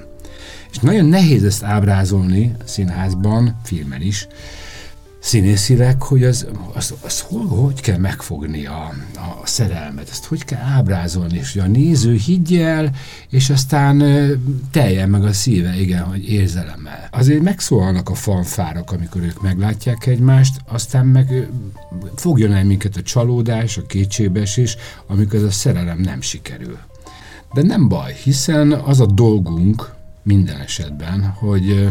És 0.71 0.79
nagyon 0.79 1.05
nehéz 1.05 1.45
ezt 1.45 1.63
ábrázolni 1.63 2.55
a 2.59 2.63
színházban, 2.65 3.61
filmen 3.65 4.03
is, 4.03 4.27
színészileg, 5.27 6.03
hogy 6.03 6.25
az, 6.25 6.47
az, 6.73 6.95
az 7.03 7.21
hogy, 7.21 7.47
hogy 7.49 7.81
kell 7.81 7.99
megfogni 7.99 8.67
a, 8.67 8.93
a 9.15 9.47
szerelmet, 9.47 10.09
ezt 10.11 10.25
hogy 10.25 10.45
kell 10.45 10.61
ábrázolni, 10.61 11.39
és 11.39 11.53
hogy 11.53 11.63
a 11.63 11.67
néző 11.67 12.15
higgye 12.15 12.67
el, 12.67 12.91
és 13.31 13.51
aztán 13.51 14.03
teljen 14.71 15.09
meg 15.09 15.25
a 15.25 15.33
szíve, 15.33 15.81
igen, 15.81 16.03
hogy 16.03 16.29
érzelemmel. 16.29 17.09
Azért 17.11 17.43
megszólalnak 17.43 18.09
a 18.09 18.15
fanfárok, 18.15 18.93
amikor 18.93 19.23
ők 19.23 19.43
meglátják 19.43 20.07
egymást, 20.07 20.61
aztán 20.69 21.07
meg 21.07 21.49
fogjon 22.17 22.53
el 22.53 22.65
minket 22.65 22.97
a 22.97 23.03
csalódás, 23.03 23.77
a 23.77 23.87
kétségbeesés, 23.87 24.77
amikor 25.07 25.39
ez 25.39 25.45
a 25.45 25.51
szerelem 25.51 25.99
nem 25.99 26.21
sikerül. 26.21 26.79
De 27.55 27.63
nem 27.63 27.89
baj, 27.89 28.15
hiszen 28.23 28.73
az 28.73 29.01
a 29.01 29.07
dolgunk 29.07 29.95
minden 30.23 30.61
esetben, 30.61 31.27
hogy 31.39 31.89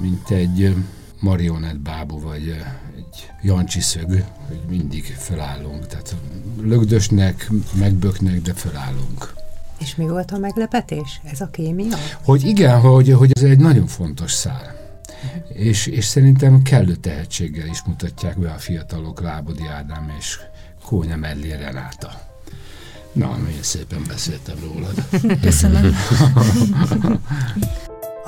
mint 0.00 0.30
egy 0.30 0.74
marionett 1.20 1.78
bábú, 1.78 2.20
vagy 2.20 2.48
egy 2.96 3.30
jancsi 3.42 3.80
szög, 3.80 4.24
hogy 4.46 4.60
mindig 4.68 5.04
felállunk. 5.04 5.86
Tehát 5.86 6.16
lögdösnek, 6.60 7.50
megböknek, 7.74 8.40
de 8.40 8.54
felállunk. 8.54 9.32
És 9.78 9.96
mi 9.96 10.06
volt 10.06 10.30
a 10.30 10.38
meglepetés? 10.38 11.20
Ez 11.24 11.40
a 11.40 11.48
kémia? 11.50 11.96
Hogy 12.22 12.44
igen, 12.44 12.80
hogy, 12.80 13.10
hogy 13.10 13.30
ez 13.34 13.42
egy 13.42 13.58
nagyon 13.58 13.86
fontos 13.86 14.32
szál. 14.32 14.76
Uh-huh. 15.24 15.66
És, 15.66 15.86
és 15.86 16.04
szerintem 16.04 16.62
kellő 16.62 16.94
tehetséggel 16.94 17.66
is 17.66 17.82
mutatják 17.82 18.38
be 18.38 18.50
a 18.50 18.58
fiatalok 18.58 19.20
Lábodi 19.20 19.66
Ádám 19.66 20.14
és 20.18 20.38
Kónya 20.84 21.16
Mellé 21.16 21.52
Renáta. 21.52 22.26
Na, 23.12 23.36
én 23.56 23.62
szépen 23.62 24.02
beszéltem 24.06 24.56
rólad. 24.64 24.94
Köszönöm. 25.40 25.92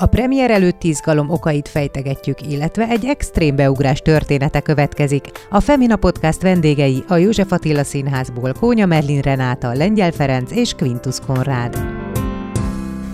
A 0.01 0.05
premier 0.05 0.51
előtti 0.51 0.87
izgalom 0.87 1.29
okait 1.29 1.67
fejtegetjük, 1.67 2.51
illetve 2.51 2.87
egy 2.87 3.05
extrém 3.05 3.55
beugrás 3.55 3.99
története 3.99 4.59
következik. 4.59 5.25
A 5.49 5.59
Femina 5.59 5.95
Podcast 5.95 6.41
vendégei 6.41 7.03
a 7.07 7.15
József 7.15 7.51
Attila 7.51 7.83
Színházból 7.83 8.53
Kónya 8.53 8.85
Merlin 8.85 9.21
Renáta, 9.21 9.73
Lengyel 9.73 10.11
Ferenc 10.11 10.51
és 10.51 10.73
Quintus 10.73 11.17
Konrád. 11.25 11.77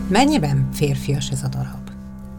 Mennyiben 0.10 0.70
férfias 0.74 1.30
ez 1.30 1.44
a 1.44 1.48
darab? 1.48 1.90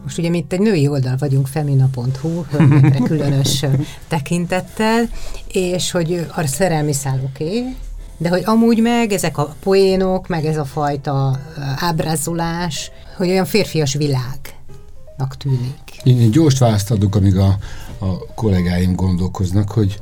Most 0.03 0.17
ugye 0.17 0.29
mi 0.29 0.37
itt 0.37 0.53
egy 0.53 0.59
női 0.59 0.87
oldal 0.87 1.15
vagyunk, 1.19 1.47
femina.hu, 1.47 2.43
hölgyekre 2.51 2.99
különös 3.05 3.65
tekintettel, 4.07 5.09
és 5.47 5.91
hogy 5.91 6.25
a 6.35 6.45
szerelmi 6.45 6.93
szál 6.93 7.19
oké, 7.23 7.43
okay, 7.43 7.75
de 8.17 8.29
hogy 8.29 8.41
amúgy 8.45 8.81
meg 8.81 9.11
ezek 9.11 9.37
a 9.37 9.55
poénok, 9.63 10.27
meg 10.27 10.45
ez 10.45 10.57
a 10.57 10.65
fajta 10.65 11.39
ábrázolás, 11.79 12.91
hogy 13.19 13.29
olyan 13.29 13.45
férfias 13.45 13.93
világnak 13.93 15.37
tűnik. 15.37 16.01
Én, 16.03 16.19
én 16.19 16.31
gyors 16.31 16.59
választ 16.59 16.91
adok, 16.91 17.15
amíg 17.15 17.37
a, 17.37 17.57
a 17.97 18.33
kollégáim 18.35 18.95
gondolkoznak, 18.95 19.71
hogy 19.71 19.99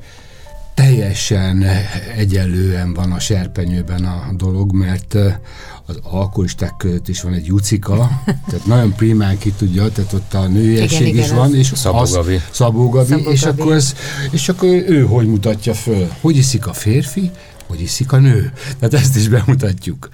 teljesen 0.74 1.66
egyenlően 2.18 2.94
van 2.94 3.12
a 3.12 3.20
serpenyőben 3.20 4.06
a 4.06 4.34
dolog, 4.36 4.72
mert 4.72 5.16
az 5.86 6.00
alkoholisták 6.02 6.74
között 6.78 7.08
is 7.08 7.22
van 7.22 7.34
egy 7.34 7.46
jucika, 7.46 8.22
tehát 8.26 8.66
nagyon 8.66 8.94
primán 8.96 9.38
ki 9.38 9.52
tudja, 9.52 9.92
tehát 9.92 10.14
ott 10.14 10.34
a 10.34 10.48
nőiesség 10.48 11.16
is 11.16 11.30
van, 11.30 11.56
és 11.56 11.72
Szabó 11.76 12.04
Gabi. 12.04 12.42
Szabó 12.52 12.90
Gabi, 12.90 13.16
és, 13.30 13.44
Akkor 13.44 13.74
ez, 13.74 13.96
és 14.32 14.50
akkor 14.50 14.68
ő 14.68 15.06
hogy 15.06 15.28
mutatja 15.28 15.74
föl? 15.74 16.12
Hogy 16.22 16.36
iszik 16.36 16.68
a 16.68 16.74
férfi, 16.74 17.32
hogy 17.68 17.82
iszik 17.82 18.12
a 18.12 18.18
nő. 18.18 18.54
Tehát 18.80 18.94
ezt 18.94 19.16
is 19.16 19.28
bemutatjuk. 19.28 20.10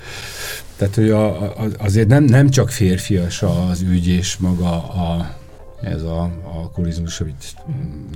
Tehát, 0.83 0.97
hogy 0.97 1.09
a, 1.09 1.41
a, 1.41 1.67
azért 1.77 2.07
nem, 2.07 2.23
nem 2.23 2.49
csak 2.49 2.69
férfias 2.69 3.41
az 3.41 3.81
ügy, 3.81 4.07
és 4.07 4.37
maga 4.37 4.71
a, 4.71 5.35
ez 5.81 6.01
a 6.01 6.31
alkoholizmus, 6.55 7.19
amit 7.19 7.55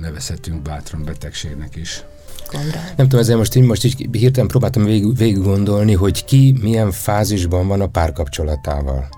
nevezhetünk 0.00 0.62
bátran 0.62 1.04
betegségnek 1.04 1.76
is. 1.76 2.04
Konrad. 2.46 2.72
Nem 2.96 3.08
tudom, 3.08 3.20
ezért 3.20 3.38
most 3.38 3.54
így, 3.54 3.62
most 3.62 3.84
így 3.84 4.08
hirtelen 4.12 4.48
próbáltam 4.48 4.84
végig, 4.84 5.16
végig 5.16 5.42
gondolni, 5.42 5.92
hogy 5.92 6.24
ki 6.24 6.58
milyen 6.60 6.90
fázisban 6.90 7.66
van 7.66 7.80
a 7.80 7.86
párkapcsolatával. 7.86 9.08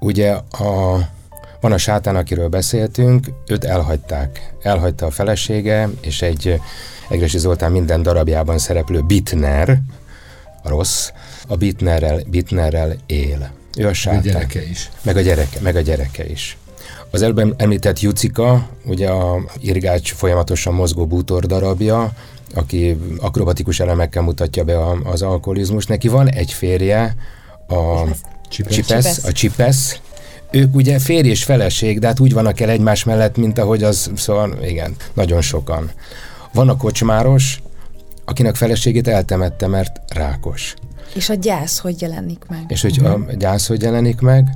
Ugye 0.00 0.30
a, 0.50 0.98
van 1.60 1.72
a 1.72 1.78
sátán, 1.78 2.16
akiről 2.16 2.48
beszéltünk, 2.48 3.26
őt 3.46 3.64
elhagyták. 3.64 4.54
Elhagyta 4.62 5.06
a 5.06 5.10
felesége, 5.10 5.88
és 6.00 6.22
egy 6.22 6.60
Egresi 7.08 7.38
Zoltán 7.38 7.72
minden 7.72 8.02
darabjában 8.02 8.58
szereplő 8.58 9.00
Bitner, 9.00 9.80
rossz, 10.68 11.10
a 11.48 11.56
Bitnerrel, 11.56 12.22
Bitnerrel 12.26 12.96
él. 13.06 13.50
Ő 13.76 13.86
a 13.86 13.92
sátán. 13.92 14.18
A 14.18 14.22
gyereke 14.22 14.68
is. 14.68 14.90
Meg 15.02 15.16
a 15.16 15.20
gyereke, 15.20 15.60
meg 15.60 15.76
a 15.76 15.80
gyereke 15.80 16.26
is. 16.26 16.56
Az 17.10 17.22
előbb 17.22 17.54
említett 17.56 18.00
Jucika, 18.00 18.68
ugye 18.84 19.08
a 19.08 19.44
Irgács 19.60 20.12
folyamatosan 20.12 20.74
mozgó 20.74 21.06
bútor 21.06 21.46
darabja, 21.46 22.12
aki 22.54 22.96
akrobatikus 23.18 23.80
elemekkel 23.80 24.22
mutatja 24.22 24.64
be 24.64 24.78
a, 24.78 24.98
az 25.04 25.22
alkoholizmus. 25.22 25.86
Neki 25.86 26.08
van 26.08 26.30
egy 26.30 26.52
férje, 26.52 27.16
a 27.68 28.02
Csipesz, 28.48 28.74
Csipesz, 28.74 29.24
a 29.24 29.32
Csipesz, 29.32 30.00
ők 30.50 30.74
ugye 30.74 30.98
férj 30.98 31.28
és 31.28 31.44
feleség, 31.44 31.98
de 31.98 32.06
hát 32.06 32.20
úgy 32.20 32.32
vannak 32.32 32.60
el 32.60 32.68
egymás 32.68 33.04
mellett, 33.04 33.36
mint 33.36 33.58
ahogy 33.58 33.82
az, 33.82 34.10
szóval 34.16 34.58
igen, 34.64 34.96
nagyon 35.14 35.40
sokan. 35.40 35.90
Van 36.52 36.68
a 36.68 36.76
kocsmáros, 36.76 37.62
akinek 38.26 38.54
feleségét 38.54 39.08
eltemette, 39.08 39.66
mert 39.66 40.00
rákos. 40.14 40.74
És 41.14 41.28
a 41.28 41.34
gyász 41.34 41.78
hogy 41.78 42.00
jelenik 42.00 42.44
meg? 42.48 42.64
És 42.68 42.82
hogy 42.82 43.00
a 43.04 43.32
gyász 43.38 43.66
hogy 43.66 43.82
jelenik 43.82 44.20
meg, 44.20 44.48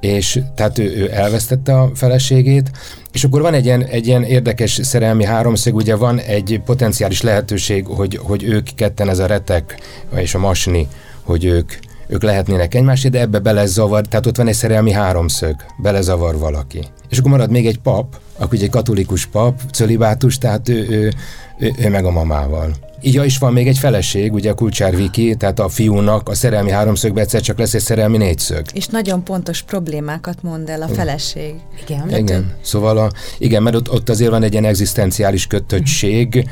és 0.00 0.40
tehát 0.54 0.78
ő, 0.78 0.96
ő 0.96 1.10
elvesztette 1.12 1.80
a 1.80 1.90
feleségét, 1.94 2.70
és 3.12 3.24
akkor 3.24 3.40
van 3.40 3.54
egy 3.54 3.64
ilyen, 3.64 3.84
egy 3.84 4.06
ilyen 4.06 4.22
érdekes 4.22 4.80
szerelmi 4.82 5.24
háromszög, 5.24 5.74
ugye 5.74 5.96
van 5.96 6.18
egy 6.18 6.60
potenciális 6.64 7.22
lehetőség, 7.22 7.86
hogy, 7.86 8.20
hogy 8.22 8.42
ők 8.42 8.68
ketten, 8.74 9.08
ez 9.08 9.18
a 9.18 9.26
retek 9.26 9.80
és 10.16 10.34
a 10.34 10.38
masni, 10.38 10.88
hogy 11.22 11.44
ők, 11.44 11.72
ők 12.06 12.22
lehetnének 12.22 12.74
egymásé, 12.74 13.08
de 13.08 13.20
ebbe 13.20 13.38
belezavar, 13.38 14.06
tehát 14.06 14.26
ott 14.26 14.36
van 14.36 14.48
egy 14.48 14.54
szerelmi 14.54 14.92
háromszög, 14.92 15.56
belezavar 15.82 16.38
valaki. 16.38 16.80
És 17.08 17.18
akkor 17.18 17.30
marad 17.30 17.50
még 17.50 17.66
egy 17.66 17.78
pap, 17.78 18.20
aki 18.38 18.62
egy 18.62 18.70
katolikus 18.70 19.26
pap, 19.26 19.60
cölibátus, 19.72 20.38
tehát 20.38 20.68
ő, 20.68 20.86
ő, 20.88 21.12
ő, 21.58 21.72
ő 21.78 21.88
meg 21.88 22.04
a 22.04 22.10
mamával. 22.10 22.70
Így 23.00 23.24
is 23.24 23.38
van 23.38 23.52
még 23.52 23.68
egy 23.68 23.78
feleség, 23.78 24.32
ugye 24.32 24.50
a 24.50 24.54
Kulcsár 24.54 24.96
Viki, 24.96 25.34
tehát 25.34 25.60
a 25.60 25.68
fiúnak 25.68 26.28
a 26.28 26.34
szerelmi 26.34 26.70
háromszögbe 26.70 27.20
egyszer 27.20 27.40
csak 27.40 27.58
lesz 27.58 27.74
egy 27.74 27.80
szerelmi 27.80 28.16
négyszög. 28.16 28.64
És 28.72 28.86
nagyon 28.86 29.24
pontos 29.24 29.62
problémákat 29.62 30.42
mond 30.42 30.68
el 30.68 30.82
a 30.82 30.88
feleség. 30.88 31.54
Igen. 31.86 32.16
Igen, 32.16 32.52
szóval 32.60 32.98
a, 32.98 33.10
igen, 33.38 33.62
mert 33.62 33.76
ott, 33.76 33.90
ott 33.90 34.08
azért 34.08 34.30
van 34.30 34.42
egy 34.42 34.52
ilyen 34.52 34.64
egzisztenciális 34.64 35.46
kötöttség, 35.46 36.48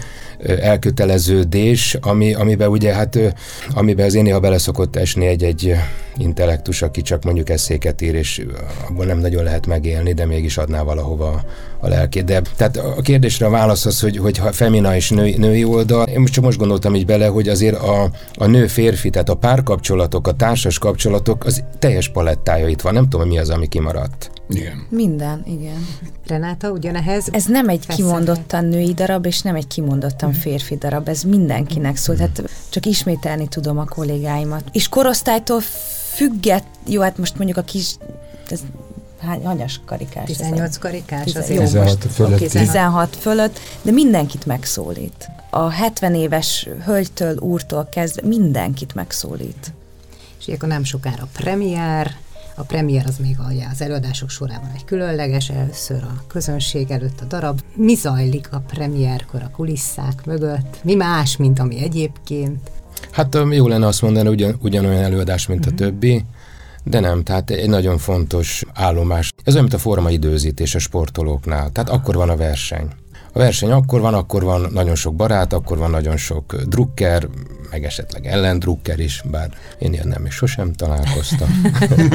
elköteleződés, 0.46 1.96
ami, 2.00 2.34
amiben 2.34 2.68
ugye 2.68 2.94
hát, 2.94 3.18
amiben 3.74 4.07
az 4.07 4.14
én 4.14 4.22
néha 4.22 4.40
bele 4.40 4.59
szokott 4.59 4.96
esni 4.96 5.26
egy-egy 5.26 5.74
intellektus, 6.16 6.82
aki 6.82 7.03
csak 7.03 7.24
mondjuk 7.24 7.48
eszéket 7.48 8.00
ír, 8.00 8.14
és 8.14 8.42
abban 8.88 9.07
nem 9.07 9.18
nagyon 9.18 9.44
lehet 9.44 9.66
megélni, 9.66 10.12
de 10.12 10.26
mégis 10.26 10.57
adná 10.57 10.82
valahova 10.82 11.44
a 11.80 11.88
lelkét. 11.88 12.24
De, 12.24 12.42
tehát 12.57 12.76
a 12.76 13.00
kérdésre 13.00 13.46
a 13.46 13.50
válasz 13.50 13.86
az, 13.86 14.00
hogy, 14.00 14.16
hogy 14.16 14.38
ha 14.38 14.53
femina 14.53 14.91
és 14.97 15.11
női, 15.11 15.36
női 15.36 15.64
oldal, 15.64 16.09
én 16.09 16.20
most 16.20 16.32
csak 16.32 16.45
most 16.45 16.59
gondoltam 16.59 16.95
így 16.95 17.07
bele, 17.07 17.26
hogy 17.26 17.49
azért 17.49 17.76
a, 17.76 18.11
a 18.34 18.47
nő-férfi, 18.47 19.11
tehát 19.11 19.28
a 19.28 19.34
párkapcsolatok, 19.34 20.26
a 20.26 20.32
társas 20.32 20.78
kapcsolatok, 20.78 21.45
az 21.45 21.64
teljes 21.78 22.09
palettája 22.09 22.68
itt 22.68 22.80
van. 22.80 22.93
Nem 22.93 23.09
tudom, 23.09 23.28
mi 23.28 23.38
az, 23.38 23.51
ami 23.51 23.68
kimaradt. 23.68 24.30
Igen. 24.49 24.86
Minden, 24.88 25.43
igen. 25.47 25.86
Renáta, 26.26 26.70
ugyanehez? 26.70 27.28
Ez 27.30 27.45
nem 27.45 27.68
egy 27.68 27.86
kimondottan 27.86 28.64
női 28.64 28.93
darab, 28.95 29.26
és 29.26 29.40
nem 29.40 29.55
egy 29.55 29.66
kimondottan 29.66 30.32
férfi 30.32 30.76
darab, 30.76 31.09
ez 31.09 31.22
mindenkinek 31.22 31.97
szól. 31.97 32.16
Hát 32.16 32.43
csak 32.68 32.86
ismételni 32.86 33.49
tudom 33.49 33.78
a 33.78 33.84
kollégáimat. 33.84 34.64
És 34.72 34.88
korosztálytól 34.88 35.61
függet, 36.14 36.64
jó, 36.88 37.01
hát 37.01 37.18
most 37.18 37.36
mondjuk 37.36 37.59
a 37.59 37.62
kis, 37.62 37.97
ez 38.49 38.61
hány, 39.23 39.45
hanyas 39.45 39.81
karikás? 39.85 40.25
18 40.25 40.77
karikás? 40.77 41.25
10, 41.25 41.37
azért. 41.37 41.61
jó, 41.61 41.66
16 41.66 42.07
fölött. 42.12 42.39
16 42.39 43.16
fölött, 43.16 43.59
de 43.83 43.91
mindenkit 43.91 44.47
megszólít. 44.47 45.31
A 45.51 45.68
70 45.68 46.14
éves 46.14 46.68
hölgytől, 46.85 47.37
úrtól 47.39 47.89
kezdve 47.91 48.29
mindenkit 48.29 48.95
megszólít. 48.95 49.73
És 50.39 50.55
akkor 50.55 50.68
nem 50.68 50.85
sokára 50.85 51.29
premier, 51.33 52.16
a 52.57 52.62
premier 52.62 53.07
az 53.07 53.16
még 53.18 53.37
az 53.73 53.81
előadások 53.81 54.31
sorában 54.31 54.70
egy 54.75 54.85
különleges, 54.85 55.49
először 55.49 56.03
a 56.03 56.25
közönség 56.27 56.91
előtt 56.91 57.20
a 57.20 57.25
darab. 57.25 57.61
Mi 57.75 57.95
zajlik 57.95 58.49
a 58.51 58.62
premierkor 58.66 59.43
a 59.43 59.51
kulisszák 59.51 60.25
mögött? 60.25 60.79
Mi 60.85 60.95
más, 60.95 61.37
mint 61.37 61.59
ami 61.59 61.83
egyébként? 61.83 62.70
Hát 63.11 63.39
jó 63.51 63.68
lenne 63.68 63.87
azt 63.87 64.03
mondani, 64.03 64.29
ugyan, 64.29 64.59
ugyanolyan 64.62 65.03
előadás, 65.03 65.47
mint 65.47 65.61
uh-huh. 65.61 65.75
a 65.75 65.77
többi, 65.77 66.25
de 66.85 67.01
nem, 67.01 67.22
tehát 67.22 67.51
egy 67.51 67.68
nagyon 67.68 67.99
fontos 67.99 68.62
állomás. 68.74 69.33
Ez 69.45 69.53
olyan, 69.53 69.64
mint 69.64 69.76
a 69.76 69.83
formaidőzítés 69.83 70.74
a 70.74 70.78
sportolóknál. 70.78 71.70
Tehát 71.70 71.91
akkor 71.91 72.14
van 72.14 72.28
a 72.28 72.37
verseny. 72.37 72.89
A 73.33 73.39
verseny 73.39 73.70
akkor 73.70 74.01
van, 74.01 74.14
akkor 74.14 74.43
van 74.43 74.68
nagyon 74.72 74.95
sok 74.95 75.14
barát, 75.14 75.53
akkor 75.53 75.78
van 75.78 75.91
nagyon 75.91 76.16
sok 76.16 76.55
drukker, 76.62 77.28
meg 77.70 77.85
esetleg 77.85 78.26
ellendrukker 78.26 78.99
is, 78.99 79.22
bár 79.30 79.51
én 79.78 79.93
ilyen 79.93 80.09
nem 80.09 80.26
is 80.26 80.35
sosem 80.35 80.72
találkoztam. 80.72 81.62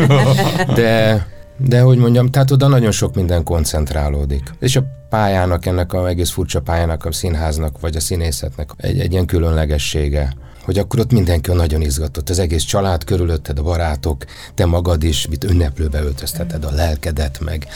De 0.76 1.26
de 1.58 1.82
hogy 1.82 1.98
mondjam, 1.98 2.28
tehát 2.28 2.52
oda 2.52 2.68
nagyon 2.68 2.92
sok 2.92 3.16
minden 3.16 3.44
koncentrálódik. 3.44 4.54
És 4.60 4.76
a 4.76 4.84
pályának, 5.10 5.66
ennek 5.66 5.94
a 5.94 6.08
egész 6.08 6.30
furcsa 6.30 6.62
pályának, 6.62 7.06
a 7.06 7.12
színháznak, 7.12 7.80
vagy 7.80 7.96
a 7.96 8.00
színészetnek 8.00 8.70
egy, 8.78 9.00
egy 9.00 9.12
ilyen 9.12 9.26
különlegessége 9.26 10.34
hogy 10.68 10.78
akkor 10.78 11.00
ott 11.00 11.12
mindenki 11.12 11.52
nagyon 11.52 11.82
izgatott, 11.82 12.30
az 12.30 12.40
egész 12.40 12.64
család 12.64 13.04
körülötted, 13.04 13.60
a 13.60 13.64
barátok, 13.64 14.26
te 14.54 14.66
magad 14.66 15.04
is, 15.04 15.28
mit 15.28 15.44
ünneplőbe 15.44 16.02
öltözteted 16.02 16.64
a 16.66 16.72
lelkedet 16.72 17.40
meg. 17.40 17.68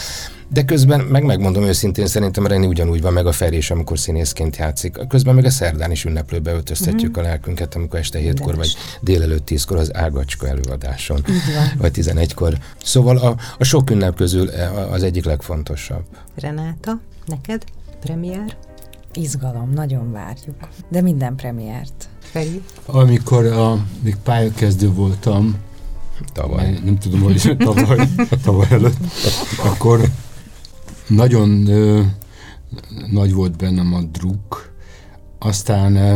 De 0.50 0.66
közben, 0.66 1.00
meg 1.00 1.24
megmondom 1.24 1.64
őszintén, 1.64 2.08
szerintem 2.08 2.48
Reni 2.48 2.66
ugyanúgy 2.66 3.02
van, 3.02 3.14
meg 3.14 3.26
a 3.26 3.32
Feri 3.32 3.58
is, 3.58 3.72
amikor 3.72 4.00
színészként 4.00 4.58
játszik. 4.58 5.08
Közben 5.08 5.36
meg 5.36 5.46
a 5.46 5.50
szerdán 5.50 5.92
is 5.92 6.06
ünneplőbe 6.06 6.52
öltöztetjük 6.52 7.12
mm-hmm. 7.12 7.26
a 7.26 7.28
lelkünket, 7.28 7.76
amikor 7.76 8.00
este 8.00 8.20
hétkor 8.20 8.56
vagy 8.56 8.76
délelőtt 9.02 9.46
tízkor 9.46 9.78
az 9.78 9.96
Ágacska 9.96 10.48
előadáson, 10.48 11.26
vagy 11.78 11.92
tizenegykor. 11.92 12.58
Szóval 12.84 13.18
a, 13.18 13.36
a 13.58 13.64
sok 13.64 13.89
ünnep 13.89 14.16
közül 14.16 14.50
e, 14.50 14.72
az 14.92 15.04
egyik 15.04 15.26
legfontosabb. 15.26 16.06
Renáta, 16.36 17.00
neked 17.26 17.64
premier? 18.00 18.58
Izgalom, 19.14 19.72
nagyon 19.74 20.12
várjuk. 20.12 20.56
De 20.89 21.02
minden 21.02 21.36
premiért. 21.36 22.10
Feri? 22.32 22.62
Amikor 22.86 23.46
a, 23.46 23.86
még 24.04 24.16
pályakezdő 24.16 24.92
voltam, 24.92 25.56
tavaly. 26.34 26.80
Nem 26.84 26.98
tudom, 26.98 27.22
hogy 27.22 27.56
tavaly, 27.58 28.08
tavaly 28.44 28.68
előtt, 28.70 28.98
akkor 29.64 30.02
nagyon 31.08 31.68
ö, 31.68 32.02
nagy 33.12 33.34
volt 33.34 33.58
bennem 33.58 33.94
a 33.94 34.02
druk, 34.02 34.74
aztán 35.40 35.96
ö, 35.96 36.16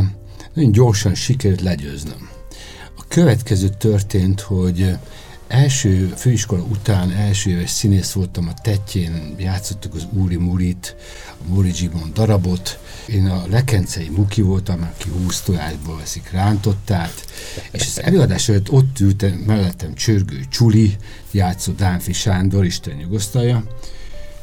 nagyon 0.54 0.72
gyorsan 0.72 1.16
sikerült 1.16 1.62
legyőznöm. 1.62 2.30
A 2.98 3.04
következő 3.08 3.70
történt, 3.70 4.42
hogy 4.42 4.98
első 5.48 6.14
főiskola 6.16 6.64
után 6.64 7.12
első 7.12 7.50
éves 7.50 7.70
színész 7.70 8.12
voltam 8.12 8.48
a 8.48 8.54
tetjén, 8.62 9.36
játszottuk 9.38 9.94
az 9.96 10.08
Úri 10.12 10.36
Murit, 10.36 10.96
a 11.30 11.54
Móri 11.54 11.74
Zsigmond 11.74 12.14
darabot. 12.14 12.80
Én 13.08 13.28
a 13.28 13.44
lekencei 13.50 14.10
muki 14.10 14.42
voltam, 14.42 14.82
aki 14.82 15.10
húsz 15.10 15.42
tojásból 15.42 15.98
veszik 15.98 16.32
rántottát, 16.32 17.26
és 17.72 17.82
az 17.82 18.02
előadás 18.02 18.50
előtt 18.50 18.72
ott 18.72 19.00
ültem, 19.00 19.32
mellettem 19.32 19.94
csörgő 19.94 20.40
Csuli, 20.50 20.96
játszó 21.32 21.72
Dánfi 21.72 22.14
Sándor, 22.14 22.66
Isten 22.66 22.96
nyugosztalja, 22.96 23.64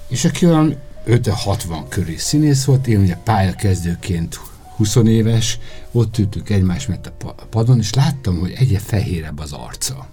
és 0.08 0.24
aki 0.24 0.46
olyan 0.46 0.76
50-60 1.06 1.84
köré 1.88 2.16
színész 2.16 2.64
volt, 2.64 2.86
én 2.86 3.00
ugye 3.00 3.16
pályakezdőként 3.16 4.40
20 4.76 4.96
éves, 4.96 5.58
ott 5.92 6.18
ültük 6.18 6.50
egymás 6.50 6.86
mellett 6.86 7.12
a 7.24 7.46
padon, 7.50 7.78
és 7.78 7.94
láttam, 7.94 8.38
hogy 8.38 8.52
egyre 8.52 8.78
fehérebb 8.78 9.38
az 9.38 9.52
arca. 9.52 10.06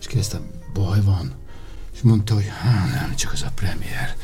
És 0.00 0.06
kérdeztem, 0.06 0.46
baj 0.72 1.02
van? 1.02 1.34
És 1.94 2.00
mondta, 2.02 2.34
hogy 2.34 2.50
hát 2.62 3.00
nem, 3.00 3.14
csak 3.16 3.32
az 3.32 3.42
a 3.42 3.52
premier. 3.54 4.16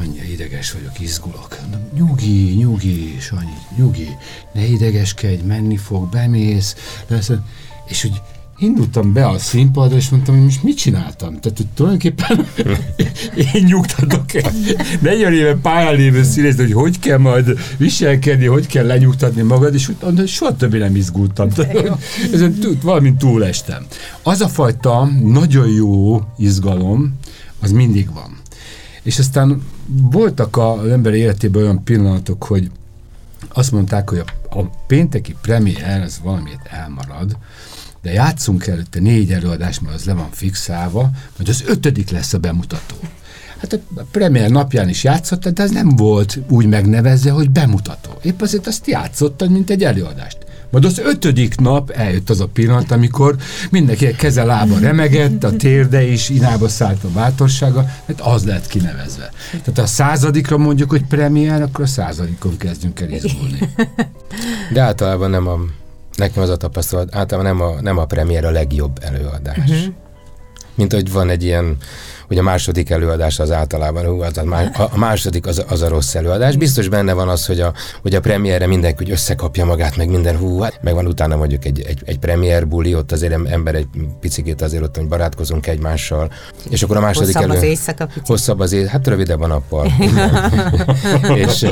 Annyira 0.00 0.24
ideges 0.24 0.72
vagyok, 0.72 1.00
izgulok. 1.00 1.58
Nyugi, 1.94 2.54
nyugi, 2.54 3.16
Sanyi, 3.20 3.56
nyugi, 3.76 4.08
ne 4.52 4.66
idegeskedj, 4.66 5.42
menni 5.42 5.76
fog, 5.76 6.08
bemész, 6.08 6.76
lesz. 7.08 7.30
És 7.86 8.02
hogy 8.02 8.20
indultam 8.58 9.12
be 9.12 9.26
a 9.26 9.38
színpadra, 9.38 9.96
és 9.96 10.08
mondtam, 10.08 10.34
hogy 10.34 10.44
most 10.44 10.62
mit 10.62 10.76
csináltam? 10.76 11.40
Tehát, 11.40 11.56
hogy 11.56 11.66
tulajdonképpen 11.74 12.46
én 13.54 13.64
nyugtatok 13.64 14.34
el. 14.34 14.52
40 15.00 15.32
éve 15.32 15.54
pályán 15.54 15.94
lévő 15.94 16.22
színész, 16.22 16.56
hogy 16.56 16.72
hogy 16.72 16.98
kell 16.98 17.18
majd 17.18 17.58
viselkedni, 17.76 18.46
hogy 18.46 18.66
kell 18.66 18.86
lenyugtatni 18.86 19.42
magad, 19.42 19.74
és 19.74 19.88
utána 19.88 20.26
soha 20.26 20.56
többé 20.56 20.78
nem 20.78 20.96
izgultam. 20.96 21.48
Ezen 22.32 22.58
valamint 22.82 23.18
túlestem. 23.18 23.86
Az 24.22 24.40
a 24.40 24.48
fajta 24.48 25.08
nagyon 25.24 25.68
jó 25.68 26.20
izgalom, 26.38 27.14
az 27.60 27.70
mindig 27.72 28.12
van. 28.12 28.38
És 29.02 29.18
aztán 29.18 29.62
voltak 29.92 30.56
az 30.56 30.86
ember 30.86 31.14
életében 31.14 31.62
olyan 31.62 31.84
pillanatok, 31.84 32.44
hogy 32.44 32.70
azt 33.48 33.72
mondták, 33.72 34.10
hogy 34.10 34.18
a, 34.18 34.58
a 34.58 34.70
pénteki 34.86 35.36
premier, 35.42 36.00
ez 36.00 36.20
valamiért 36.22 36.66
elmarad, 36.66 37.36
de 38.02 38.12
játszunk 38.12 38.66
előtte 38.66 39.00
négy 39.00 39.32
előadás, 39.32 39.80
mert 39.80 39.94
az 39.94 40.04
le 40.04 40.12
van 40.12 40.30
fixálva, 40.30 41.10
majd 41.36 41.48
az 41.48 41.64
ötödik 41.66 42.10
lesz 42.10 42.32
a 42.32 42.38
bemutató. 42.38 42.96
Hát 43.58 43.72
a 43.94 44.02
premier 44.10 44.50
napján 44.50 44.88
is 44.88 45.04
játszottad, 45.04 45.54
de 45.54 45.62
ez 45.62 45.70
nem 45.70 45.88
volt 45.88 46.38
úgy 46.48 46.66
megnevezve, 46.66 47.30
hogy 47.30 47.50
bemutató. 47.50 48.10
Épp 48.22 48.40
azért 48.40 48.66
azt 48.66 48.86
játszottad, 48.86 49.50
mint 49.50 49.70
egy 49.70 49.84
előadást. 49.84 50.38
Majd 50.70 50.84
az 50.84 50.98
ötödik 50.98 51.56
nap 51.56 51.90
eljött 51.90 52.30
az 52.30 52.40
a 52.40 52.46
pillanat, 52.46 52.90
amikor 52.90 53.36
mindenki 53.70 54.14
keze 54.14 54.44
lába 54.44 54.78
remegett, 54.78 55.44
a 55.44 55.56
térde 55.56 56.02
is 56.02 56.28
inába 56.28 56.68
szállt 56.68 57.04
a 57.04 57.08
bátorsága, 57.08 57.86
mert 58.06 58.20
az 58.20 58.44
lett 58.44 58.66
kinevezve. 58.66 59.30
Tehát 59.50 59.78
a 59.78 59.86
századikra 59.86 60.58
mondjuk, 60.58 60.90
hogy 60.90 61.04
premier, 61.04 61.62
akkor 61.62 61.84
a 61.84 61.88
századikon 61.88 62.56
kezdjünk 62.56 63.00
el 63.00 63.10
izgulni. 63.10 63.58
De 64.72 64.80
általában 64.80 65.30
nem 65.30 65.46
a 65.46 65.58
Nekem 66.20 66.42
az 66.42 66.48
a 66.48 66.56
tapasztalat, 66.56 67.14
általában 67.14 67.56
nem 67.56 67.68
a, 67.68 67.80
nem 67.80 67.98
a 67.98 68.04
premier 68.04 68.44
a 68.44 68.50
legjobb 68.50 68.98
előadás. 69.02 69.56
Uh-huh. 69.56 69.94
Mint 70.74 70.92
hogy 70.92 71.12
van 71.12 71.30
egy 71.30 71.44
ilyen, 71.44 71.76
hogy 72.30 72.38
a 72.38 72.42
második 72.42 72.90
előadás 72.90 73.38
az 73.38 73.50
általában, 73.50 74.04
hú, 74.04 74.22
az 74.22 74.36
a, 74.38 74.88
a 74.92 74.98
második 74.98 75.46
az, 75.46 75.64
az 75.68 75.82
a 75.82 75.88
rossz 75.88 76.14
előadás. 76.14 76.56
Biztos 76.56 76.88
benne 76.88 77.12
van 77.12 77.28
az, 77.28 77.46
hogy 77.46 77.60
a, 77.60 77.72
hogy 78.02 78.14
a 78.14 78.20
premierre 78.20 78.66
mindenki 78.66 79.04
hogy 79.04 79.12
összekapja 79.12 79.64
magát, 79.64 79.96
meg 79.96 80.08
minden 80.08 80.36
hú, 80.36 80.60
hát 80.60 80.78
meg 80.82 80.94
van 80.94 81.06
utána 81.06 81.36
mondjuk 81.36 81.64
egy, 81.64 81.80
egy, 81.80 82.02
egy 82.04 82.18
premier 82.18 82.68
buli, 82.68 82.94
ott 82.94 83.12
azért 83.12 83.32
ember 83.32 83.74
egy 83.74 83.86
picit 84.20 84.62
azért 84.62 84.82
ott, 84.82 84.96
hogy 84.96 85.08
barátkozunk 85.08 85.66
egymással. 85.66 86.30
És 86.68 86.82
akkor 86.82 86.96
a 86.96 87.00
második 87.00 87.34
hosszabb 87.34 87.50
elő... 87.50 87.58
az 87.58 87.64
éjszaka 87.64 88.06
picit. 88.06 88.26
Hosszabb 88.26 88.60
az 88.60 88.72
éjszaka, 88.72 88.92
hát 88.92 89.06
rövidebb 89.06 89.40
a 89.40 89.46
nappal. 89.46 89.92
és, 91.34 91.66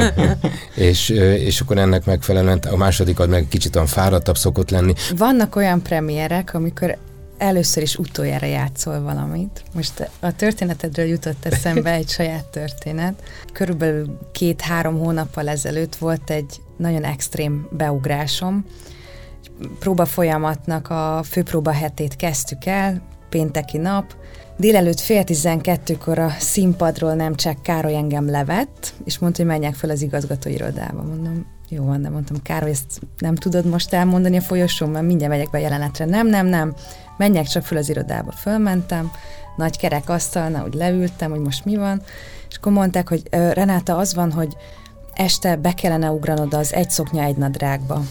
és, 0.74 1.08
és, 1.08 1.60
akkor 1.60 1.78
ennek 1.78 2.04
megfelelően 2.04 2.58
a 2.70 2.76
másodikat 2.76 3.28
meg 3.28 3.46
kicsit 3.48 3.74
olyan 3.74 3.88
fáradtabb 3.88 4.36
szokott 4.36 4.70
lenni. 4.70 4.92
Vannak 5.16 5.56
olyan 5.56 5.82
premierek, 5.82 6.54
amikor 6.54 6.96
először 7.38 7.82
is 7.82 7.96
utoljára 7.96 8.46
játszol 8.46 9.00
valamit. 9.00 9.62
Most 9.74 10.10
a 10.20 10.36
történetedről 10.36 11.06
jutott 11.06 11.44
eszembe 11.44 11.92
egy 11.92 12.08
saját 12.08 12.44
történet. 12.44 13.22
Körülbelül 13.52 14.18
két-három 14.32 14.98
hónappal 14.98 15.48
ezelőtt 15.48 15.96
volt 15.96 16.30
egy 16.30 16.60
nagyon 16.76 17.04
extrém 17.04 17.68
beugrásom. 17.70 18.64
Próba 19.78 20.04
folyamatnak 20.04 20.90
a 20.90 21.22
főpróba 21.24 21.70
hetét 21.72 22.16
kezdtük 22.16 22.64
el, 22.64 23.02
pénteki 23.28 23.78
nap, 23.78 24.14
Délelőtt 24.60 25.00
fél 25.00 25.24
tizenkettőkor 25.24 26.18
a 26.18 26.30
színpadról 26.38 27.14
nem 27.14 27.34
csak 27.34 27.62
Károly 27.62 27.94
engem 27.94 28.30
levett, 28.30 28.92
és 29.04 29.18
mondta, 29.18 29.42
hogy 29.42 29.50
menjek 29.50 29.74
fel 29.74 29.90
az 29.90 30.02
igazgatóirodába. 30.02 31.02
Mondom, 31.02 31.46
jó 31.68 31.84
van, 31.84 32.02
de 32.02 32.08
mondtam, 32.08 32.42
Károly, 32.42 32.70
ezt 32.70 33.00
nem 33.18 33.34
tudod 33.34 33.66
most 33.66 33.92
elmondani 33.92 34.36
a 34.36 34.40
folyosón, 34.40 34.90
mert 34.90 35.06
mindjárt 35.06 35.32
megyek 35.32 35.50
be 35.50 35.60
jelenetre. 35.60 36.04
Nem, 36.04 36.26
nem, 36.26 36.46
nem, 36.46 36.74
menjek 37.16 37.46
csak 37.46 37.64
föl 37.64 37.78
az 37.78 37.88
irodába. 37.88 38.32
Fölmentem, 38.32 39.10
nagy 39.56 39.78
kerek 39.78 40.08
asztalna, 40.08 40.64
úgy 40.64 40.74
leültem, 40.74 41.30
hogy 41.30 41.40
most 41.40 41.64
mi 41.64 41.76
van, 41.76 42.02
és 42.48 42.56
akkor 42.56 42.72
mondták, 42.72 43.08
hogy 43.08 43.22
Renáta, 43.30 43.96
az 43.96 44.14
van, 44.14 44.32
hogy 44.32 44.56
este 45.14 45.56
be 45.56 45.72
kellene 45.72 46.10
ugranod 46.10 46.54
az 46.54 46.74
egy 46.74 46.90
szoknya 46.90 47.22
egy 47.22 47.36
nadrágba. 47.36 48.02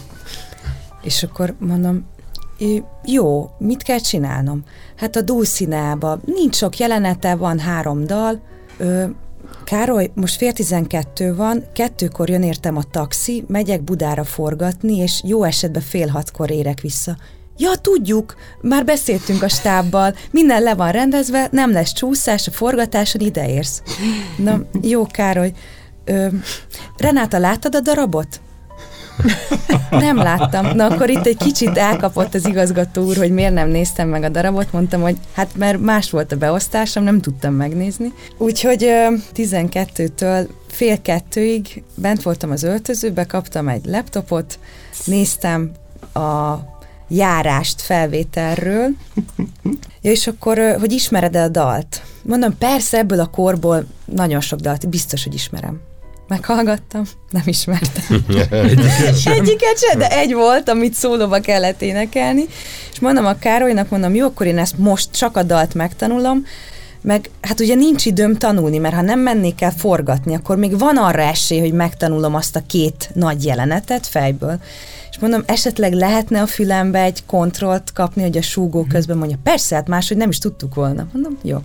És 1.02 1.22
akkor 1.22 1.54
mondom, 1.58 2.06
jó, 3.04 3.50
mit 3.58 3.82
kell 3.82 3.98
csinálnom? 3.98 4.64
Hát 4.98 5.16
a 5.16 5.20
dúlszínába, 5.20 6.20
nincs 6.24 6.56
sok 6.56 6.78
jelenete, 6.78 7.34
van 7.34 7.58
három 7.58 8.06
dal, 8.06 8.40
ö, 8.78 9.04
Károly, 9.64 10.10
most 10.14 10.36
fél 10.36 10.52
tizenkettő 10.52 11.34
van, 11.34 11.64
kettőkor 11.72 12.28
jön 12.28 12.42
értem 12.42 12.76
a 12.76 12.82
taxi, 12.82 13.44
megyek 13.48 13.82
Budára 13.82 14.24
forgatni, 14.24 14.96
és 14.96 15.22
jó 15.24 15.42
esetben 15.42 15.82
fél 15.82 16.08
hatkor 16.08 16.50
érek 16.50 16.80
vissza. 16.80 17.16
Ja, 17.56 17.74
tudjuk, 17.74 18.34
már 18.60 18.84
beszéltünk 18.84 19.42
a 19.42 19.48
stábbal, 19.48 20.14
minden 20.30 20.62
le 20.62 20.74
van 20.74 20.92
rendezve, 20.92 21.48
nem 21.50 21.72
lesz 21.72 21.92
csúszás, 21.92 22.46
a 22.46 22.50
forgatáson 22.50 23.20
ide 23.20 23.48
érsz. 23.48 23.82
Na, 24.36 24.60
jó, 24.82 25.06
Károly. 25.06 25.52
Ö, 26.04 26.26
Renáta, 26.96 27.38
láttad 27.38 27.74
a 27.74 27.80
darabot? 27.80 28.40
nem 29.90 30.16
láttam. 30.16 30.76
Na 30.76 30.86
akkor 30.86 31.10
itt 31.10 31.26
egy 31.26 31.36
kicsit 31.36 31.78
elkapott 31.78 32.34
az 32.34 32.46
igazgató 32.46 33.02
úr, 33.02 33.16
hogy 33.16 33.30
miért 33.30 33.52
nem 33.52 33.68
néztem 33.68 34.08
meg 34.08 34.22
a 34.22 34.28
darabot. 34.28 34.72
Mondtam, 34.72 35.00
hogy 35.00 35.16
hát 35.32 35.56
mert 35.56 35.80
más 35.80 36.10
volt 36.10 36.32
a 36.32 36.36
beosztásom, 36.36 37.02
nem 37.02 37.20
tudtam 37.20 37.54
megnézni. 37.54 38.12
Úgyhogy 38.38 38.86
12-től 39.34 40.48
fél 40.68 41.02
kettőig 41.02 41.82
bent 41.94 42.22
voltam 42.22 42.50
az 42.50 42.62
öltözőbe, 42.62 43.24
kaptam 43.24 43.68
egy 43.68 43.84
laptopot, 43.84 44.58
néztem 45.04 45.70
a 46.14 46.54
járást 47.08 47.80
felvételről, 47.80 48.88
ja, 50.02 50.10
és 50.10 50.26
akkor, 50.26 50.76
hogy 50.78 50.92
ismered-e 50.92 51.42
a 51.42 51.48
dalt? 51.48 52.02
Mondom, 52.22 52.58
persze, 52.58 52.98
ebből 52.98 53.20
a 53.20 53.26
korból 53.26 53.86
nagyon 54.04 54.40
sok 54.40 54.60
dalt, 54.60 54.88
biztos, 54.88 55.24
hogy 55.24 55.34
ismerem. 55.34 55.80
Meghallgattam, 56.28 57.02
nem 57.30 57.42
ismertem. 57.44 58.24
Egyiket 58.50 59.20
sem. 59.20 59.32
Egyiket 59.32 59.78
sem, 59.78 59.98
de 59.98 60.08
egy 60.08 60.34
volt, 60.34 60.68
amit 60.68 60.94
szólóba 60.94 61.40
kellett 61.40 61.82
énekelni. 61.82 62.44
És 62.92 63.00
mondom 63.00 63.26
a 63.26 63.38
Károlynak, 63.38 63.90
mondom, 63.90 64.14
jó, 64.14 64.26
akkor 64.26 64.46
én 64.46 64.58
ezt 64.58 64.78
most 64.78 65.10
csak 65.12 65.36
a 65.36 65.42
dalt 65.42 65.74
megtanulom, 65.74 66.44
meg 67.00 67.30
hát 67.40 67.60
ugye 67.60 67.74
nincs 67.74 68.06
időm 68.06 68.36
tanulni, 68.36 68.78
mert 68.78 68.94
ha 68.94 69.02
nem 69.02 69.20
mennék 69.20 69.60
el 69.60 69.70
forgatni, 69.70 70.34
akkor 70.34 70.56
még 70.56 70.78
van 70.78 70.96
arra 70.96 71.22
esély, 71.22 71.58
hogy 71.58 71.72
megtanulom 71.72 72.34
azt 72.34 72.56
a 72.56 72.62
két 72.66 73.10
nagy 73.14 73.44
jelenetet 73.44 74.06
fejből. 74.06 74.60
És 75.10 75.18
mondom, 75.18 75.42
esetleg 75.46 75.92
lehetne 75.92 76.42
a 76.42 76.46
fülembe 76.46 77.02
egy 77.02 77.22
kontrollt 77.26 77.92
kapni, 77.92 78.22
hogy 78.22 78.36
a 78.36 78.42
súgó 78.42 78.86
közben 78.88 79.16
mondja, 79.16 79.38
persze, 79.42 79.74
hát 79.74 79.88
máshogy 79.88 80.16
nem 80.16 80.28
is 80.28 80.38
tudtuk 80.38 80.74
volna. 80.74 81.06
Mondom, 81.12 81.38
jó. 81.42 81.58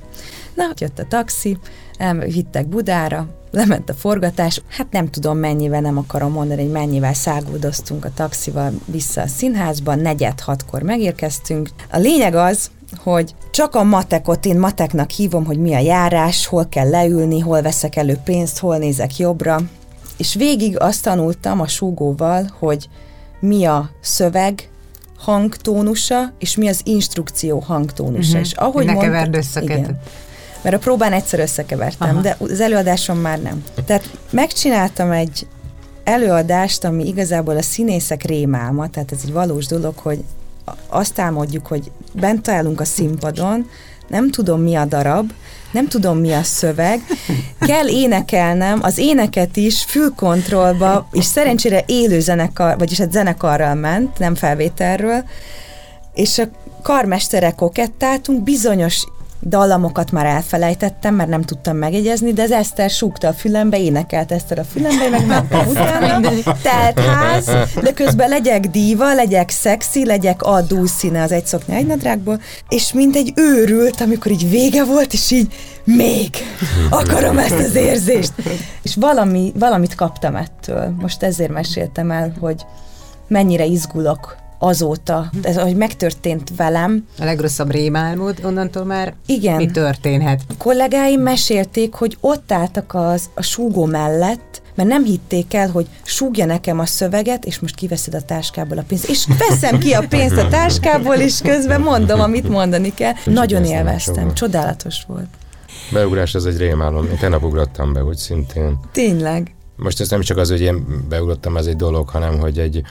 Na, 0.56 0.72
jött 0.78 1.00
a 1.00 1.08
taxi, 1.08 1.58
elvittek 1.98 2.68
Budára, 2.68 3.28
lement 3.52 3.90
a 3.90 3.94
forgatás, 3.94 4.62
hát 4.68 4.92
nem 4.92 5.10
tudom 5.10 5.38
mennyivel, 5.38 5.82
nem 5.82 5.98
akarom 5.98 6.32
mondani, 6.32 6.62
hogy 6.62 6.72
mennyivel 6.72 7.14
száguldoztunk 7.14 8.06
a 8.06 8.14
taxival 8.14 8.72
vissza 8.86 9.22
a 9.22 9.28
színházba, 9.28 9.96
negyed 9.96 10.40
hatkor 10.40 10.82
megérkeztünk. 10.82 11.70
A 11.92 11.98
lényeg 11.98 12.36
az, 12.36 12.72
hogy 12.98 13.36
csak 13.52 13.76
a 13.76 13.84
matekot, 13.84 14.46
én 14.46 14.60
mateknak 14.60 15.10
hívom, 15.10 15.46
hogy 15.46 15.58
mi 15.58 15.74
a 15.74 15.80
járás, 15.80 16.46
hol 16.46 16.68
kell 16.70 16.90
leülni, 16.90 17.40
hol 17.40 17.62
veszek 17.62 17.96
elő 17.96 18.18
pénzt, 18.24 18.60
hol 18.60 18.78
nézek 18.78 19.18
jobbra, 19.18 19.60
és 20.18 20.34
végig 20.34 20.80
azt 20.80 21.04
tanultam 21.04 21.60
a 21.60 21.68
súgóval, 21.68 22.50
hogy 22.60 22.90
mi 23.40 23.66
a 23.66 23.90
szöveg, 24.02 24.70
hangtónusa, 25.18 26.34
és 26.40 26.56
mi 26.56 26.68
az 26.68 26.82
instrukció 26.84 27.60
hangtónusa. 27.60 28.28
Uh-huh. 28.28 28.42
És 28.42 28.54
ahogy 28.54 28.86
ne 28.86 28.94
mondta, 28.94 29.38
össze 29.38 29.62
igen, 29.62 30.00
mert 30.64 30.76
a 30.76 30.80
próbán 30.80 31.14
egyszer 31.14 31.40
összekevertem, 31.40 32.10
Aha. 32.10 32.22
de 32.22 32.36
az 32.40 32.60
előadáson 32.60 33.18
már 33.18 33.42
nem. 33.42 33.64
Tehát 33.86 34.10
megcsináltam 34.30 35.12
egy 35.12 35.48
előadást, 36.04 36.84
ami 36.84 37.08
igazából 37.08 37.58
a 37.58 37.62
színészek 37.62 38.24
rémálma, 38.24 38.90
tehát 38.90 39.12
ez 39.12 39.20
egy 39.24 39.32
valós 39.32 39.66
dolog, 39.66 39.98
hogy 39.98 40.24
azt 40.88 41.20
álmodjuk, 41.20 41.68
hogy 41.68 41.92
bent 42.14 42.48
állunk 42.48 42.82
a 42.82 42.86
színpadon, 42.86 43.70
nem 44.08 44.32
tudom 44.32 44.62
mi 44.62 44.76
a 44.76 44.86
darab, 44.86 45.32
nem 45.72 45.88
tudom 45.88 46.18
mi 46.18 46.32
a 46.32 46.44
szöveg, 46.44 47.02
kell 47.60 47.88
énekelnem, 47.88 48.80
az 48.82 48.98
éneket 48.98 49.58
is 49.58 49.84
fülkontrollba, 49.84 51.08
és 51.12 51.26
szerencsére 51.26 51.84
élő 51.86 52.20
zenekar, 52.20 52.78
vagyis 52.78 53.00
egy 53.00 53.12
zenekarral 53.12 53.74
ment, 53.74 54.20
nem 54.20 54.36
felvételről, 54.36 55.24
és 56.14 56.38
a 56.38 56.44
karmesterek 56.82 57.56
kokettáltunk, 57.56 58.44
bizonyos 58.44 59.06
dallamokat 59.46 60.12
már 60.12 60.26
elfelejtettem, 60.26 61.16
mert 61.16 61.30
nem 61.30 61.42
tudtam 61.42 61.78
megjegyezni, 61.78 62.34
de 62.34 62.42
az 62.42 62.52
Eszter 62.52 62.90
súgta 62.90 63.28
a 63.28 63.34
fülembe, 63.34 63.80
énekelt 63.80 64.32
Eszter 64.32 64.60
a 64.60 64.64
fülembe, 64.64 65.10
meg 65.10 65.26
mentem 65.26 65.68
utána. 65.68 66.30
Tehát 66.62 67.00
ház, 67.00 67.46
de 67.82 67.94
közben 67.94 68.30
legyek 68.30 68.68
díva, 68.68 69.14
legyek 69.14 69.50
szexi, 69.50 70.06
legyek 70.06 70.42
a 70.42 70.62
dúszíne 70.62 71.22
az 71.22 71.32
egy 71.32 71.46
szoknya 71.46 71.76
egy 71.76 71.88
nadrágból, 71.88 72.42
és 72.70 72.94
mint 72.94 73.16
egy 73.16 73.34
őrült, 73.36 74.02
amikor 74.02 74.32
így 74.32 74.50
vége 74.50 74.84
volt, 74.84 75.14
és 75.14 75.32
így 75.32 75.54
még 75.84 76.30
akarom 76.90 77.38
ezt 77.38 77.60
az 77.60 77.76
érzést. 77.76 78.34
És 78.82 78.96
valami, 78.96 79.52
valamit 79.60 79.96
kaptam 79.96 80.36
ettől. 80.36 80.94
Most 81.02 81.24
ezért 81.24 81.52
meséltem 81.52 82.12
el, 82.12 82.34
hogy 82.40 82.66
mennyire 83.28 83.66
izgulok 83.66 84.42
azóta, 84.64 85.30
ez 85.42 85.58
hogy 85.58 85.76
megtörtént 85.76 86.52
velem. 86.56 87.06
A 87.20 87.24
legrosszabb 87.24 87.72
rémálmod, 87.72 88.40
onnantól 88.44 88.84
már 88.84 89.14
Igen. 89.26 89.56
mi 89.56 89.66
történhet? 89.66 90.42
A 90.50 90.54
kollégáim 90.58 91.22
mesélték, 91.22 91.94
hogy 91.94 92.18
ott 92.20 92.52
álltak 92.52 92.94
az, 92.94 93.30
a 93.34 93.42
súgó 93.42 93.86
mellett, 93.86 94.62
mert 94.76 94.90
nem 94.90 95.04
hitték 95.04 95.54
el, 95.54 95.70
hogy 95.70 95.88
súgja 96.04 96.46
nekem 96.46 96.80
a 96.80 96.86
szöveget, 96.86 97.46
és 97.46 97.60
most 97.60 97.76
kiveszed 97.76 98.14
a 98.14 98.22
táskából 98.22 98.78
a 98.78 98.84
pénzt. 98.88 99.10
És 99.10 99.28
veszem 99.38 99.80
ki 99.80 99.94
a 99.94 100.04
pénzt 100.10 100.38
a 100.38 100.48
táskából, 100.48 101.16
és 101.16 101.40
közben 101.44 101.82
mondom, 101.82 102.20
amit 102.20 102.50
mondani 102.50 102.94
kell. 102.94 103.14
Csak 103.14 103.34
Nagyon 103.34 103.66
élveztem, 103.66 104.34
csodálatos 104.34 105.04
volt. 105.08 105.28
Beugrás, 105.92 106.36
ez 106.36 106.44
egy 106.44 106.58
rémálom. 106.58 107.06
Én 107.06 107.18
tegnap 107.18 107.44
ugrottam 107.44 107.94
be, 107.94 108.00
hogy 108.00 108.18
szintén. 108.18 108.80
Tényleg? 108.92 109.56
Most 109.76 110.00
ez 110.00 110.10
nem 110.10 110.22
csak 110.22 110.38
az, 110.38 110.50
hogy 110.50 110.62
én 110.62 110.86
beugrottam, 111.10 111.58
ez 111.58 111.66
egy 111.66 111.76
dolog, 111.76 112.10
hanem 112.10 112.40
hogy 112.40 112.60
egy 112.60 112.84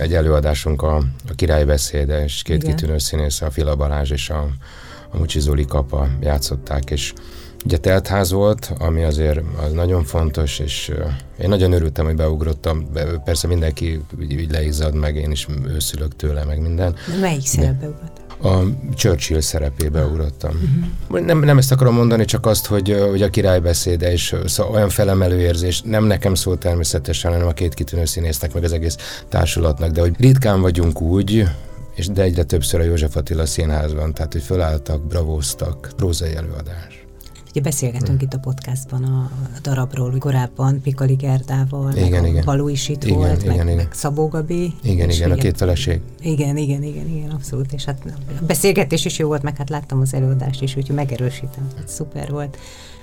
egy 0.00 0.14
előadásunk 0.14 0.82
a, 0.82 0.96
a 1.28 1.34
Király 1.36 1.64
beszéde, 1.64 2.24
és 2.24 2.42
két 2.42 2.62
Igen. 2.62 2.76
kitűnő 2.76 2.98
színész, 2.98 3.40
a 3.40 3.50
Fila 3.50 3.76
Balázs 3.76 4.10
és 4.10 4.30
a, 4.30 4.48
a 5.10 5.18
Mucsi 5.18 5.40
Zoli 5.40 5.64
Kapa 5.64 6.08
játszották, 6.20 6.90
és 6.90 7.12
ugye 7.64 7.76
teltház 7.76 8.32
volt, 8.32 8.72
ami 8.78 9.02
azért 9.02 9.40
az 9.66 9.72
nagyon 9.72 10.04
fontos, 10.04 10.58
és 10.58 10.92
én 11.40 11.48
nagyon 11.48 11.72
örültem, 11.72 12.04
hogy 12.04 12.16
beugrottam, 12.16 12.92
persze 13.24 13.46
mindenki 13.46 14.00
úgy, 14.18 14.34
úgy 14.34 14.50
leizzad 14.50 14.94
meg, 14.94 15.16
én 15.16 15.30
is 15.30 15.46
őszülök 15.66 16.16
tőle, 16.16 16.44
meg 16.44 16.60
minden. 16.60 16.96
Melyik 17.20 17.46
szerepbe 17.46 17.86
ugrott? 17.86 18.20
A 18.42 18.62
Churchill 18.94 19.40
szerepébe 19.40 20.04
ugrottam. 20.04 20.50
Uh-huh. 21.08 21.26
Nem, 21.26 21.38
nem 21.38 21.58
ezt 21.58 21.72
akarom 21.72 21.94
mondani, 21.94 22.24
csak 22.24 22.46
azt, 22.46 22.66
hogy, 22.66 22.96
hogy 23.10 23.22
a 23.22 23.30
király 23.30 23.60
beszéde 23.60 24.12
és 24.12 24.36
szóval 24.46 24.74
olyan 24.74 24.88
felemelő 24.88 25.40
érzés, 25.40 25.82
nem 25.84 26.04
nekem 26.04 26.34
szól 26.34 26.58
természetesen, 26.58 27.32
hanem 27.32 27.46
a 27.46 27.52
két 27.52 27.74
kitűnő 27.74 28.04
színésznek, 28.04 28.54
meg 28.54 28.64
az 28.64 28.72
egész 28.72 28.96
társulatnak, 29.28 29.90
de 29.90 30.00
hogy 30.00 30.14
ritkán 30.18 30.60
vagyunk 30.60 31.00
úgy, 31.00 31.48
és 31.94 32.06
de 32.06 32.22
egyre 32.22 32.42
többször 32.42 32.80
a 32.80 32.84
József 32.84 33.16
Attila 33.16 33.46
színházban, 33.46 34.14
tehát 34.14 34.32
hogy 34.32 34.42
fölálltak, 34.42 35.06
bravóztak, 35.06 35.90
prózai 35.96 36.34
előadás. 36.34 37.01
Ugye 37.52 37.60
beszélgetünk 37.60 38.18
hmm. 38.18 38.26
itt 38.26 38.34
a 38.34 38.38
podcastban 38.38 39.04
a, 39.04 39.30
darabról, 39.62 40.10
hogy 40.10 40.20
korábban 40.20 40.80
Pikali 40.80 41.14
Gerdával, 41.14 41.96
igen, 41.96 42.22
meg 42.22 42.30
igen. 42.30 42.44
Balú 42.44 42.68
is 42.68 42.88
itt 42.88 43.04
igen, 43.04 43.16
volt, 43.16 43.42
igen, 43.42 43.56
meg, 43.56 43.64
igen. 43.64 43.76
meg 43.76 43.88
Szabó 43.92 44.28
Gabi. 44.28 44.74
Igen, 44.82 45.10
igen, 45.10 45.30
a 45.30 45.34
két 45.34 45.56
feleség. 45.56 46.00
Igen, 46.20 46.56
igen, 46.56 46.82
igen, 46.82 47.08
igen, 47.08 47.30
abszolút. 47.30 47.72
És 47.72 47.84
hát 47.84 48.02
a 48.40 48.44
beszélgetés 48.46 49.04
is 49.04 49.18
jó 49.18 49.26
volt, 49.26 49.42
meg 49.42 49.56
hát 49.56 49.70
láttam 49.70 50.00
az 50.00 50.14
előadást 50.14 50.62
is, 50.62 50.76
úgyhogy 50.76 50.94
megerősítem. 50.94 51.68
Hát 51.76 51.88
szuper 51.88 52.30
volt. 52.30 52.56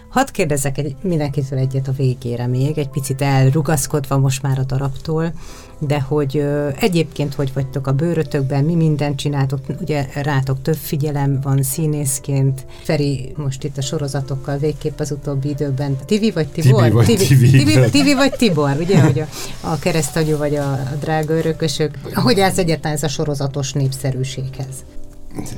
Hadd 0.10 0.32
kérdezek 0.32 0.78
egy, 0.78 0.96
mindenkitől 1.02 1.60
egyet 1.60 1.88
a 1.88 1.92
végére 1.92 2.48
még, 2.48 2.78
egy 2.78 2.90
picit 2.90 3.22
elrugaszkodva 3.22 4.18
most 4.18 4.42
már 4.42 4.60
a 4.60 4.64
darabtól, 4.64 5.34
de 5.80 6.00
hogy 6.02 6.38
ö, 6.38 6.70
egyébként 6.80 7.34
hogy 7.34 7.54
vagytok 7.54 7.88
a 7.88 7.92
bőrötökben, 7.92 8.64
mi 8.64 8.76
mindent 8.76 9.18
csináltok, 9.18 9.60
ugye 9.82 10.08
rátok 10.14 10.62
több 10.62 10.76
figyelem 10.76 11.40
van 11.42 11.64
színészként. 11.64 12.66
Feri 12.84 13.34
most 13.36 13.64
itt 13.64 13.78
a 13.78 13.82
sorozatokkal 13.82 14.58
végképp 14.58 15.00
az 15.00 15.12
utóbbi 15.12 15.50
időben. 15.50 15.98
Tivi 16.06 16.32
vagy 16.32 16.48
Tibor? 16.48 16.82
Tibi 16.82 16.94
vagy 16.94 17.06
Tivi. 17.06 17.26
Tivi, 17.26 17.50
Tivi, 17.50 17.90
Tivi 17.90 18.14
vagy 18.14 18.32
Tibor, 18.32 18.78
ugye, 18.80 19.02
hogy 19.02 19.20
a, 19.20 19.28
a 19.62 19.80
keresztagyú 19.80 20.38
vagy 20.38 20.56
a, 20.56 20.72
a 20.72 20.96
drága 21.00 21.34
örökösök. 21.34 21.98
Hogy 22.14 22.40
állsz 22.40 22.58
egyáltalán 22.58 22.96
ez 22.96 23.04
a 23.04 23.08
sorozatos 23.08 23.74
népszerűséghez? 23.74 24.84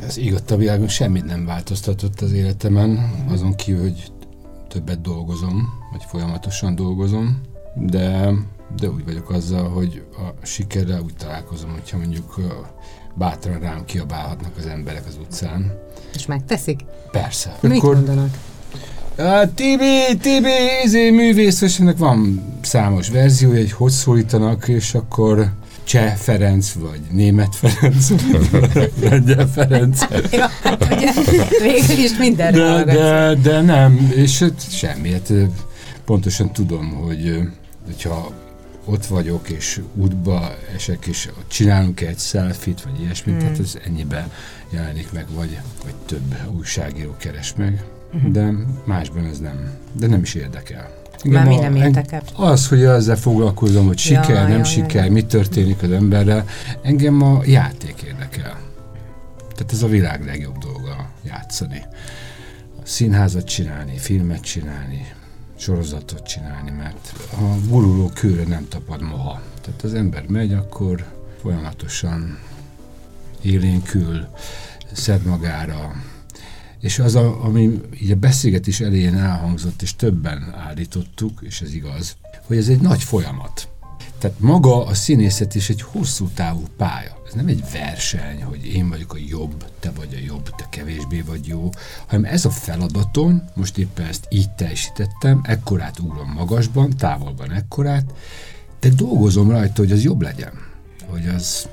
Ez 0.08 0.18
igaz, 0.18 0.42
a 0.50 0.56
világon 0.56 0.88
semmit 0.88 1.26
nem 1.26 1.46
változtatott 1.46 2.22
az 2.22 2.32
életemen, 2.32 3.12
azon 3.30 3.56
kívül, 3.56 3.82
hogy 3.82 4.12
többet 4.68 5.02
dolgozom, 5.02 5.70
vagy 5.92 6.04
folyamatosan 6.08 6.76
dolgozom, 6.76 7.42
de, 7.76 8.34
de 8.80 8.90
úgy 8.90 9.06
vagyok 9.06 9.30
azzal, 9.30 9.70
hogy 9.70 10.04
a 10.18 10.46
sikerrel 10.46 11.02
úgy 11.02 11.16
találkozom, 11.18 11.72
hogyha 11.72 11.98
mondjuk 11.98 12.36
bátran 13.14 13.60
rám 13.60 13.86
kiabálhatnak 13.86 14.52
az 14.58 14.66
emberek 14.66 15.04
az 15.08 15.18
utcán. 15.22 15.72
És 16.14 16.26
megteszik? 16.26 16.80
Persze. 17.12 17.58
Mit 17.62 17.78
Akkor, 17.78 17.96
mondanak? 17.96 18.38
A 19.18 19.54
Tibi, 19.56 20.18
Tibi, 20.22 20.50
izé 20.84 21.10
művész, 21.10 21.62
és 21.62 21.80
ennek 21.80 21.98
van 21.98 22.44
számos 22.62 23.10
verziója, 23.10 23.60
hogy 23.60 23.72
hogy 23.72 23.92
szólítanak, 23.92 24.68
és 24.68 24.94
akkor 24.94 25.52
Cseh 25.84 26.16
Ferenc, 26.16 26.72
vagy 26.72 27.00
Német 27.12 27.56
Ferenc, 27.56 28.08
Lengyel 29.10 29.48
Ferenc. 29.48 30.02
ja, 30.32 30.50
hát 30.64 30.88
ugye, 30.92 31.12
végül 31.62 32.04
is 32.04 32.18
minden 32.18 32.54
de, 32.54 32.84
de, 32.84 33.36
de 33.42 33.62
nem, 33.62 34.12
és 34.16 34.46
semmi. 34.70 35.12
Hát 35.12 35.34
pontosan 36.06 36.52
tudom, 36.52 36.92
hogy 36.92 37.40
hogyha 37.86 38.32
ott 38.86 39.06
vagyok, 39.06 39.50
és 39.50 39.82
útba 39.96 40.56
esek, 40.76 41.06
és 41.06 41.30
csinálunk 41.48 42.02
egy 42.02 42.20
selfit, 42.20 42.82
vagy 42.82 43.02
ilyesmit, 43.02 43.36
hmm. 43.36 43.44
tehát 43.44 43.60
ez 43.60 43.78
ennyiben 43.86 44.32
jelenik 44.70 45.12
meg, 45.12 45.26
vagy, 45.34 45.60
vagy 45.84 45.94
több 46.06 46.36
újságíró 46.58 47.16
keres 47.18 47.54
meg. 47.56 47.84
Hmm. 48.12 48.32
De 48.32 48.54
másban 48.84 49.26
ez 49.26 49.40
nem, 49.40 49.72
de 49.94 50.08
nem 50.08 50.22
is 50.22 50.34
érdekel. 50.34 51.00
Igen, 51.24 51.44
Már 51.44 51.48
mi 51.48 51.56
nem 51.56 51.76
érdekel. 51.76 52.22
Az, 52.36 52.68
hogy 52.68 52.84
ezzel 52.84 53.16
foglalkozom, 53.16 53.88
hogy 53.88 53.98
siker, 53.98 54.30
ja, 54.30 54.48
nem 54.48 54.58
ja, 54.58 54.64
siker, 54.64 55.06
ja. 55.06 55.12
mi 55.12 55.26
történik 55.26 55.84
az 55.84 55.92
emberrel, 55.92 56.46
engem 56.82 57.22
a 57.22 57.42
játék 57.46 58.02
érdekel. 58.02 58.60
Tehát 59.56 59.72
ez 59.72 59.84
a 59.84 59.88
világ 59.88 60.26
legjobb 60.26 60.58
dolga, 60.58 61.10
játszani. 61.24 61.82
A 62.78 62.82
színházat 62.84 63.46
csinálni, 63.46 63.98
filmet 63.98 64.42
csinálni, 64.42 65.08
sorozatot 65.62 66.24
csinálni, 66.24 66.72
mert 66.72 67.14
a 67.32 67.68
guruló 67.68 68.12
kőre 68.14 68.44
nem 68.44 68.68
tapad 68.68 69.02
moha. 69.02 69.42
Tehát 69.62 69.84
az 69.84 69.94
ember 69.94 70.26
megy, 70.28 70.54
akkor 70.54 71.06
folyamatosan 71.42 72.40
élénkül, 73.42 74.28
szed 74.92 75.26
magára. 75.26 75.96
És 76.80 77.00
az, 77.00 77.16
a, 77.16 77.44
ami 77.44 77.82
így 78.02 78.12
a 78.12 78.16
beszélgetés 78.16 78.80
elején 78.80 79.18
elhangzott, 79.18 79.82
és 79.82 79.96
többen 79.96 80.54
állítottuk, 80.56 81.40
és 81.42 81.62
ez 81.62 81.74
igaz, 81.74 82.16
hogy 82.44 82.58
ez 82.58 82.68
egy 82.68 82.82
nagy 82.82 83.04
folyamat. 83.04 83.68
Tehát 84.18 84.40
maga 84.40 84.86
a 84.86 84.94
színészet 84.94 85.56
is 85.56 85.70
egy 85.70 85.82
hosszú 85.82 86.28
távú 86.28 86.64
pálya. 86.78 87.21
Ez 87.32 87.38
nem 87.38 87.48
egy 87.48 87.64
verseny, 87.74 88.44
hogy 88.44 88.66
én 88.66 88.90
vagyok 88.90 89.14
a 89.14 89.18
jobb, 89.28 89.66
te 89.80 89.92
vagy 89.92 90.14
a 90.14 90.26
jobb, 90.26 90.50
te 90.56 90.68
kevésbé 90.70 91.22
vagy 91.22 91.48
jó, 91.48 91.70
hanem 92.08 92.26
ez 92.26 92.46
a 92.46 92.50
feladatom, 92.50 93.44
most 93.54 93.78
éppen 93.78 94.06
ezt 94.06 94.26
így 94.30 94.50
teljesítettem, 94.50 95.42
ekkorát 95.44 96.00
ugrom 96.00 96.32
magasban, 96.32 96.90
távolban 96.98 97.52
ekkorát, 97.52 98.14
de 98.80 98.90
dolgozom 98.90 99.50
rajta, 99.50 99.82
hogy 99.82 99.92
az 99.92 100.04
jobb 100.04 100.22
legyen, 100.22 100.52
hogy 101.06 101.28
az 101.28 101.68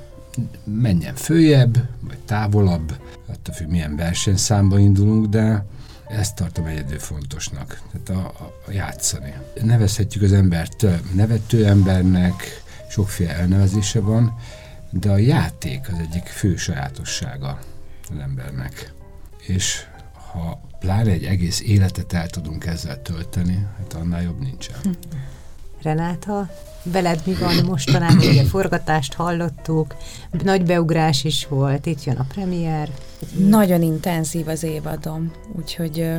menjen 0.65 1.15
följebb, 1.15 1.89
vagy 2.01 2.19
távolabb, 2.19 2.97
attól 3.27 3.55
függ, 3.55 3.69
milyen 3.69 3.97
versenyszámba 3.97 4.79
indulunk, 4.79 5.27
de 5.27 5.65
ezt 6.09 6.37
tartom 6.37 6.65
egyedül 6.65 6.99
fontosnak, 6.99 7.83
tehát 7.93 8.25
a, 8.25 8.29
a, 8.29 8.53
a 8.67 8.71
játszani. 8.71 9.35
Nevezhetjük 9.63 10.23
az 10.23 10.33
embert 10.33 10.87
nevető 11.15 11.67
embernek, 11.67 12.63
sokféle 12.91 13.33
elnevezése 13.33 14.01
van, 14.01 14.39
de 14.91 15.11
a 15.11 15.17
játék 15.17 15.89
az 15.93 15.99
egyik 15.99 16.27
fő 16.27 16.57
sajátossága 16.57 17.59
az 18.11 18.19
embernek. 18.21 18.93
És 19.47 19.85
ha 20.33 20.61
pláne 20.79 21.11
egy 21.11 21.25
egész 21.25 21.61
életet 21.61 22.13
el 22.13 22.29
tudunk 22.29 22.67
ezzel 22.67 23.03
tölteni, 23.03 23.67
hát 23.79 23.93
annál 23.93 24.23
jobb 24.23 24.41
nincsen. 24.41 24.77
Renáta, 25.83 26.51
veled 26.83 27.23
mi 27.25 27.35
van 27.35 27.65
mostanában, 27.65 28.19
ugye 28.19 28.45
forgatást 28.45 29.15
hallottuk, 29.15 29.97
nagy 30.31 30.63
beugrás 30.63 31.25
is 31.25 31.47
volt, 31.47 31.87
itt 31.87 32.05
jön 32.05 32.17
a 32.17 32.27
premier. 32.29 32.91
Nagyon 33.37 33.83
intenzív 33.83 34.49
az 34.49 34.63
évadom, 34.63 35.33
úgyhogy 35.57 36.11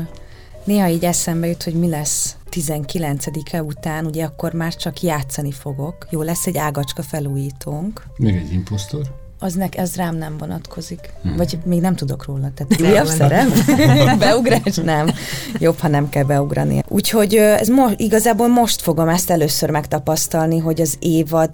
néha 0.64 0.88
így 0.88 1.06
eszembe 1.06 1.48
jut, 1.48 1.64
hogy 1.64 1.74
mi 1.74 1.90
lesz 1.90 2.36
19-e 2.52 3.64
után, 3.64 4.06
ugye 4.06 4.24
akkor 4.24 4.54
már 4.54 4.76
csak 4.76 5.02
játszani 5.02 5.52
fogok. 5.52 6.08
Jó, 6.10 6.22
lesz 6.22 6.46
egy 6.46 6.58
ágacska 6.58 7.02
felújítónk. 7.02 8.04
Még 8.18 8.36
egy 8.36 8.52
imposztor? 8.52 9.02
Az 9.42 9.54
nek, 9.54 9.78
ez 9.78 9.96
rám 9.96 10.16
nem 10.16 10.38
vonatkozik. 10.38 11.14
Hmm. 11.22 11.36
Vagy 11.36 11.58
még 11.66 11.82
nem 11.82 11.96
tudok 11.96 12.26
róla. 12.26 12.52
Tehát 12.56 12.82
újabb 12.82 13.08
szerep? 13.08 13.48
Beugrás? 14.20 14.76
Nem. 14.76 15.10
Jobb, 15.58 15.78
ha 15.80 15.88
nem 15.88 16.10
kell 16.10 16.24
beugrani. 16.24 16.84
Úgyhogy 16.88 17.36
ez 17.36 17.68
mo- 17.68 18.00
igazából 18.00 18.48
most 18.48 18.82
fogom 18.82 19.10
ezt 19.10 19.30
először 19.30 19.70
megtapasztalni, 19.70 20.58
hogy 20.58 20.82
az 20.82 20.96
évad 21.00 21.52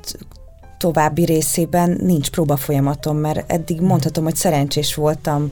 további 0.77 1.25
részében 1.25 1.97
nincs 2.01 2.29
próbafolyamatom, 2.29 3.17
mert 3.17 3.51
eddig 3.51 3.81
mondhatom, 3.81 4.23
hogy 4.23 4.35
szerencsés 4.35 4.95
voltam 4.95 5.51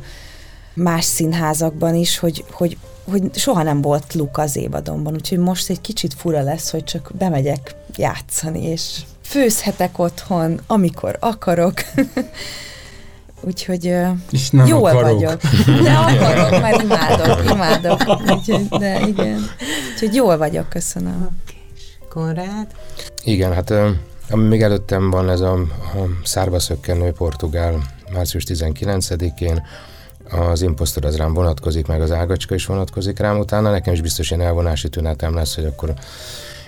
más 0.74 1.06
színházakban 1.06 1.96
is, 1.96 2.20
hogy, 2.20 2.46
hogy 2.52 2.78
hogy 3.12 3.22
soha 3.34 3.64
nem 3.64 3.82
volt 3.82 4.14
luk 4.14 4.38
az 4.38 4.56
évadomban, 4.56 5.14
úgyhogy 5.14 5.38
most 5.38 5.70
egy 5.70 5.82
kicsit 5.82 6.14
fura 6.14 6.42
lesz, 6.42 6.72
hogy 6.72 6.84
csak 6.84 7.12
bemegyek 7.18 7.76
játszani, 7.96 8.64
és 8.64 9.00
főzhetek 9.22 10.00
otthon, 10.00 10.60
amikor 10.68 11.18
akarok. 11.20 11.74
Úgyhogy 13.46 13.96
és 14.32 14.50
nem 14.50 14.66
jól 14.66 14.90
akarok. 14.90 15.12
vagyok. 15.12 15.42
De 15.84 15.94
akarok, 15.94 16.62
mert 16.62 16.82
imádok, 16.82 17.52
imádok. 17.52 18.02
Úgyhogy, 18.30 18.68
de 18.68 19.00
igen. 19.08 19.50
Úgyhogy 19.94 20.16
jól 20.16 20.38
vagyok, 20.38 20.70
köszönöm. 20.70 21.30
Konrád? 22.10 22.68
Igen, 23.24 23.54
hát 23.54 23.74
ami 24.30 24.48
még 24.48 24.62
előttem 24.62 25.10
van, 25.10 25.30
ez 25.30 25.40
a, 25.40 25.54
a 25.54 25.68
szárba 26.24 26.60
szökkenő 26.60 27.12
portugál 27.12 27.82
március 28.14 28.44
19-én, 28.48 29.64
az 30.40 30.62
imposztor 30.62 31.06
az 31.06 31.18
rám 31.18 31.34
vonatkozik, 31.34 31.88
meg 31.88 32.02
az 32.02 32.12
ágacska 32.12 32.56
is 32.56 32.66
vonatkozik 32.66 33.20
rám, 33.20 33.40
utána 33.40 33.72
nekem 33.72 33.94
is 33.94 34.02
biztos 34.02 34.32
ilyen 34.32 34.48
elvonási 34.48 34.90
tünetem 34.90 35.36
lesz, 35.36 35.56
hogy 35.56 35.66
akkor 35.66 35.94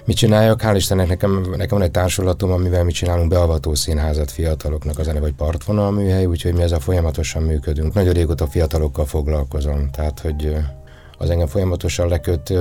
mit 0.06 0.18
csináljak. 0.18 0.62
Hál' 0.64 0.74
Istennek 0.76 1.08
nekem, 1.08 1.46
nekem 1.58 1.78
van 1.78 1.82
egy 1.82 1.92
társulatom, 1.92 2.52
amivel 2.52 2.84
mi 2.84 2.92
csinálunk 2.92 3.30
beavató 3.30 3.76
színházat 3.76 4.32
fiataloknak, 4.32 5.00
az 5.00 5.12
vagy 5.20 5.34
partvonal 5.34 5.92
műhely, 5.92 6.26
úgyhogy 6.26 6.54
mi 6.54 6.62
ezzel 6.62 6.80
folyamatosan 6.80 7.44
működünk. 7.44 7.94
Nagyon 7.94 8.14
régóta 8.14 8.48
fiatalokkal 8.48 9.06
foglalkozom, 9.06 9.90
tehát 9.92 10.20
hogy 10.20 10.56
az 11.18 11.30
engem 11.30 11.48
folyamatosan 11.48 12.08
leköt. 12.08 12.54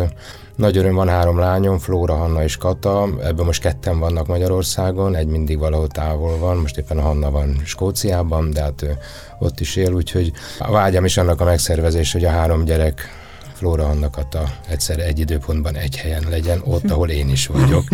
Nagy 0.57 0.77
öröm 0.77 0.95
van 0.95 1.09
három 1.09 1.39
lányom, 1.39 1.79
Flóra, 1.79 2.15
Hanna 2.15 2.43
és 2.43 2.57
Kata, 2.57 3.09
ebből 3.23 3.45
most 3.45 3.61
ketten 3.61 3.99
vannak 3.99 4.27
Magyarországon, 4.27 5.15
egy 5.15 5.27
mindig 5.27 5.59
valahol 5.59 5.89
távol 5.89 6.39
van, 6.39 6.57
most 6.57 6.79
éppen 6.79 6.99
a 6.99 7.03
Hanna 7.03 7.31
van 7.31 7.61
Skóciában, 7.65 8.51
de 8.51 8.61
hát 8.61 8.85
ott 9.39 9.61
is 9.61 9.77
él, 9.77 9.93
úgyhogy 9.93 10.33
a 10.59 10.71
vágyam 10.71 11.05
is 11.05 11.17
annak 11.17 11.41
a 11.41 11.45
megszervezés, 11.45 12.13
hogy 12.13 12.25
a 12.25 12.31
három 12.31 12.65
gyerek 12.65 13.24
Flóra 13.55 13.87
annak 13.87 14.17
a 14.17 14.25
egyszer 14.69 14.99
egy 14.99 15.19
időpontban 15.19 15.77
egy 15.77 15.97
helyen 15.97 16.25
legyen, 16.31 16.61
ott, 16.65 16.91
ahol 16.91 17.09
én 17.09 17.29
is 17.29 17.47
vagyok. 17.47 17.85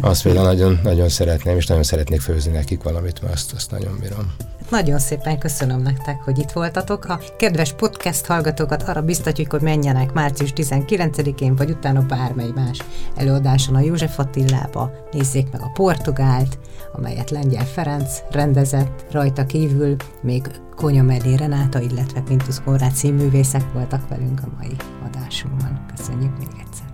Azt 0.00 0.22
például 0.22 0.46
nagyon, 0.46 0.80
nagyon 0.82 1.08
szeretném, 1.08 1.56
és 1.56 1.66
nagyon 1.66 1.82
szeretnék 1.82 2.20
főzni 2.20 2.52
nekik 2.52 2.82
valamit, 2.82 3.22
mert 3.22 3.34
azt, 3.34 3.52
azt 3.52 3.70
nagyon 3.70 3.98
bírom. 4.00 4.32
Nagyon 4.70 4.98
szépen 4.98 5.38
köszönöm 5.38 5.82
nektek, 5.82 6.22
hogy 6.22 6.38
itt 6.38 6.50
voltatok. 6.50 7.04
A 7.04 7.20
kedves 7.36 7.72
podcast 7.72 8.26
hallgatókat 8.26 8.82
arra 8.82 9.02
biztatjuk, 9.02 9.50
hogy 9.50 9.60
menjenek 9.60 10.12
március 10.12 10.52
19-én, 10.56 11.56
vagy 11.56 11.70
utána 11.70 12.02
bármely 12.02 12.50
más 12.54 12.78
előadáson 13.16 13.74
a 13.74 13.80
József 13.80 14.18
Attilába, 14.18 14.90
nézzék 15.12 15.50
meg 15.50 15.60
a 15.60 15.70
Portugált, 15.74 16.58
amelyet 16.92 17.30
Lengyel 17.30 17.66
Ferenc 17.66 18.18
rendezett, 18.30 19.04
rajta 19.10 19.46
kívül 19.46 19.96
még 20.22 20.50
Konya 20.78 21.02
Mellé 21.02 21.34
Renáta, 21.34 21.80
illetve 21.80 22.20
Pintus 22.20 22.60
Konrád 22.64 22.92
színművészek 22.92 23.72
voltak 23.72 24.08
velünk 24.08 24.40
a 24.44 24.48
mai 24.58 24.76
adásunkban. 25.06 25.84
Köszönjük 25.96 26.38
még 26.38 26.48
egyszer. 26.48 26.86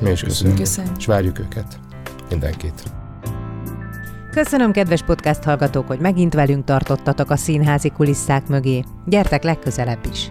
Mi 0.00 0.10
is 0.10 0.22
köszönjük. 0.22 0.58
köszönjük. 0.58 0.96
És 0.96 1.06
várjuk 1.06 1.38
őket, 1.38 1.78
mindenkit. 2.30 2.82
Köszönöm, 4.30 4.72
kedves 4.72 5.02
podcast 5.02 5.42
hallgatók, 5.42 5.86
hogy 5.86 5.98
megint 5.98 6.34
velünk 6.34 6.64
tartottatok 6.64 7.30
a 7.30 7.36
színházi 7.36 7.88
kulisszák 7.88 8.48
mögé. 8.48 8.84
Gyertek 9.06 9.42
legközelebb 9.42 10.06
is! 10.10 10.30